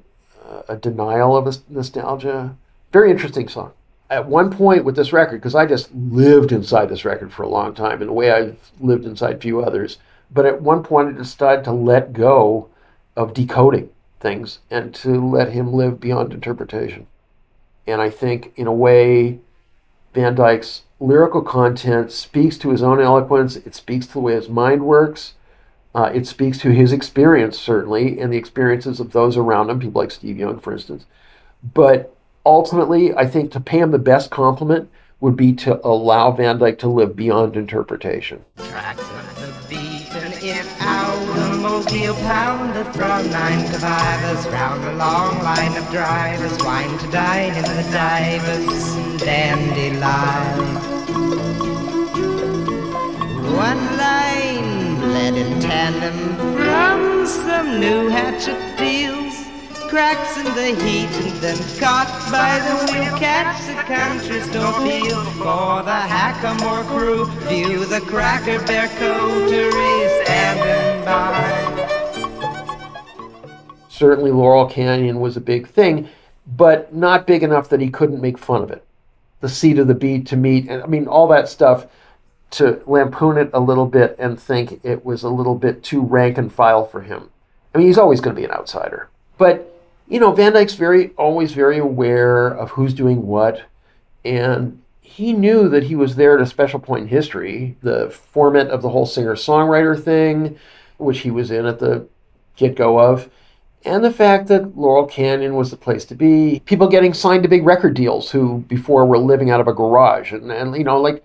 a 0.68 0.76
denial 0.76 1.38
of 1.38 1.70
nostalgia. 1.70 2.56
Very 2.92 3.12
interesting 3.12 3.48
song. 3.48 3.74
At 4.10 4.28
one 4.28 4.52
point 4.52 4.86
with 4.86 4.96
this 4.96 5.14
record, 5.14 5.38
because 5.38 5.56
I 5.56 5.66
just 5.66 5.94
lived 5.94 6.52
inside 6.52 6.90
this 6.90 7.06
record 7.06 7.32
for 7.34 7.44
a 7.44 7.50
long 7.50 7.74
time 7.74 8.02
in 8.02 8.10
a 8.10 8.14
way 8.14 8.32
I've 8.32 8.72
lived 8.80 9.06
inside 9.06 9.42
few 9.42 9.62
others, 9.62 9.98
but 10.32 10.46
at 10.46 10.62
one 10.62 10.84
point 10.84 11.10
I 11.10 11.18
decided 11.18 11.64
to 11.66 11.72
let 11.72 12.14
go 12.14 12.70
of 13.16 13.34
decoding 13.34 13.90
things 14.20 14.60
and 14.70 14.94
to 14.96 15.26
let 15.26 15.52
him 15.52 15.74
live 15.74 16.00
beyond 16.00 16.34
interpretation. 16.34 17.08
And 17.86 18.02
I 18.02 18.10
think, 18.10 18.54
in 18.56 18.68
a 18.68 18.74
way, 18.74 19.40
Van 20.14 20.36
Dyke's 20.36 20.84
lyrical 21.00 21.42
content 21.42 22.12
speaks 22.12 22.58
to 22.60 22.70
his 22.70 22.82
own 22.82 23.02
eloquence, 23.02 23.56
it 23.58 23.76
speaks 23.76 24.08
to 24.08 24.14
the 24.14 24.20
way 24.20 24.36
his 24.36 24.48
mind 24.48 24.86
works, 24.86 25.34
uh, 25.94 26.10
it 26.14 26.26
speaks 26.26 26.58
to 26.60 26.70
his 26.70 26.92
experience, 26.92 27.60
certainly, 27.60 28.20
and 28.20 28.32
the 28.32 28.38
experiences 28.38 29.00
of 29.00 29.12
those 29.12 29.38
around 29.38 29.70
him, 29.70 29.80
people 29.80 30.02
like 30.02 30.12
Steve 30.12 30.38
Young, 30.38 30.60
for 30.60 30.72
instance. 30.72 31.06
But 31.62 32.16
ultimately, 32.46 33.14
I 33.16 33.26
think 33.26 33.52
to 33.52 33.60
pay 33.60 33.80
him 33.80 33.92
the 33.92 34.00
best 34.00 34.30
compliment 34.32 34.90
would 35.20 35.36
be 35.36 35.54
to 35.54 35.80
allow 35.86 36.32
Van 36.32 36.58
Dyke 36.58 36.80
to 36.80 36.90
live 36.90 37.16
beyond 37.16 37.56
interpretation. 37.56 38.44
Automobile 40.82 42.14
pounder 42.16 42.84
from 42.92 43.30
nine 43.32 43.66
round 44.48 44.84
a 44.84 44.96
long 44.98 45.42
line 45.42 45.76
of 45.78 45.90
drivers 45.90 46.58
wine 46.64 46.98
to 47.00 47.08
dine 47.12 47.56
in 47.56 47.64
the 47.64 47.90
divers. 47.92 48.94
One 53.54 53.98
line 53.98 55.04
in 55.38 55.62
tandem 55.62 56.36
from 56.56 57.26
some 57.26 57.80
new 57.80 58.10
hatchet 58.10 58.78
deals. 58.78 59.33
Cracks 59.94 60.38
in 60.38 60.46
the 60.46 60.74
heat 60.84 61.06
and 61.06 61.40
then 61.40 61.56
caught 61.80 62.10
by 62.32 62.58
the 62.58 63.16
catch 63.20 63.64
the 63.68 63.76
country 63.84 64.42
store 64.42 64.74
feel 64.82 65.24
for 65.34 65.84
the 65.84 65.92
Hackamore 65.92 66.84
crew. 66.88 67.28
View 67.48 67.86
the 67.86 68.00
Cracker 68.02 68.58
Bear 68.66 68.88
coterie 68.98 70.24
standing 70.24 71.06
by. 71.06 72.34
Certainly, 73.88 74.32
Laurel 74.32 74.66
Canyon 74.68 75.20
was 75.20 75.38
a 75.38 75.42
big 75.42 75.68
thing, 75.68 76.10
but 76.48 76.96
not 76.96 77.28
big 77.28 77.44
enough 77.44 77.70
that 77.70 77.80
he 77.80 77.92
couldn't 77.92 78.20
make 78.20 78.40
fun 78.40 78.64
of 78.64 78.72
it. 78.72 78.84
The 79.42 79.50
seat 79.50 79.78
of 79.78 79.86
the 79.86 79.94
beat 79.94 80.26
to 80.26 80.36
meet, 80.36 80.68
and 80.68 80.82
I 80.82 80.88
mean, 80.88 81.06
all 81.06 81.28
that 81.28 81.48
stuff 81.48 81.86
to 82.50 82.82
lampoon 82.88 83.38
it 83.38 83.52
a 83.54 83.60
little 83.60 83.86
bit 83.86 84.16
and 84.18 84.40
think 84.40 84.80
it 84.84 85.06
was 85.06 85.22
a 85.22 85.30
little 85.30 85.54
bit 85.54 85.84
too 85.84 86.02
rank 86.02 86.40
and 86.40 86.52
file 86.52 86.84
for 86.84 87.02
him. 87.02 87.30
I 87.76 87.78
mean, 87.78 87.86
he's 87.86 88.00
always 88.00 88.22
going 88.22 88.36
to 88.36 88.42
be 88.42 88.46
an 88.46 88.52
outsider. 88.52 89.10
But, 89.38 89.70
you 90.14 90.20
know, 90.20 90.32
Van 90.32 90.54
Dyke's 90.54 90.76
very, 90.76 91.10
always 91.18 91.54
very 91.54 91.78
aware 91.78 92.48
of 92.48 92.72
who's 92.72 92.94
doing 92.94 93.26
what. 93.26 93.64
And 94.24 94.82
he 95.02 95.34
knew 95.34 95.68
that 95.70 95.84
he 95.84 95.96
was 95.96 96.16
there 96.16 96.36
at 96.36 96.42
a 96.42 96.46
special 96.46 96.80
point 96.80 97.04
in 97.04 97.08
history. 97.08 97.76
The 97.82 98.10
format 98.10 98.68
of 98.68 98.82
the 98.82 98.90
whole 98.90 99.06
singer 99.06 99.36
songwriter 99.36 100.02
thing, 100.02 100.58
which 100.98 101.20
he 101.20 101.32
was 101.32 101.52
in 101.52 101.66
at 101.66 101.80
the 101.80 102.08
get 102.56 102.76
go 102.76 103.00
of 103.00 103.30
and 103.86 104.04
the 104.04 104.12
fact 104.12 104.48
that 104.48 104.78
Laurel 104.78 105.06
Canyon 105.06 105.56
was 105.56 105.72
the 105.72 105.78
place 105.78 106.06
to 106.06 106.16
be. 106.16 106.62
People 106.66 106.88
getting 106.88 107.14
signed 107.14 107.44
to 107.44 107.50
big 107.50 107.66
record 107.66 107.94
deals 107.94 108.32
who 108.32 108.60
before 108.68 109.06
were 109.06 109.18
living 109.18 109.50
out 109.50 109.60
of 109.60 109.68
a 109.68 109.74
garage, 109.74 110.32
and, 110.32 110.52
and 110.52 110.76
you 110.76 110.84
know, 110.84 111.00
like 111.00 111.24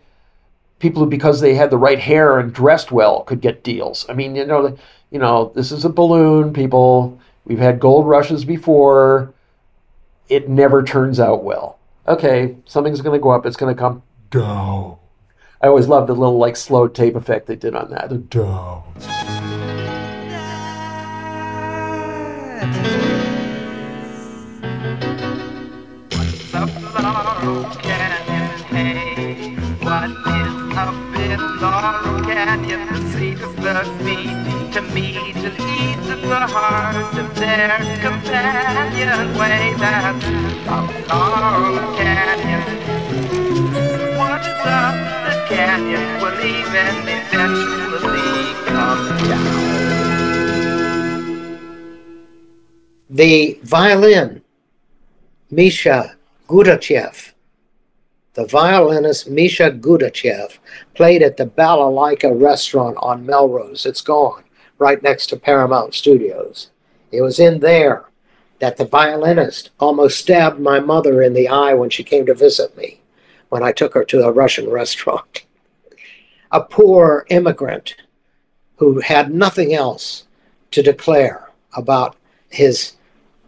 people 0.79 1.03
who 1.03 1.11
because 1.11 1.41
they 1.41 1.55
had 1.55 1.71
the 1.71 1.79
right 1.79 1.99
hair 1.99 2.39
and 2.39 2.53
dressed 2.53 2.93
well 2.93 3.23
could 3.23 3.41
get 3.41 3.63
deals. 3.63 4.07
I 4.09 4.15
mean, 4.15 4.35
you 4.37 4.47
know, 4.47 4.77
you 5.11 5.19
know, 5.19 5.53
this 5.55 5.73
is 5.73 5.85
a 5.85 5.89
balloon. 5.89 6.53
People, 6.53 7.19
we've 7.49 7.59
had 7.59 7.81
gold 7.81 8.07
rushes 8.07 8.45
before. 8.45 9.35
It 10.29 10.49
never 10.49 10.83
turns 10.83 11.19
out 11.19 11.43
well. 11.43 11.79
Okay, 12.07 12.57
something's 12.67 13.01
going 13.01 13.19
to 13.19 13.23
go 13.23 13.31
up. 13.31 13.45
It's 13.47 13.57
going 13.57 13.75
to 13.75 13.79
come 13.79 14.03
down. 14.31 14.97
I 15.61 15.67
always 15.67 15.89
loved 15.89 16.09
the 16.09 16.15
little 16.15 16.39
like 16.39 16.57
slow 16.57 16.87
tape 16.87 17.17
effect 17.17 17.47
they 17.47 17.57
did 17.57 17.75
on 17.75 17.91
that. 17.91 18.11
The 18.11 18.19
down. 18.19 18.83
What 29.83 30.11
is 30.11 30.77
up 30.77 30.95
in 31.19 31.41
Laurel 31.61 32.25
Canyon? 32.25 32.87
The 32.93 33.13
seat 33.13 33.39
the 33.39 34.05
meat 34.05 34.73
to 34.75 34.83
meet 34.83 35.08
the 36.29 36.47
heart 36.47 37.17
of 37.17 37.35
their 37.37 37.79
companion 38.03 39.35
way 39.39 39.73
that's 39.79 40.27
up 40.69 40.91
Laurel 41.09 41.97
Canyon. 41.97 42.63
Once 44.19 44.47
up 44.63 44.95
the 45.25 45.35
canyon 45.49 46.07
will 46.21 46.39
even 46.45 46.95
eventually 47.09 48.53
come 48.67 49.09
down. 49.27 49.59
The 53.09 53.59
violin, 53.63 54.43
Misha 55.51 56.15
Gudachev, 56.47 57.33
the 58.35 58.45
violinist 58.45 59.31
Misha 59.31 59.71
Gudachev 59.71 60.59
played 60.93 61.23
at 61.23 61.39
the 61.39 61.47
Balalaika 61.47 62.39
restaurant 62.39 62.99
on 63.01 63.25
Melrose. 63.25 63.87
It's 63.87 64.03
gone, 64.03 64.45
right 64.79 65.03
next 65.03 65.29
to 65.29 65.37
Paramount 65.37 65.95
Studios. 65.95 66.71
It 67.11 67.23
was 67.23 67.39
in 67.39 67.61
there 67.61 68.05
that 68.59 68.77
the 68.77 68.85
violinist 68.85 69.71
almost 69.79 70.19
stabbed 70.19 70.61
my 70.61 70.81
mother 70.81 71.23
in 71.23 71.33
the 71.33 71.49
eye 71.49 71.75
when 71.75 71.91
she 71.91 72.05
came 72.05 72.27
to 72.27 72.35
visit 72.35 72.77
me 72.77 73.01
when 73.49 73.63
I 73.63 73.73
took 73.73 73.95
her 73.95 74.05
to 74.05 74.27
a 74.27 74.33
Russian 74.33 74.69
restaurant. 74.71 75.45
A 76.51 76.61
poor 76.61 77.27
immigrant 77.29 77.97
who 78.77 79.01
had 79.01 79.35
nothing 79.35 79.75
else 79.75 80.25
to 80.71 80.83
declare 80.83 81.51
about 81.75 82.17
his 82.49 82.95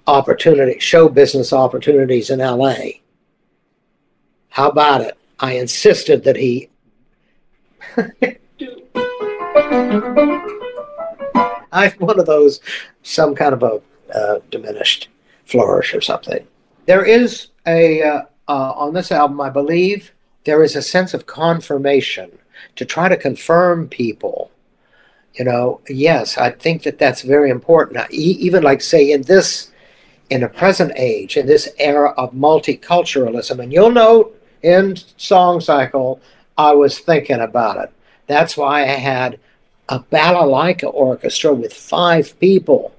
opportunity, 0.06 0.78
show 0.78 1.08
business 1.08 1.52
opportunities 1.52 2.30
in 2.30 2.40
LA 2.40 3.00
how 4.50 4.68
about 4.68 5.00
it? 5.00 5.16
I 5.38 5.54
insisted 5.54 6.24
that 6.24 6.36
he. 6.36 6.68
I'm 11.72 11.92
one 11.92 12.18
of 12.18 12.26
those, 12.26 12.60
some 13.02 13.34
kind 13.34 13.54
of 13.54 13.62
a 13.62 13.80
uh, 14.14 14.40
diminished 14.50 15.08
flourish 15.44 15.94
or 15.94 16.00
something. 16.00 16.46
There 16.86 17.04
is 17.04 17.48
a, 17.66 18.02
uh, 18.02 18.22
uh, 18.48 18.72
on 18.72 18.94
this 18.94 19.12
album, 19.12 19.40
I 19.40 19.50
believe, 19.50 20.12
there 20.44 20.62
is 20.62 20.74
a 20.74 20.82
sense 20.82 21.14
of 21.14 21.26
confirmation 21.26 22.38
to 22.76 22.84
try 22.84 23.08
to 23.08 23.16
confirm 23.16 23.88
people. 23.88 24.50
You 25.34 25.44
know, 25.44 25.80
yes, 25.88 26.36
I 26.38 26.50
think 26.50 26.82
that 26.82 26.98
that's 26.98 27.22
very 27.22 27.50
important. 27.50 27.96
now 27.96 28.06
even 28.10 28.62
like, 28.62 28.80
say, 28.80 29.12
in 29.12 29.22
this, 29.22 29.70
in 30.28 30.42
a 30.42 30.48
present 30.48 30.92
age, 30.96 31.36
in 31.36 31.46
this 31.46 31.68
era 31.78 32.10
of 32.16 32.32
multiculturalism, 32.32 33.62
and 33.62 33.72
you'll 33.72 33.92
note 33.92 34.36
in 34.62 34.96
Song 35.16 35.60
Cycle, 35.60 36.20
I 36.58 36.72
was 36.72 36.98
thinking 36.98 37.40
about 37.40 37.76
it. 37.78 37.92
That's 38.26 38.56
why 38.56 38.82
I 38.82 38.86
had 38.86 39.38
a 39.90 40.00
balalaika 40.00 40.92
orchestra 40.92 41.52
with 41.52 41.74
five 41.74 42.38
people. 42.40 42.94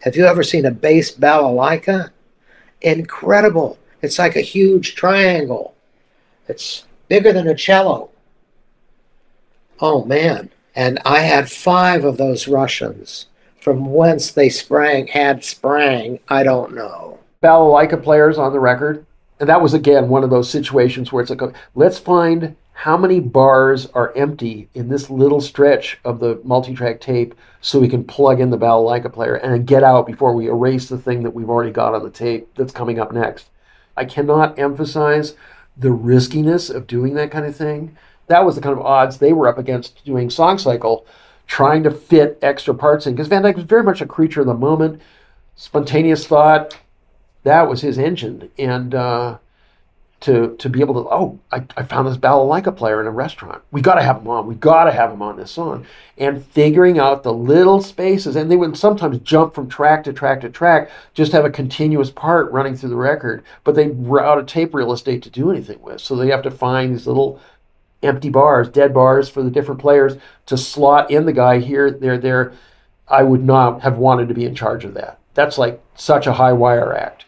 Have 0.00 0.16
you 0.16 0.26
ever 0.26 0.42
seen 0.42 0.64
a 0.64 0.70
bass 0.70 1.14
balalaika? 1.14 2.10
Incredible. 2.80 3.78
It's 4.00 4.18
like 4.18 4.36
a 4.36 4.40
huge 4.40 4.94
triangle. 4.94 5.74
It's 6.48 6.84
bigger 7.08 7.32
than 7.32 7.48
a 7.48 7.54
cello. 7.54 8.10
Oh 9.80 10.04
man. 10.04 10.50
And 10.74 10.98
I 11.04 11.20
had 11.20 11.50
five 11.50 12.04
of 12.04 12.16
those 12.16 12.48
Russians. 12.48 13.26
From 13.60 13.92
whence 13.92 14.30
they 14.30 14.48
sprang, 14.48 15.06
had 15.06 15.42
sprang, 15.44 16.20
I 16.28 16.42
don't 16.42 16.74
know. 16.74 17.18
Balalaika 17.42 18.02
players 18.02 18.38
on 18.38 18.52
the 18.52 18.60
record? 18.60 19.06
and 19.40 19.48
that 19.48 19.60
was 19.60 19.74
again 19.74 20.08
one 20.08 20.24
of 20.24 20.30
those 20.30 20.48
situations 20.48 21.12
where 21.12 21.22
it's 21.22 21.30
like, 21.30 21.42
let's 21.74 21.98
find 21.98 22.56
how 22.74 22.96
many 22.96 23.20
bars 23.20 23.86
are 23.94 24.12
empty 24.16 24.68
in 24.74 24.88
this 24.88 25.08
little 25.08 25.40
stretch 25.40 25.98
of 26.04 26.18
the 26.18 26.40
multi-track 26.44 27.00
tape 27.00 27.34
so 27.60 27.78
we 27.78 27.88
can 27.88 28.04
plug 28.04 28.40
in 28.40 28.50
the 28.50 28.58
balalaika 28.58 29.10
player 29.10 29.36
and 29.36 29.66
get 29.66 29.84
out 29.84 30.06
before 30.06 30.34
we 30.34 30.48
erase 30.48 30.88
the 30.88 30.98
thing 30.98 31.22
that 31.22 31.30
we've 31.30 31.48
already 31.48 31.70
got 31.70 31.94
on 31.94 32.02
the 32.02 32.10
tape 32.10 32.52
that's 32.56 32.72
coming 32.72 32.98
up 32.98 33.12
next. 33.12 33.48
I 33.96 34.04
cannot 34.04 34.58
emphasize 34.58 35.34
the 35.76 35.92
riskiness 35.92 36.68
of 36.68 36.88
doing 36.88 37.14
that 37.14 37.30
kind 37.30 37.46
of 37.46 37.56
thing. 37.56 37.96
That 38.26 38.44
was 38.44 38.56
the 38.56 38.60
kind 38.60 38.76
of 38.76 38.84
odds 38.84 39.18
they 39.18 39.32
were 39.32 39.48
up 39.48 39.56
against 39.56 40.04
doing 40.04 40.28
Song 40.28 40.58
Cycle, 40.58 41.06
trying 41.46 41.84
to 41.84 41.90
fit 41.92 42.38
extra 42.42 42.74
parts 42.74 43.06
in. 43.06 43.14
Because 43.14 43.28
Van 43.28 43.42
Dyke 43.42 43.56
was 43.56 43.64
very 43.66 43.84
much 43.84 44.00
a 44.00 44.06
creature 44.06 44.40
of 44.40 44.46
the 44.46 44.54
moment, 44.54 45.00
spontaneous 45.54 46.26
thought, 46.26 46.76
that 47.44 47.68
was 47.68 47.82
his 47.82 47.98
engine. 47.98 48.50
And 48.58 48.94
uh, 48.94 49.38
to 50.20 50.56
to 50.56 50.68
be 50.68 50.80
able 50.80 50.94
to, 50.94 51.10
oh, 51.10 51.38
I, 51.52 51.64
I 51.76 51.82
found 51.82 52.08
this 52.08 52.16
balalaika 52.16 52.74
player 52.74 53.00
in 53.00 53.06
a 53.06 53.10
restaurant. 53.10 53.62
We 53.70 53.82
got 53.82 53.96
to 53.96 54.02
have 54.02 54.18
him 54.18 54.28
on. 54.28 54.46
We 54.46 54.54
got 54.54 54.84
to 54.84 54.92
have 54.92 55.12
him 55.12 55.20
on 55.20 55.36
this 55.36 55.50
song. 55.50 55.86
And 56.16 56.44
figuring 56.46 56.98
out 56.98 57.22
the 57.22 57.32
little 57.32 57.82
spaces, 57.82 58.36
and 58.36 58.50
they 58.50 58.56
would 58.56 58.76
sometimes 58.76 59.18
jump 59.18 59.54
from 59.54 59.68
track 59.68 60.04
to 60.04 60.12
track 60.12 60.40
to 60.40 60.48
track, 60.48 60.90
just 61.12 61.32
have 61.32 61.44
a 61.44 61.50
continuous 61.50 62.10
part 62.10 62.50
running 62.52 62.76
through 62.76 62.90
the 62.90 62.96
record, 62.96 63.42
but 63.64 63.74
they 63.74 63.88
were 63.88 64.24
out 64.24 64.38
of 64.38 64.46
tape 64.46 64.74
real 64.74 64.92
estate 64.92 65.22
to 65.24 65.30
do 65.30 65.50
anything 65.50 65.82
with. 65.82 66.00
So 66.00 66.16
they 66.16 66.28
have 66.28 66.42
to 66.42 66.50
find 66.50 66.94
these 66.94 67.06
little 67.06 67.40
empty 68.02 68.30
bars, 68.30 68.68
dead 68.68 68.94
bars 68.94 69.28
for 69.28 69.42
the 69.42 69.50
different 69.50 69.80
players 69.80 70.16
to 70.46 70.56
slot 70.56 71.10
in 71.10 71.26
the 71.26 71.32
guy 71.32 71.58
here, 71.58 71.90
there, 71.90 72.18
there. 72.18 72.52
I 73.08 73.22
would 73.22 73.44
not 73.44 73.82
have 73.82 73.98
wanted 73.98 74.28
to 74.28 74.34
be 74.34 74.46
in 74.46 74.54
charge 74.54 74.84
of 74.84 74.94
that. 74.94 75.18
That's 75.34 75.58
like 75.58 75.82
such 75.94 76.26
a 76.26 76.32
high 76.32 76.52
wire 76.52 76.94
act. 76.94 77.23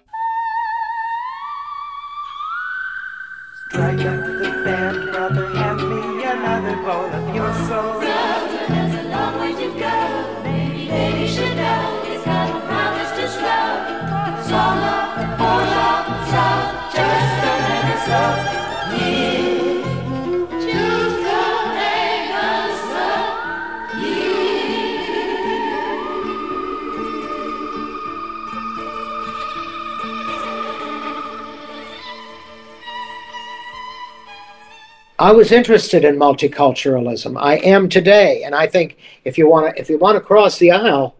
I 35.19 35.33
was 35.33 35.51
interested 35.51 36.05
in 36.05 36.17
multiculturalism. 36.17 37.41
I 37.41 37.57
am 37.57 37.89
today, 37.89 38.43
and 38.43 38.55
I 38.55 38.67
think 38.67 38.99
if 39.25 39.39
you 39.39 39.49
want 39.49 39.75
to, 39.75 39.81
if 39.81 39.89
you 39.89 39.97
want 39.97 40.17
to 40.17 40.21
cross 40.21 40.59
the 40.59 40.73
aisle, 40.73 41.17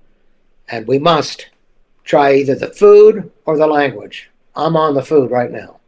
and 0.69 0.87
we 0.87 0.99
must, 0.99 1.49
try 2.05 2.35
either 2.35 2.55
the 2.55 2.69
food 2.69 3.31
or 3.47 3.57
the 3.57 3.67
language. 3.67 4.31
I'm 4.55 4.77
on 4.77 4.95
the 4.95 5.03
food 5.03 5.31
right 5.31 5.51
now. 5.51 5.79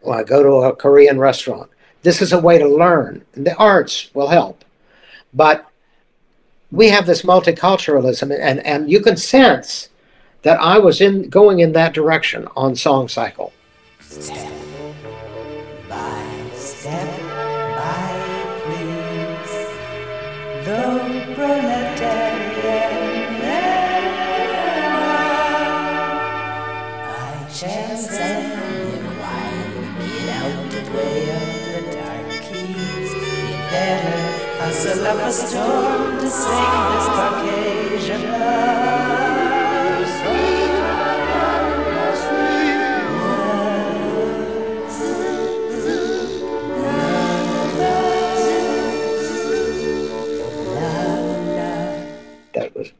When 0.00 0.18
I 0.18 0.22
go 0.22 0.42
to 0.42 0.68
a 0.68 0.76
Korean 0.76 1.18
restaurant, 1.18 1.70
this 2.02 2.22
is 2.22 2.32
a 2.32 2.40
way 2.40 2.58
to 2.58 2.66
learn. 2.66 3.24
The 3.32 3.54
arts 3.56 4.10
will 4.14 4.28
help, 4.28 4.64
but 5.34 5.66
we 6.70 6.88
have 6.88 7.04
this 7.04 7.22
multiculturalism, 7.22 8.34
and 8.40 8.64
and 8.66 8.90
you 8.90 9.00
can 9.00 9.18
sense 9.18 9.90
that 10.40 10.58
I 10.58 10.78
was 10.78 11.02
in 11.02 11.28
going 11.28 11.60
in 11.60 11.72
that 11.72 11.92
direction 11.92 12.48
on 12.56 12.76
Song 12.76 13.08
Cycle. 13.08 13.52
Hustle 34.84 35.06
up 35.06 35.28
a 35.28 35.32
storm 35.32 36.18
to 36.18 36.24
this 36.24 36.44
Caucasian 37.06 38.22
love. 38.32 38.72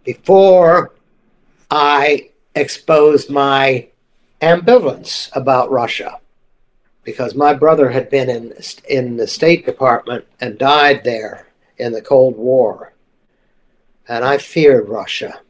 before 0.04 0.94
I 1.70 2.30
exposed 2.54 3.30
my 3.30 3.88
ambivalence 4.40 5.30
about 5.34 5.70
Russia 5.70 6.20
because 7.04 7.34
my 7.34 7.54
brother 7.54 7.90
had 7.90 8.10
been 8.10 8.28
in 8.28 8.52
in 8.88 9.16
the 9.16 9.26
State 9.26 9.64
Department 9.64 10.24
and 10.40 10.58
died 10.58 11.02
there 11.04 11.46
in 11.82 11.92
the 11.92 12.00
Cold 12.00 12.36
War, 12.36 12.92
and 14.08 14.24
I 14.24 14.38
feared 14.38 14.88
Russia. 14.88 15.40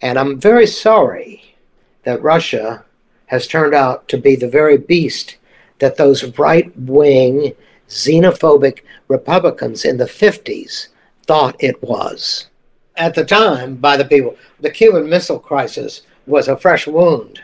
And 0.00 0.18
I'm 0.18 0.38
very 0.38 0.66
sorry 0.66 1.56
that 2.04 2.22
Russia 2.22 2.84
has 3.26 3.46
turned 3.46 3.74
out 3.74 4.06
to 4.08 4.18
be 4.18 4.36
the 4.36 4.48
very 4.60 4.78
beast 4.78 5.36
that 5.78 5.96
those 5.96 6.38
right 6.38 6.70
wing 6.78 7.54
xenophobic 7.88 8.80
Republicans 9.08 9.84
in 9.84 9.96
the 9.96 10.04
50s 10.04 10.88
thought 11.26 11.56
it 11.58 11.82
was. 11.82 12.48
at 12.96 13.14
the 13.14 13.24
time 13.24 13.74
by 13.76 13.96
the 13.96 14.04
people. 14.04 14.36
The 14.60 14.70
Cuban 14.70 15.08
Missile 15.08 15.40
Crisis 15.40 16.02
was 16.26 16.48
a 16.48 16.56
fresh 16.56 16.86
wound 16.86 17.40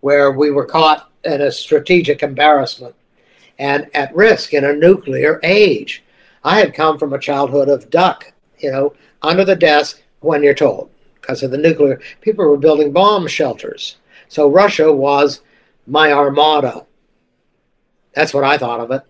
where 0.00 0.30
we 0.32 0.50
were 0.50 0.66
caught 0.66 1.10
in 1.24 1.40
a 1.40 1.50
strategic 1.50 2.22
embarrassment 2.22 2.94
and 3.58 3.88
at 3.94 4.14
risk 4.14 4.52
in 4.52 4.64
a 4.64 4.74
nuclear 4.74 5.40
age. 5.42 6.02
I 6.46 6.60
had 6.60 6.74
come 6.74 6.96
from 6.96 7.12
a 7.12 7.18
childhood 7.18 7.68
of 7.68 7.90
duck, 7.90 8.32
you 8.60 8.70
know, 8.70 8.94
under 9.20 9.44
the 9.44 9.56
desk 9.56 10.00
when 10.20 10.44
you're 10.44 10.54
told 10.54 10.90
because 11.20 11.42
of 11.42 11.50
the 11.50 11.58
nuclear. 11.58 12.00
People 12.20 12.46
were 12.46 12.56
building 12.56 12.92
bomb 12.92 13.26
shelters. 13.26 13.96
So 14.28 14.48
Russia 14.48 14.92
was 14.92 15.40
my 15.88 16.12
armada. 16.12 16.86
That's 18.14 18.32
what 18.32 18.44
I 18.44 18.58
thought 18.58 18.78
of 18.78 18.92
it. 18.92 19.02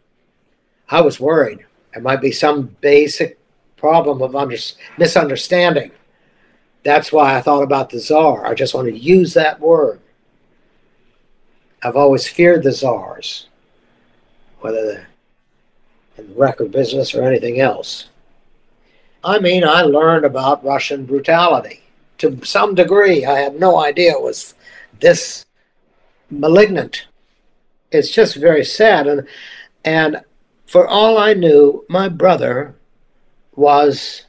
I 0.89 1.03
was 1.03 1.21
worried. 1.21 1.67
There 1.93 2.03
might 2.03 2.23
be 2.23 2.33
some 2.33 2.75
basic 2.81 3.39
problem 3.77 4.23
of 4.23 4.35
under, 4.35 4.57
misunderstanding. 4.97 5.91
That's 6.85 7.13
why 7.13 7.37
I 7.37 7.43
thought 7.43 7.63
about 7.63 7.91
the 7.91 8.01
czar. 8.01 8.47
I 8.47 8.55
just 8.55 8.73
want 8.73 8.89
to 8.89 8.99
use 8.99 9.35
that 9.35 9.61
word. 9.61 10.01
I've 11.83 11.97
always 11.97 12.27
feared 12.27 12.63
the 12.63 12.73
czars, 12.73 13.49
whether 14.61 15.07
in 16.19 16.29
the 16.29 16.35
record 16.35 16.71
business 16.71 17.15
or 17.15 17.23
anything 17.23 17.61
else. 17.61 18.09
I 19.23 19.39
mean, 19.39 19.65
I 19.65 19.83
learned 19.83 20.25
about 20.25 20.65
Russian 20.65 21.05
brutality 21.05 21.83
to 22.19 22.39
some 22.45 22.75
degree. 22.75 23.25
I 23.25 23.41
had 23.41 23.59
no 23.59 23.79
idea 23.79 24.13
it 24.13 24.23
was 24.23 24.55
this 25.01 25.47
malignant. 26.31 27.07
It's 27.91 28.11
just 28.11 28.37
very 28.37 28.65
sad. 28.65 29.07
And, 29.07 29.27
and 29.85 30.23
for 30.67 30.87
all 30.87 31.19
I 31.19 31.35
knew, 31.35 31.85
my 31.89 32.09
brother 32.09 32.77
was 33.55 34.27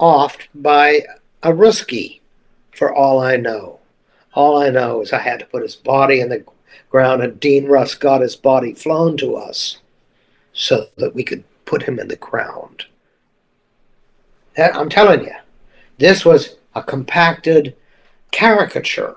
offed 0.00 0.48
by 0.54 1.02
a 1.42 1.52
Ruski, 1.52 2.20
for 2.72 2.92
all 2.92 3.20
I 3.20 3.36
know. 3.36 3.78
All 4.34 4.60
I 4.60 4.70
know 4.70 5.02
is 5.02 5.12
I 5.12 5.18
had 5.18 5.38
to 5.38 5.46
put 5.46 5.62
his 5.62 5.76
body 5.76 6.20
in 6.20 6.28
the 6.28 6.44
ground, 6.90 7.22
and 7.22 7.38
Dean 7.38 7.66
Rusk 7.66 8.00
got 8.00 8.20
his 8.20 8.34
body 8.34 8.74
flown 8.74 9.16
to 9.18 9.36
us 9.36 9.78
so 10.54 10.86
that 10.96 11.14
we 11.14 11.22
could 11.22 11.44
put 11.66 11.82
him 11.82 11.98
in 11.98 12.08
the 12.08 12.16
ground. 12.16 12.86
I'm 14.56 14.88
telling 14.88 15.24
you, 15.24 15.34
this 15.98 16.24
was 16.24 16.56
a 16.74 16.82
compacted 16.82 17.76
caricature 18.30 19.16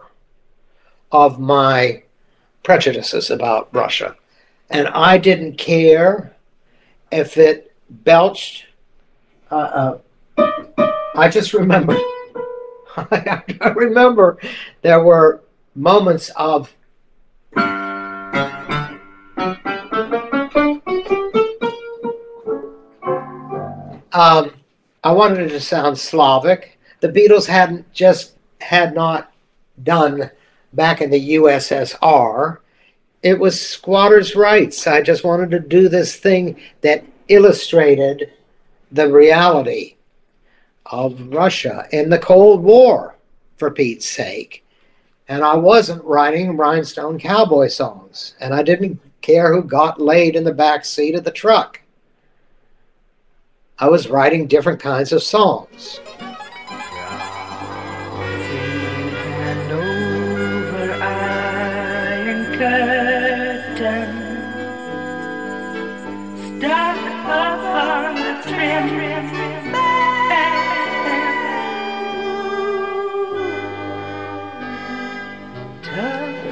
of 1.11 1.39
my 1.39 2.03
prejudices 2.63 3.29
about 3.29 3.73
Russia. 3.73 4.15
And 4.69 4.87
I 4.89 5.17
didn't 5.17 5.57
care 5.57 6.35
if 7.11 7.37
it 7.37 7.73
belched. 7.89 8.65
Uh, 9.49 9.99
uh, 10.37 10.97
I 11.15 11.29
just 11.29 11.53
remember, 11.53 11.95
I 12.97 13.73
remember 13.75 14.37
there 14.81 15.03
were 15.03 15.41
moments 15.75 16.29
of 16.35 16.75
um, 24.17 24.51
I 25.03 25.11
wanted 25.11 25.39
it 25.39 25.49
to 25.49 25.61
sound 25.61 25.97
Slavic. 25.97 26.79
The 27.01 27.09
Beatles 27.09 27.45
hadn't 27.45 27.91
just 27.93 28.33
had 28.59 28.95
not 28.95 29.31
done 29.83 30.31
back 30.73 31.01
in 31.01 31.11
the 31.11 31.35
USSR. 31.35 32.57
It 33.21 33.39
was 33.39 33.61
squatters' 33.61 34.35
rights. 34.35 34.87
I 34.87 35.01
just 35.01 35.23
wanted 35.23 35.51
to 35.51 35.59
do 35.59 35.87
this 35.87 36.15
thing 36.15 36.59
that 36.81 37.05
illustrated 37.27 38.33
the 38.91 39.11
reality 39.11 39.97
of 40.87 41.33
Russia 41.33 41.85
in 41.91 42.09
the 42.09 42.17
Cold 42.17 42.63
War, 42.63 43.15
for 43.57 43.69
Pete's 43.69 44.07
sake. 44.07 44.65
And 45.27 45.43
I 45.43 45.55
wasn't 45.55 46.03
writing 46.03 46.57
rhinestone 46.57 47.19
cowboy 47.19 47.67
songs, 47.67 48.35
and 48.39 48.53
I 48.53 48.63
didn't 48.63 48.99
care 49.21 49.53
who 49.53 49.61
got 49.61 50.01
laid 50.01 50.35
in 50.35 50.43
the 50.43 50.53
back 50.53 50.85
seat 50.85 51.13
of 51.13 51.23
the 51.23 51.31
truck. 51.31 51.81
I 53.79 53.89
was 53.89 54.09
writing 54.09 54.47
different 54.47 54.79
kinds 54.79 55.11
of 55.11 55.21
songs. 55.21 55.99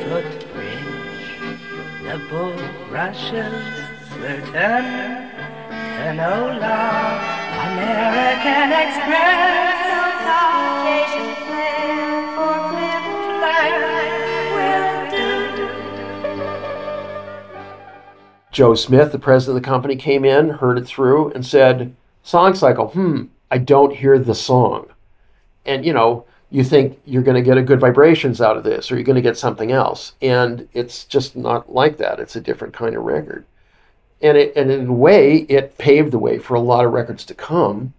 Footbridge, 0.05 1.39
the 2.03 2.17
bulrushes, 2.29 3.53
certain, 4.13 5.44
canola, 5.69 7.19
American 7.71 8.71
Express. 8.71 9.65
Joe 18.55 18.73
Smith, 18.73 19.11
the 19.11 19.19
president 19.19 19.57
of 19.57 19.61
the 19.61 19.69
company, 19.69 19.97
came 19.97 20.23
in, 20.23 20.47
heard 20.47 20.77
it 20.77 20.87
through, 20.87 21.29
and 21.31 21.45
said, 21.45 21.93
Song 22.23 22.55
cycle, 22.55 22.87
hmm, 22.87 23.23
I 23.51 23.57
don't 23.57 23.93
hear 23.93 24.17
the 24.17 24.33
song. 24.33 24.87
And, 25.65 25.85
you 25.85 25.91
know, 25.91 26.25
you 26.49 26.63
think 26.63 26.97
you're 27.03 27.21
going 27.21 27.35
to 27.35 27.41
get 27.41 27.57
a 27.57 27.61
good 27.61 27.81
vibrations 27.81 28.39
out 28.39 28.55
of 28.55 28.63
this 28.63 28.89
or 28.89 28.95
you're 28.95 29.03
going 29.03 29.17
to 29.17 29.21
get 29.21 29.37
something 29.37 29.73
else. 29.73 30.13
And 30.21 30.69
it's 30.71 31.03
just 31.03 31.35
not 31.35 31.73
like 31.73 31.97
that. 31.97 32.21
It's 32.21 32.37
a 32.37 32.41
different 32.41 32.73
kind 32.73 32.95
of 32.95 33.03
record. 33.03 33.45
And, 34.25 34.39
it, 34.39 34.55
and 34.55 34.71
in 34.71 34.87
a 34.87 34.93
way, 34.93 35.45
it 35.49 35.77
paved 35.77 36.11
the 36.11 36.17
way 36.17 36.39
for 36.39 36.55
a 36.55 36.59
lot 36.59 36.83
of 36.83 36.93
records 36.93 37.25
to 37.25 37.35
come. 37.35 37.93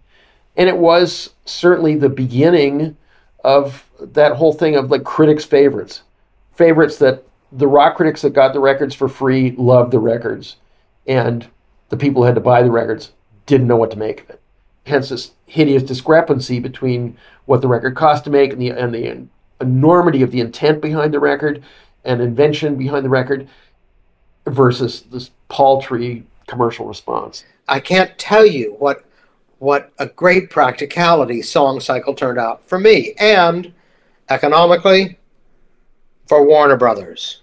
And 0.57 0.67
it 0.67 0.77
was 0.77 1.33
certainly 1.45 1.95
the 1.95 2.09
beginning 2.09 2.97
of 3.45 3.89
that 4.01 4.33
whole 4.33 4.51
thing 4.51 4.75
of 4.75 4.91
like 4.91 5.05
critics' 5.05 5.45
favorites. 5.45 6.01
Favorites 6.53 6.97
that 6.97 7.23
the 7.53 7.67
rock 7.67 7.95
critics 7.95 8.23
that 8.23 8.33
got 8.33 8.51
the 8.51 8.59
records 8.59 8.93
for 8.93 9.07
free 9.07 9.51
loved 9.51 9.93
the 9.93 9.99
records. 9.99 10.57
And 11.07 11.47
the 11.87 11.95
people 11.95 12.21
who 12.21 12.25
had 12.25 12.35
to 12.35 12.41
buy 12.41 12.61
the 12.61 12.71
records 12.71 13.13
didn't 13.45 13.67
know 13.67 13.77
what 13.77 13.91
to 13.91 13.97
make 13.97 14.23
of 14.23 14.31
it. 14.31 14.41
Hence 14.85 15.07
this 15.07 15.31
hideous 15.45 15.83
discrepancy 15.83 16.59
between 16.59 17.15
what 17.45 17.61
the 17.61 17.69
record 17.69 17.95
cost 17.95 18.25
to 18.25 18.29
make 18.29 18.51
and 18.51 18.61
the 18.61 18.71
and 18.71 18.93
the 18.93 19.27
enormity 19.61 20.21
of 20.23 20.31
the 20.31 20.41
intent 20.41 20.81
behind 20.81 21.13
the 21.13 21.21
record 21.21 21.63
and 22.03 22.21
invention 22.21 22.75
behind 22.75 23.05
the 23.05 23.09
record 23.09 23.47
versus 24.47 25.01
this 25.11 25.31
paltry 25.49 26.25
commercial 26.47 26.85
response. 26.85 27.45
I 27.67 27.79
can't 27.79 28.17
tell 28.17 28.45
you 28.45 28.75
what 28.79 29.03
what 29.59 29.91
a 29.97 30.05
great 30.05 30.51
practicality 30.51 31.41
song 31.41 31.79
cycle 31.79 32.13
turned 32.13 32.37
out 32.37 32.63
for 32.69 32.79
me 32.79 33.13
and 33.19 33.73
economically 34.29 35.17
for 36.27 36.45
Warner 36.45 36.77
Brothers 36.77 37.41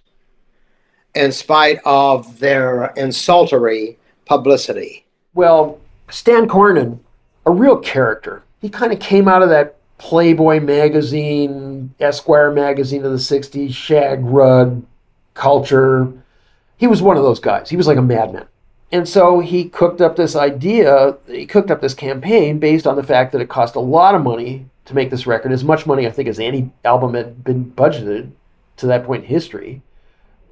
in 1.14 1.32
spite 1.32 1.78
of 1.84 2.38
their 2.38 2.92
insultory 2.96 3.98
publicity. 4.26 5.04
Well, 5.34 5.80
Stan 6.10 6.48
Cornyn, 6.48 6.98
a 7.46 7.50
real 7.50 7.78
character. 7.78 8.42
He 8.60 8.68
kind 8.68 8.92
of 8.92 9.00
came 9.00 9.28
out 9.28 9.42
of 9.42 9.48
that 9.50 9.76
Playboy 9.98 10.60
magazine, 10.60 11.94
Esquire 12.00 12.50
magazine 12.50 13.04
of 13.04 13.12
the 13.12 13.18
60s, 13.18 13.72
shag 13.72 14.24
rug 14.24 14.84
culture. 15.34 16.12
He 16.76 16.86
was 16.86 17.02
one 17.02 17.16
of 17.16 17.22
those 17.22 17.40
guys. 17.40 17.70
He 17.70 17.76
was 17.76 17.86
like 17.86 17.98
a 17.98 18.02
madman. 18.02 18.46
And 18.92 19.08
so 19.08 19.40
he 19.40 19.68
cooked 19.68 20.00
up 20.00 20.16
this 20.16 20.36
idea, 20.36 21.16
he 21.26 21.46
cooked 21.46 21.70
up 21.70 21.80
this 21.80 21.94
campaign 21.94 22.58
based 22.58 22.86
on 22.86 22.96
the 22.96 23.02
fact 23.02 23.32
that 23.32 23.40
it 23.40 23.48
cost 23.48 23.74
a 23.74 23.80
lot 23.80 24.14
of 24.14 24.22
money 24.22 24.66
to 24.84 24.94
make 24.94 25.10
this 25.10 25.26
record, 25.26 25.50
as 25.50 25.64
much 25.64 25.86
money, 25.86 26.06
I 26.06 26.10
think, 26.10 26.28
as 26.28 26.38
any 26.38 26.70
album 26.84 27.14
had 27.14 27.42
been 27.42 27.72
budgeted 27.72 28.32
to 28.76 28.86
that 28.86 29.04
point 29.04 29.24
in 29.24 29.30
history, 29.30 29.82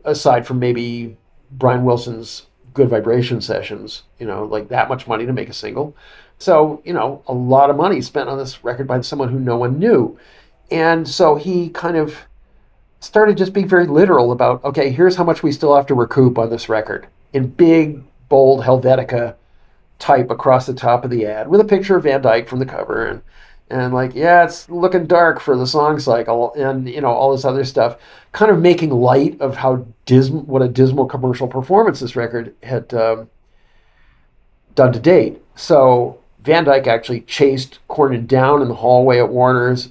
aside 0.05 0.47
from 0.47 0.59
maybe 0.59 1.17
Brian 1.51 1.85
Wilson's 1.85 2.47
Good 2.75 2.89
Vibration 2.89 3.41
sessions, 3.41 4.03
you 4.19 4.27
know, 4.27 4.45
like 4.45 4.69
that 4.69 4.89
much 4.89 5.07
money 5.07 5.27
to 5.27 5.33
make 5.33 5.51
a 5.51 5.55
single. 5.55 5.95
So, 6.39 6.83
you 6.85 6.95
know, 6.95 7.23
a 7.27 7.35
lot 7.35 7.71
of 7.71 7.77
money 7.77 8.01
spent 8.01 8.29
on 8.29 8.39
this 8.39 8.65
record 8.65 8.87
by 8.87 9.03
someone 9.03 9.29
who 9.29 9.39
no 9.39 9.57
one 9.57 9.79
knew. 9.79 10.19
And 10.71 11.07
so 11.07 11.37
he 11.37 11.69
kind 11.69 11.97
of 11.97 12.17
started 13.03 13.37
just 13.37 13.53
being 13.53 13.69
very 13.69 13.87
literal 13.87 14.31
about, 14.31 14.63
okay, 14.65 14.91
here's 14.91 15.17
how 15.17 15.25
much 15.25 15.43
we 15.43 15.51
still 15.51 15.75
have 15.75 15.87
to 15.87 15.95
recoup 15.95 16.39
on 16.39 16.51
this 16.51 16.69
record 16.69 17.09
in 17.33 17.49
big, 17.49 18.03
bold 18.29 18.63
Helvetica 18.63 19.35
type 19.99 20.31
across 20.31 20.67
the 20.67 20.75
top 20.75 21.05
of 21.05 21.11
the 21.11 21.27
ad 21.27 21.49
with 21.49 21.61
a 21.61 21.65
picture 21.65 21.97
of 21.97 22.05
Van 22.05 22.23
Dyke 22.23 22.49
from 22.49 22.59
the 22.59 22.67
cover 22.67 23.07
and 23.07 23.23
and 23.71 23.95
like, 23.95 24.15
yeah, 24.15 24.45
it's 24.45 24.69
looking 24.69 25.07
dark 25.07 25.41
for 25.41 25.57
the 25.57 25.67
song 25.67 25.99
cycle 25.99 26.53
and 26.55 26.89
you 26.89 27.01
know, 27.01 27.09
all 27.09 27.33
this 27.33 27.45
other 27.45 27.65
stuff, 27.65 27.97
kind 28.33 28.51
of 28.51 28.61
making 28.61 28.91
light 28.91 29.41
of 29.41 29.57
how 29.57 29.87
dismal 30.05 30.43
what 30.43 30.61
a 30.61 30.69
dismal 30.69 31.07
commercial 31.07 31.49
performance 31.49 32.01
this 32.01 32.15
record 32.15 32.55
had 32.63 32.93
um, 32.93 33.31
done 34.75 34.93
to 34.93 35.01
date. 35.01 35.41
So 35.57 36.19
Van 36.41 36.65
Dyke 36.65 36.87
actually 36.87 37.23
chased 37.23 37.79
Cornyn 37.89 38.27
down 38.27 38.63
in 38.63 38.69
the 38.69 38.75
hallway 38.75 39.19
at 39.19 39.31
Warner's, 39.31 39.89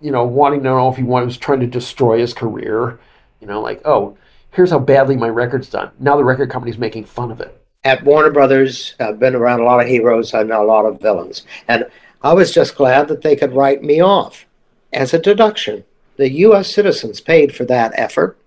you 0.00 0.10
know, 0.10 0.24
wanting 0.24 0.60
to 0.60 0.64
know 0.64 0.88
if 0.88 0.96
he 0.96 1.02
was 1.02 1.36
trying 1.36 1.60
to 1.60 1.66
destroy 1.66 2.18
his 2.18 2.34
career. 2.34 2.98
You 3.40 3.46
know, 3.46 3.60
like, 3.60 3.82
oh, 3.84 4.16
here's 4.52 4.70
how 4.70 4.78
badly 4.78 5.16
my 5.16 5.28
record's 5.28 5.68
done. 5.68 5.90
Now 5.98 6.16
the 6.16 6.24
record 6.24 6.50
company's 6.50 6.78
making 6.78 7.04
fun 7.04 7.30
of 7.30 7.40
it. 7.40 7.60
At 7.84 8.04
Warner 8.04 8.30
Brothers, 8.30 8.94
I've 8.98 9.18
been 9.18 9.34
around 9.34 9.60
a 9.60 9.64
lot 9.64 9.80
of 9.80 9.86
heroes, 9.86 10.32
know 10.32 10.62
a 10.62 10.64
lot 10.64 10.86
of 10.86 11.00
villains. 11.00 11.44
And 11.68 11.86
I 12.22 12.32
was 12.32 12.52
just 12.52 12.76
glad 12.76 13.08
that 13.08 13.20
they 13.20 13.36
could 13.36 13.52
write 13.52 13.82
me 13.82 14.00
off 14.00 14.46
as 14.92 15.12
a 15.12 15.18
deduction. 15.18 15.84
The 16.16 16.30
U.S. 16.30 16.72
citizens 16.72 17.20
paid 17.20 17.54
for 17.54 17.64
that 17.66 17.92
effort. 17.96 18.38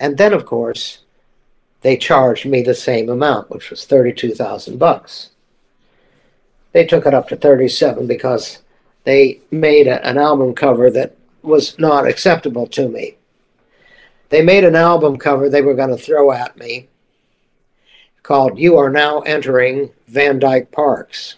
And 0.00 0.18
then, 0.18 0.32
of 0.32 0.46
course, 0.46 1.00
they 1.82 1.96
charged 1.96 2.46
me 2.46 2.62
the 2.62 2.74
same 2.74 3.08
amount, 3.08 3.50
which 3.50 3.70
was 3.70 3.84
32,000 3.84 4.78
bucks. 4.78 5.30
They 6.72 6.86
took 6.86 7.06
it 7.06 7.14
up 7.14 7.28
to 7.28 7.36
37 7.36 8.06
because 8.06 8.58
they 9.04 9.40
made 9.50 9.86
a, 9.86 10.04
an 10.06 10.18
album 10.18 10.54
cover 10.54 10.90
that 10.90 11.16
was 11.42 11.78
not 11.78 12.06
acceptable 12.06 12.66
to 12.68 12.88
me. 12.88 13.16
They 14.28 14.42
made 14.42 14.64
an 14.64 14.76
album 14.76 15.16
cover 15.16 15.48
they 15.48 15.62
were 15.62 15.74
going 15.74 15.90
to 15.90 15.96
throw 15.96 16.32
at 16.32 16.56
me 16.56 16.88
called 18.22 18.58
You 18.58 18.76
Are 18.76 18.90
Now 18.90 19.20
Entering 19.20 19.90
Van 20.06 20.38
Dyke 20.38 20.70
Parks. 20.70 21.36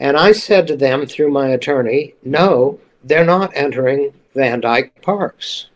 And 0.00 0.16
I 0.16 0.32
said 0.32 0.66
to 0.66 0.76
them 0.76 1.06
through 1.06 1.30
my 1.30 1.48
attorney, 1.50 2.14
no, 2.24 2.80
they're 3.04 3.24
not 3.24 3.52
entering 3.54 4.12
Van 4.34 4.60
Dyke 4.60 5.00
Parks. 5.02 5.66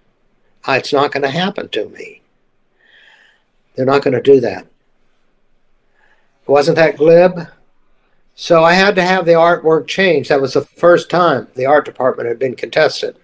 Uh, 0.67 0.73
it's 0.73 0.93
not 0.93 1.13
going 1.13 1.23
to 1.23 1.31
happen 1.31 1.69
to 1.69 1.89
me. 1.91 2.23
They're 3.75 3.87
not 3.87 4.03
going 4.03 4.15
to 4.15 4.23
do 4.23 4.41
that. 4.41 4.67
Wasn't 6.47 6.77
that 6.77 6.97
glib? 6.97 7.47
So 8.39 8.63
I 8.63 8.75
had 8.75 8.95
to 8.97 9.03
have 9.03 9.25
the 9.25 9.33
artwork 9.33 9.87
changed. 9.87 10.29
That 10.29 10.43
was 10.43 10.53
the 10.53 10.61
first 10.61 11.09
time 11.09 11.49
the 11.55 11.65
art 11.65 11.87
department 11.87 12.29
had 12.29 12.39
been 12.39 12.55
contested. 12.55 13.17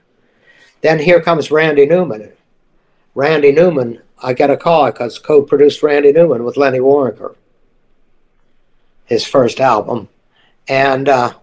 Then 0.80 0.98
here 0.98 1.20
comes 1.20 1.50
Randy 1.50 1.84
Newman. 1.84 2.32
Randy 3.14 3.52
Newman, 3.52 4.00
I 4.22 4.32
get 4.32 4.50
a 4.50 4.56
call 4.56 4.90
because 4.90 5.18
co-produced 5.18 5.82
Randy 5.82 6.12
Newman 6.12 6.44
with 6.44 6.56
Lenny 6.56 6.78
Waronker, 6.78 7.36
his 9.04 9.26
first 9.26 9.60
album, 9.60 10.08
and 10.66 11.10
uh, 11.10 11.34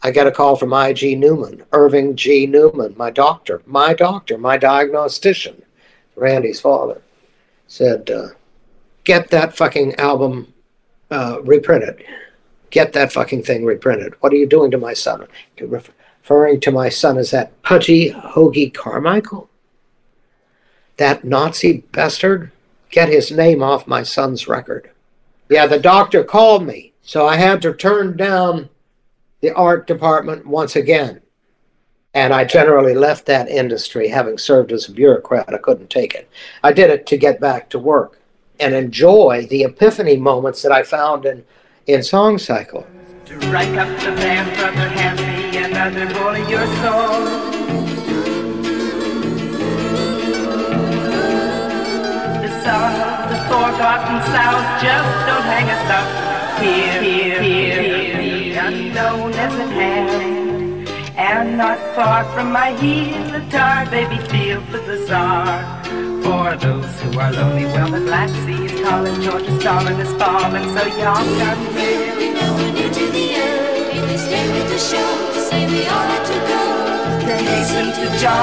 I 0.00 0.12
get 0.12 0.28
a 0.28 0.32
call 0.32 0.54
from 0.54 0.72
I.G. 0.72 1.16
Newman, 1.16 1.64
Irving 1.72 2.14
G. 2.14 2.46
Newman, 2.46 2.94
my 2.96 3.10
doctor, 3.10 3.60
my 3.66 3.92
doctor, 3.92 4.38
my 4.38 4.56
diagnostician, 4.56 5.64
Randy's 6.14 6.60
father, 6.60 7.02
said, 7.66 8.08
uh, 8.08 8.28
"Get 9.02 9.30
that 9.30 9.56
fucking 9.56 9.96
album 9.96 10.53
uh, 11.14 11.40
reprinted. 11.42 12.04
Get 12.70 12.92
that 12.92 13.12
fucking 13.12 13.44
thing 13.44 13.64
reprinted. 13.64 14.14
What 14.20 14.32
are 14.32 14.36
you 14.36 14.46
doing 14.46 14.70
to 14.72 14.78
my 14.78 14.94
son?" 14.94 15.26
Referring 15.60 16.60
to 16.60 16.72
my 16.72 16.88
son 16.88 17.18
as 17.18 17.30
that 17.30 17.62
pudgy 17.62 18.10
Hoagy 18.10 18.72
Carmichael, 18.72 19.48
that 20.96 21.24
Nazi 21.24 21.84
bastard. 21.92 22.50
Get 22.90 23.08
his 23.08 23.32
name 23.32 23.62
off 23.62 23.88
my 23.88 24.04
son's 24.04 24.46
record. 24.46 24.90
Yeah, 25.48 25.66
the 25.66 25.80
doctor 25.80 26.22
called 26.22 26.64
me, 26.64 26.92
so 27.02 27.26
I 27.26 27.36
had 27.36 27.60
to 27.62 27.74
turn 27.74 28.16
down 28.16 28.68
the 29.40 29.52
art 29.52 29.86
department 29.86 30.46
once 30.46 30.76
again. 30.76 31.20
And 32.14 32.32
I 32.32 32.44
generally 32.44 32.94
left 32.94 33.26
that 33.26 33.48
industry 33.48 34.08
having 34.08 34.38
served 34.38 34.70
as 34.70 34.88
a 34.88 34.92
bureaucrat. 34.92 35.52
I 35.52 35.58
couldn't 35.58 35.90
take 35.90 36.14
it. 36.14 36.30
I 36.62 36.72
did 36.72 36.88
it 36.88 37.06
to 37.08 37.16
get 37.16 37.40
back 37.40 37.68
to 37.70 37.78
work 37.78 38.20
and 38.60 38.74
enjoy 38.74 39.46
the 39.50 39.62
epiphany 39.62 40.16
moments 40.16 40.62
that 40.62 40.72
I 40.72 40.82
found 40.82 41.26
in, 41.26 41.44
in 41.86 42.02
Song 42.02 42.38
Cycle. 42.38 42.86
Up 43.24 43.88
the 44.00 44.12
band, 44.16 44.56
brother, 44.56 44.88
hand 44.88 45.18
me 45.18 45.56
another 45.58 46.06
of 46.06 46.48
your 46.48 46.66
soul. 46.82 47.24
The 52.42 52.50
the 53.28 53.40
forgotten 53.48 54.20
south, 54.32 54.82
just 54.82 55.26
don't 55.26 55.42
hang 55.42 55.68
us 55.70 55.90
up. 55.90 56.08
Here, 56.62 57.02
here, 57.02 57.42
here, 57.42 58.22
here, 58.22 58.62
unknown. 58.62 60.33
And 61.36 61.58
not 61.58 61.80
far 61.96 62.22
from 62.32 62.52
my 62.52 62.70
heel, 62.80 63.24
the 63.32 63.40
tar 63.50 63.90
baby 63.90 64.18
feel 64.28 64.60
for 64.66 64.78
the 64.78 65.04
czar. 65.04 65.82
For 66.22 66.56
those 66.64 67.00
who 67.00 67.18
are 67.18 67.32
lonely, 67.32 67.64
well, 67.64 67.90
the 67.90 67.98
Black 68.02 68.28
Sea 68.28 68.66
is 68.66 68.80
calling, 68.80 69.20
Georgia 69.20 69.60
Stalin 69.60 69.98
is 69.98 70.12
falling, 70.16 70.62
so 70.62 70.86
y'all 70.94 71.26
got 71.42 71.58
me. 71.74 71.90
We 72.18 72.30
know 72.34 72.56
to 72.86 73.04
the 73.10 73.26
the 74.70 74.78
say 74.78 75.66
we 75.66 75.82
go. 76.46 76.62
They 77.26 77.42
hasten 77.42 77.86
to 77.98 78.06
to 78.06 78.34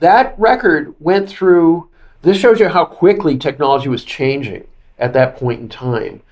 that 0.00 0.38
record 0.38 0.94
went 1.00 1.28
through 1.28 1.86
this 2.22 2.38
shows 2.38 2.60
you 2.60 2.68
how 2.68 2.86
quickly 2.86 3.36
technology 3.36 3.90
was 3.90 4.04
changing 4.04 4.66
at 4.98 5.12
that 5.12 5.36
point 5.36 5.60
in 5.60 5.68
time 5.68 6.22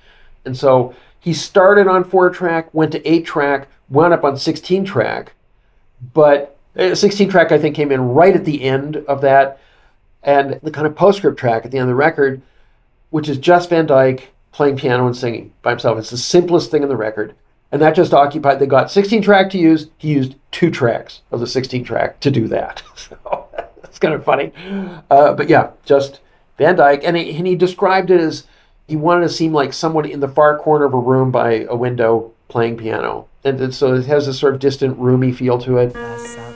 and 0.45 0.57
so 0.57 0.95
he 1.19 1.33
started 1.33 1.87
on 1.87 2.03
four 2.03 2.29
track 2.29 2.73
went 2.73 2.91
to 2.93 3.07
eight 3.07 3.25
track 3.25 3.67
wound 3.89 4.13
up 4.13 4.23
on 4.23 4.37
16 4.37 4.85
track. 4.85 5.33
But 6.13 6.57
uh, 6.77 6.95
16 6.95 7.29
track 7.29 7.51
i 7.51 7.57
think 7.57 7.75
came 7.75 7.91
in 7.91 8.01
right 8.01 8.35
at 8.35 8.45
the 8.45 8.63
end 8.63 8.97
of 8.97 9.21
that. 9.21 9.59
And 10.23 10.59
the 10.63 10.71
kind 10.71 10.85
of 10.87 10.95
postscript 10.95 11.39
track 11.39 11.65
at 11.65 11.71
the 11.71 11.77
end 11.77 11.83
of 11.83 11.89
the 11.89 11.95
record 11.95 12.41
which 13.09 13.27
is 13.27 13.37
just 13.37 13.69
van 13.69 13.85
dyke 13.85 14.31
playing 14.51 14.77
piano 14.77 15.05
and 15.05 15.15
singing 15.15 15.51
by 15.61 15.71
himself. 15.71 15.97
It's 15.97 16.09
the 16.09 16.17
simplest 16.17 16.71
thing 16.71 16.83
in 16.83 16.89
the 16.89 16.95
record. 16.95 17.35
And 17.71 17.81
that 17.81 17.95
just 17.95 18.13
occupied 18.13 18.59
they 18.59 18.65
got 18.65 18.91
16 18.91 19.21
track 19.21 19.49
to 19.51 19.59
use. 19.59 19.89
He 19.97 20.09
used 20.09 20.35
two 20.51 20.71
tracks 20.71 21.21
of 21.31 21.39
the 21.39 21.47
16 21.47 21.83
track 21.83 22.19
to 22.21 22.31
do 22.31 22.47
that. 22.47 22.83
So 22.95 23.47
that's 23.81 23.97
kind 23.99 24.13
of 24.13 24.23
funny. 24.23 24.51
Uh, 25.09 25.33
but 25.33 25.49
yeah 25.49 25.71
just 25.85 26.19
van 26.57 26.75
dyke. 26.75 27.01
And 27.03 27.17
he, 27.17 27.35
and 27.35 27.47
he 27.47 27.55
described 27.55 28.11
it 28.11 28.21
as 28.21 28.45
he 28.89 28.95
wanted 28.95 29.21
to 29.21 29.29
seem 29.29 29.53
like 29.53 29.71
someone 29.71 30.05
in 30.05 30.19
the 30.19 30.27
far 30.27 30.57
corner 30.57 30.85
of 30.85 30.93
a 30.95 30.99
room 30.99 31.29
by 31.31 31.65
a 31.69 31.75
window 31.75 32.31
playing 32.47 32.75
piano. 32.75 33.27
And 33.43 33.73
so 33.73 33.93
it 33.93 34.05
has 34.07 34.25
this 34.25 34.39
sort 34.39 34.55
of 34.55 34.59
distant 34.59 34.97
roomy 34.97 35.31
feel 35.31 35.59
to 35.59 35.77
it 35.77 36.48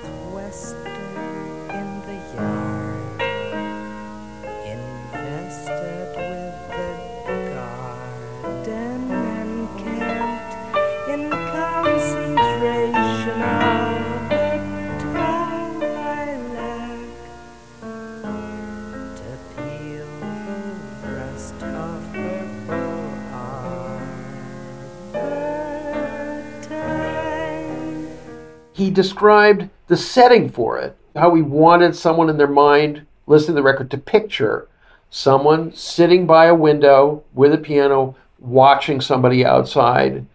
described 28.93 29.69
the 29.87 29.97
setting 29.97 30.49
for 30.49 30.77
it, 30.77 30.95
how 31.15 31.33
he 31.35 31.41
wanted 31.41 31.95
someone 31.95 32.29
in 32.29 32.37
their 32.37 32.47
mind 32.47 33.05
listening 33.27 33.55
to 33.55 33.61
the 33.61 33.63
record 33.63 33.91
to 33.91 33.97
picture 33.97 34.67
someone 35.09 35.73
sitting 35.73 36.25
by 36.25 36.45
a 36.45 36.55
window 36.55 37.23
with 37.33 37.53
a 37.53 37.57
piano 37.57 38.15
watching 38.39 38.99
somebody 38.99 39.45
outside, 39.45 40.25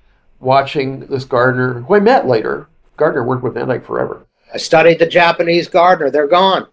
watching 0.40 1.00
this 1.06 1.24
gardener 1.24 1.80
who 1.80 1.94
I 1.94 2.00
met 2.00 2.26
later. 2.26 2.68
Gardner 2.96 3.24
worked 3.24 3.42
with 3.42 3.54
Van 3.54 3.68
Dyke 3.68 3.84
forever. 3.84 4.24
I 4.52 4.58
studied 4.58 4.98
the 4.98 5.06
Japanese 5.06 5.68
gardener. 5.68 6.10
They're 6.10 6.26
gone. 6.26 6.68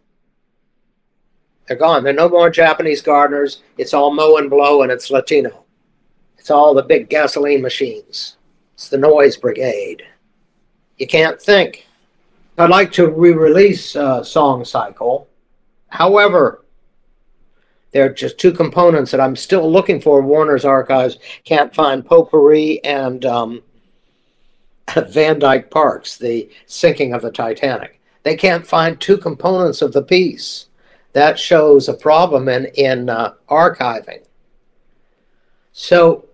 They're 1.67 1.77
gone. 1.77 2.03
There 2.03 2.13
are 2.13 2.15
no 2.15 2.29
more 2.29 2.49
Japanese 2.49 3.01
gardeners. 3.01 3.63
It's 3.77 3.93
all 3.93 4.13
mow 4.13 4.37
and 4.37 4.49
blow 4.49 4.83
and 4.83 4.91
it's 4.91 5.09
Latino. 5.09 5.65
It's 6.37 6.51
all 6.51 6.73
the 6.73 6.83
big 6.83 7.09
gasoline 7.09 7.61
machines. 7.61 8.37
It's 8.75 8.87
the 8.87 8.97
noise 8.97 9.35
brigade. 9.35 10.03
You 10.97 11.07
can't 11.07 11.41
think. 11.41 11.87
I'd 12.57 12.69
like 12.69 12.91
to 12.93 13.09
re 13.09 13.31
release 13.31 13.95
uh, 13.95 14.23
Song 14.23 14.63
Cycle. 14.63 15.27
However, 15.89 16.63
there 17.91 18.05
are 18.05 18.13
just 18.13 18.37
two 18.37 18.51
components 18.51 19.11
that 19.11 19.21
I'm 19.21 19.35
still 19.35 19.71
looking 19.71 20.01
for. 20.01 20.21
Warner's 20.21 20.65
archives 20.65 21.17
can't 21.43 21.73
find 21.73 22.05
Potpourri 22.05 22.83
and 22.83 23.25
um, 23.25 23.63
Van 25.09 25.39
Dyke 25.39 25.69
Parks, 25.69 26.17
the 26.17 26.49
sinking 26.65 27.13
of 27.13 27.21
the 27.21 27.31
Titanic. 27.31 27.99
They 28.23 28.35
can't 28.35 28.65
find 28.65 28.99
two 28.99 29.17
components 29.17 29.81
of 29.81 29.93
the 29.93 30.01
piece. 30.01 30.67
That 31.13 31.39
shows 31.39 31.87
a 31.87 31.93
problem 31.93 32.49
in, 32.49 32.65
in 32.75 33.09
uh, 33.09 33.35
archiving. 33.49 34.23
So, 35.71 36.25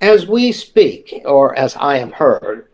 as 0.00 0.26
we 0.26 0.50
speak, 0.50 1.22
or 1.24 1.56
as 1.56 1.76
I 1.76 1.98
am 1.98 2.10
heard, 2.10 2.68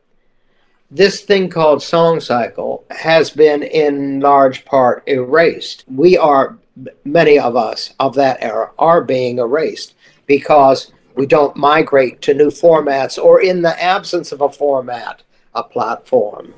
this 0.90 1.22
thing 1.22 1.48
called 1.48 1.82
Song 1.82 2.20
Cycle 2.20 2.84
has 2.90 3.30
been 3.30 3.62
in 3.62 4.20
large 4.20 4.64
part 4.64 5.04
erased. 5.06 5.84
We 5.88 6.16
are 6.16 6.58
many 7.04 7.38
of 7.38 7.56
us 7.56 7.94
of 8.00 8.14
that 8.16 8.42
era 8.42 8.72
are 8.78 9.02
being 9.02 9.38
erased 9.38 9.94
because 10.26 10.92
we 11.14 11.26
don't 11.26 11.56
migrate 11.56 12.20
to 12.22 12.34
new 12.34 12.50
formats 12.50 13.22
or 13.22 13.40
in 13.40 13.62
the 13.62 13.80
absence 13.82 14.32
of 14.32 14.40
a 14.40 14.48
format, 14.48 15.22
a 15.54 15.62
platform. 15.62 16.54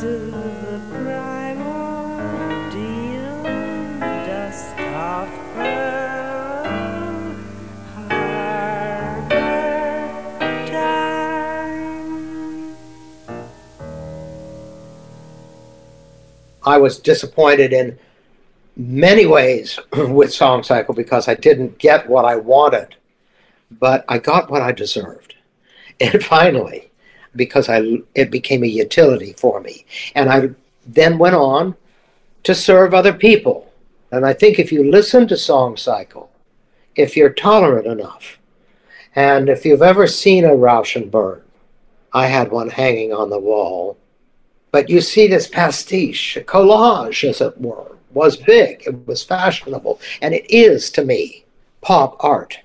To 0.00 0.06
the 0.06 0.80
primal 0.92 2.16
deal 2.70 3.42
dust 4.24 4.78
of 4.78 5.28
time. 10.72 12.74
I 16.64 16.78
was 16.78 16.98
disappointed 16.98 17.74
in 17.74 17.98
many 18.78 19.26
ways 19.26 19.78
with 19.92 20.32
Song 20.32 20.62
Cycle 20.62 20.94
because 20.94 21.28
I 21.28 21.34
didn't 21.34 21.76
get 21.76 22.08
what 22.08 22.24
I 22.24 22.36
wanted, 22.36 22.96
but 23.70 24.06
I 24.08 24.16
got 24.16 24.50
what 24.50 24.62
I 24.62 24.72
deserved. 24.72 25.34
And 26.00 26.24
finally, 26.24 26.89
because 27.36 27.68
I 27.68 28.02
it 28.14 28.30
became 28.30 28.64
a 28.64 28.66
utility 28.66 29.32
for 29.32 29.60
me, 29.60 29.86
and 30.14 30.30
I 30.30 30.50
then 30.86 31.18
went 31.18 31.36
on 31.36 31.76
to 32.44 32.54
serve 32.54 32.94
other 32.94 33.12
people. 33.12 33.72
And 34.12 34.26
I 34.26 34.32
think 34.32 34.58
if 34.58 34.72
you 34.72 34.90
listen 34.90 35.28
to 35.28 35.36
Song 35.36 35.76
Cycle, 35.76 36.30
if 36.96 37.16
you're 37.16 37.30
tolerant 37.30 37.86
enough, 37.86 38.38
and 39.14 39.48
if 39.48 39.64
you've 39.64 39.82
ever 39.82 40.06
seen 40.06 40.44
a 40.44 40.48
Rauschenberg, 40.48 41.42
I 42.12 42.26
had 42.26 42.50
one 42.50 42.70
hanging 42.70 43.12
on 43.12 43.30
the 43.30 43.38
wall 43.38 43.96
but 44.72 44.88
you 44.88 45.00
see 45.00 45.26
this 45.26 45.48
pastiche, 45.48 46.36
a 46.36 46.40
collage, 46.42 47.28
as 47.28 47.40
it 47.40 47.60
were, 47.60 47.96
was 48.12 48.36
big, 48.36 48.84
it 48.86 49.06
was 49.06 49.22
fashionable, 49.22 50.00
and 50.22 50.34
it 50.34 50.48
is 50.48 50.90
to 50.90 51.04
me 51.04 51.44
pop 51.80 52.22
art. 52.22 52.58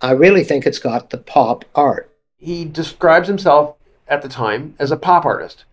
I 0.00 0.12
really 0.12 0.44
think 0.44 0.66
it's 0.66 0.78
got 0.78 1.10
the 1.10 1.18
pop 1.18 1.64
art. 1.74 2.10
He 2.44 2.66
describes 2.66 3.26
himself 3.26 3.76
at 4.06 4.20
the 4.20 4.28
time 4.28 4.74
as 4.78 4.90
a 4.90 4.98
pop 4.98 5.24
artist. 5.24 5.64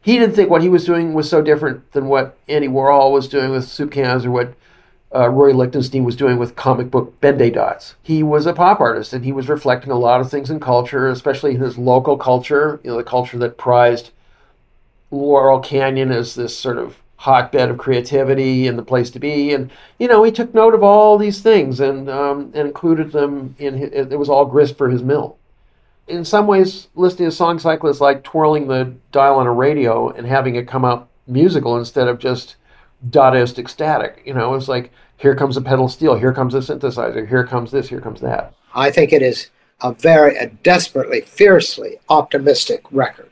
He 0.00 0.16
didn't 0.16 0.36
think 0.36 0.48
what 0.48 0.62
he 0.62 0.68
was 0.68 0.84
doing 0.84 1.12
was 1.12 1.28
so 1.28 1.42
different 1.42 1.90
than 1.92 2.06
what 2.06 2.38
Andy 2.48 2.68
Warhol 2.68 3.12
was 3.12 3.28
doing 3.28 3.50
with 3.50 3.68
soup 3.68 3.90
cans 3.90 4.24
or 4.24 4.30
what 4.30 4.54
uh, 5.12 5.28
Roy 5.28 5.52
Lichtenstein 5.52 6.04
was 6.04 6.14
doing 6.14 6.38
with 6.38 6.54
comic 6.54 6.90
book 6.90 7.20
Ben-Day 7.20 7.50
dots. 7.50 7.96
He 8.02 8.22
was 8.22 8.46
a 8.46 8.52
pop 8.52 8.80
artist 8.80 9.12
and 9.12 9.24
he 9.24 9.32
was 9.32 9.48
reflecting 9.48 9.90
a 9.90 9.98
lot 9.98 10.20
of 10.20 10.30
things 10.30 10.50
in 10.50 10.60
culture, 10.60 11.08
especially 11.08 11.56
in 11.56 11.60
his 11.60 11.76
local 11.76 12.16
culture, 12.16 12.80
you 12.84 12.90
know, 12.90 12.96
the 12.96 13.02
culture 13.02 13.36
that 13.38 13.58
prized 13.58 14.10
Laurel 15.10 15.58
Canyon 15.58 16.12
as 16.12 16.36
this 16.36 16.56
sort 16.56 16.78
of 16.78 16.96
hotbed 17.16 17.70
of 17.70 17.76
creativity 17.76 18.68
and 18.68 18.78
the 18.78 18.84
place 18.84 19.10
to 19.10 19.18
be. 19.18 19.52
And 19.52 19.70
you 19.98 20.06
know, 20.06 20.22
he 20.22 20.30
took 20.30 20.54
note 20.54 20.74
of 20.74 20.84
all 20.84 21.18
these 21.18 21.42
things 21.42 21.80
and 21.80 22.08
um, 22.08 22.52
and 22.54 22.68
included 22.68 23.10
them 23.10 23.56
in. 23.58 23.76
His, 23.76 23.90
it 23.90 24.18
was 24.18 24.28
all 24.28 24.46
grist 24.46 24.78
for 24.78 24.88
his 24.88 25.02
mill. 25.02 25.36
In 26.08 26.24
some 26.24 26.46
ways, 26.46 26.88
listening 26.94 27.28
to 27.28 27.34
Song 27.34 27.58
Cycle 27.58 27.88
is 27.88 28.00
like 28.00 28.24
twirling 28.24 28.66
the 28.66 28.94
dial 29.12 29.36
on 29.36 29.46
a 29.46 29.52
radio 29.52 30.08
and 30.10 30.26
having 30.26 30.56
it 30.56 30.66
come 30.66 30.84
out 30.84 31.08
musical 31.26 31.76
instead 31.76 32.08
of 32.08 32.18
just 32.18 32.56
Dadaistic 33.08 33.68
static. 33.68 34.22
You 34.26 34.34
know, 34.34 34.54
it's 34.54 34.68
like 34.68 34.92
here 35.16 35.34
comes 35.34 35.56
a 35.56 35.62
pedal 35.62 35.88
steel, 35.88 36.16
here 36.16 36.32
comes 36.32 36.54
a 36.54 36.58
synthesizer, 36.58 37.26
here 37.28 37.46
comes 37.46 37.70
this, 37.70 37.88
here 37.88 38.00
comes 38.00 38.20
that. 38.20 38.54
I 38.74 38.90
think 38.90 39.12
it 39.12 39.22
is 39.22 39.50
a 39.82 39.92
very, 39.92 40.36
a 40.36 40.48
desperately, 40.48 41.22
fiercely 41.22 41.96
optimistic 42.08 42.82
record. 42.90 43.30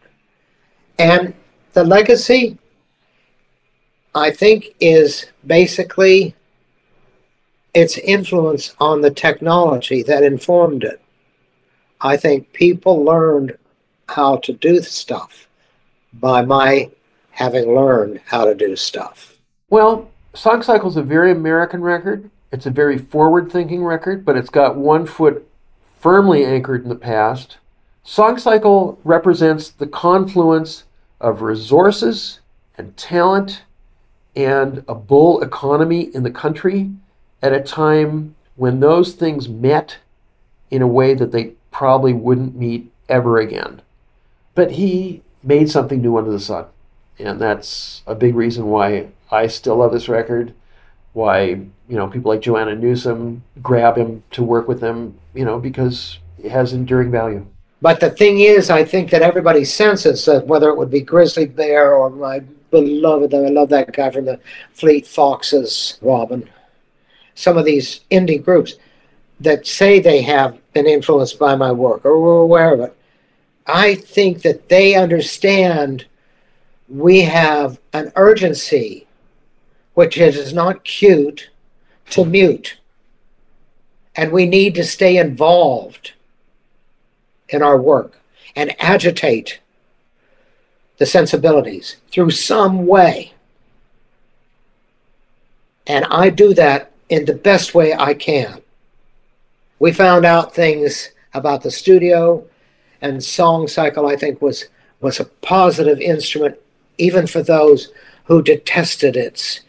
And 0.99 1.35
the 1.73 1.85
legacy, 1.85 2.59
I 4.15 4.31
think, 4.31 4.75
is 4.81 5.27
basically 5.47 6.35
its 7.75 7.99
influence 7.99 8.75
on 8.81 9.03
the 9.03 9.11
technology 9.11 10.03
that 10.03 10.23
informed 10.23 10.85
it. 10.85 11.01
I 12.01 12.17
think 12.17 12.53
people 12.53 13.05
learned 13.05 13.57
how 14.09 14.37
to 14.39 14.53
do 14.53 14.81
stuff 14.83 15.49
by 16.13 16.43
my 16.43 16.91
having 17.31 17.75
learned 17.75 18.21
how 18.27 18.45
to 18.45 18.55
do 18.55 18.77
stuff. 18.77 19.39
Well, 19.71 20.11
Song 20.35 20.63
Cycle 20.63 20.89
is 20.89 20.97
a 20.97 21.03
very 21.03 21.31
American 21.31 21.83
record. 21.83 22.31
It's 22.53 22.67
a 22.67 22.71
very 22.71 22.99
forward 22.99 23.51
thinking 23.51 23.85
record, 23.85 24.25
but 24.25 24.37
it's 24.37 24.51
got 24.51 24.77
one 24.77 25.07
foot 25.07 25.49
firmly 26.01 26.45
anchored 26.45 26.85
in 26.85 26.89
the 26.89 26.95
past. 26.95 27.59
Song 28.05 28.39
Cycle 28.39 28.99
represents 29.05 29.69
the 29.71 29.87
confluence 29.87 30.85
of 31.21 31.43
resources 31.43 32.41
and 32.77 32.97
talent 32.97 33.63
and 34.35 34.85
a 34.89 34.95
bull 34.95 35.43
economy 35.43 36.15
in 36.15 36.23
the 36.23 36.31
country 36.31 36.91
at 37.43 37.53
a 37.53 37.61
time 37.61 38.35
when 38.57 38.81
those 38.81 39.13
things 39.13 39.49
met 39.49 39.99
in 40.71 40.81
a 40.81 40.87
way 40.87 41.15
that 41.15 41.33
they 41.33 41.55
probably 41.79 42.13
wouldn't 42.13 42.57
meet 42.57 42.91
ever 43.09 43.39
again. 43.39 43.81
But 44.57 44.73
he 44.73 45.23
made 45.45 45.71
something 45.71 46.03
new 46.03 46.19
under 46.19 46.33
the 46.33 46.41
sun. 46.41 46.65
And 47.21 47.41
that's 47.41 48.03
a 48.05 48.17
big 48.17 48.35
reason 48.35 48.67
why 48.67 49.07
I 49.31 49.47
still 49.47 49.77
love 49.77 49.93
this 49.93 50.09
record, 50.09 50.55
why, 51.13 51.51
you 51.51 51.97
know, 51.97 52.09
people 52.09 52.33
like 52.33 52.41
Joanna 52.41 52.75
Newsom 52.75 53.45
grab 53.63 53.97
him 53.97 54.25
to 54.33 54.43
work 54.43 54.67
with 54.67 54.81
them, 54.81 55.21
you 55.35 55.45
know, 55.45 55.61
because 55.61 56.19
it 56.43 56.51
has 56.51 56.73
enduring 56.73 57.13
value. 57.13 57.47
But 57.81 58.01
the 58.01 58.11
thing 58.11 58.41
is, 58.41 58.71
I 58.71 58.85
think 58.85 59.11
that 59.11 59.23
everybody 59.23 59.65
senses 59.65 60.25
that 60.25 60.49
whether 60.49 60.71
it 60.71 60.77
would 60.77 60.91
be 60.91 61.01
Grizzly 61.01 61.47
Bear 61.47 61.95
or 61.95 62.11
my 62.11 62.41
beloved, 62.73 63.33
I 63.33 63.51
love 63.51 63.69
that 63.69 63.93
guy 63.93 64.11
from 64.11 64.25
the 64.25 64.41
Fleet 64.73 65.07
Foxes, 65.07 65.97
Robin, 66.03 66.51
some 67.37 67.57
of 67.57 67.65
these 67.65 68.01
indie 68.11 68.45
groups 68.45 68.75
that 69.41 69.67
say 69.67 70.01
they 70.01 70.23
have 70.23 70.59
been 70.73 70.87
influenced 70.87 71.39
by 71.39 71.55
my 71.55 71.73
work 71.73 72.05
or 72.05 72.19
were 72.19 72.41
aware 72.41 72.75
of 72.75 72.81
it. 72.81 72.97
I 73.67 73.95
think 73.95 74.43
that 74.43 74.69
they 74.69 74.95
understand 74.95 76.07
we 76.89 77.21
have 77.23 77.79
an 77.93 78.13
urgency, 78.17 79.07
which 79.95 80.17
is 80.17 80.53
not 80.53 80.85
cute, 80.85 81.51
to 82.11 82.25
mute. 82.25 82.79
And 84.17 84.33
we 84.33 84.47
need 84.47 84.75
to 84.77 84.85
stay 84.85 85.19
involved 85.19 86.13
in 87.51 87.63
our 87.63 87.81
work 87.81 88.19
and 88.57 88.75
agitate 88.81 89.61
the 90.97 91.07
sensibilities 91.07 91.97
through 92.11 92.31
some 92.31 92.87
way. 92.87 93.33
And 95.87 96.05
I 96.07 96.31
do 96.31 96.53
that 96.55 96.91
in 97.09 97.25
the 97.25 97.35
best 97.35 97.75
way 97.75 97.95
I 97.95 98.15
can. 98.15 98.61
We 99.79 99.93
found 99.93 100.25
out 100.25 100.55
things 100.55 101.11
about 101.35 101.63
the 101.63 101.71
studio 101.71 102.45
and 103.01 103.23
song 103.23 103.69
cycle 103.69 104.07
I 104.07 104.17
think 104.17 104.43
was 104.43 104.67
was 105.01 105.21
a 105.21 105.25
positive 105.25 106.01
instrument 106.01 106.57
even 106.99 107.27
for 107.27 107.43
those 107.43 107.93
who 108.25 108.43
detested 108.43 109.17
its 109.17 109.61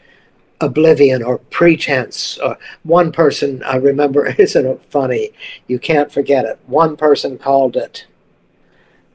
oblivion 0.61 1.23
or 1.23 1.37
pretense. 1.37 2.37
Or 2.39 2.57
one 2.83 3.11
person 3.11 3.63
I 3.63 3.75
remember, 3.75 4.25
isn't 4.37 4.65
it 4.65 4.81
funny? 4.89 5.31
You 5.67 5.79
can't 5.79 6.11
forget 6.11 6.45
it. 6.45 6.59
One 6.67 6.97
person 6.97 7.37
called 7.37 7.77
it 7.77 8.05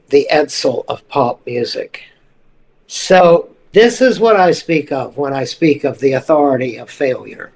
the 0.09 0.27
Edsel 0.31 0.85
of 0.87 1.07
pop 1.09 1.45
music. 1.45 2.03
So 2.87 3.49
this 3.71 4.01
is 4.01 4.19
what 4.19 4.35
I 4.35 4.51
speak 4.51 4.91
of 4.91 5.17
when 5.17 5.33
I 5.33 5.43
speak 5.43 5.83
of 5.83 5.99
the 5.99 6.13
authority 6.13 6.77
of 6.77 6.89
failure. 6.89 7.51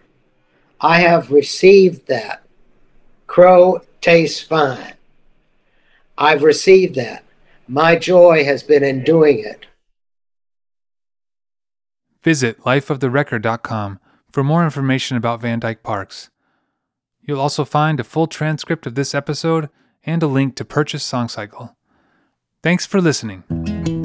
I 0.81 0.99
have 1.01 1.31
received 1.31 2.07
that. 2.07 2.43
Crow 3.29 3.79
tastes 4.01 4.41
fine. 4.41 4.95
I've 6.17 6.41
received 6.41 6.95
that. 6.95 7.23
My 7.67 7.95
joy 7.95 8.43
has 8.43 8.63
been 8.63 8.83
in 8.83 9.03
doing 9.03 9.39
it. 9.39 9.67
Visit 12.23 12.59
lifeoftherecord.com 12.63 13.99
for 14.31 14.43
more 14.43 14.63
information 14.63 15.15
about 15.15 15.41
Van 15.41 15.59
Dyke 15.59 15.83
Parks. 15.83 16.31
You'll 17.21 17.39
also 17.39 17.63
find 17.63 17.99
a 17.99 18.03
full 18.03 18.25
transcript 18.25 18.87
of 18.87 18.95
this 18.95 19.13
episode 19.13 19.69
and 20.03 20.23
a 20.23 20.27
link 20.27 20.55
to 20.55 20.65
purchase 20.65 21.03
Song 21.03 21.29
Cycle. 21.29 21.77
Thanks 22.63 22.87
for 22.87 22.99
listening. 22.99 23.98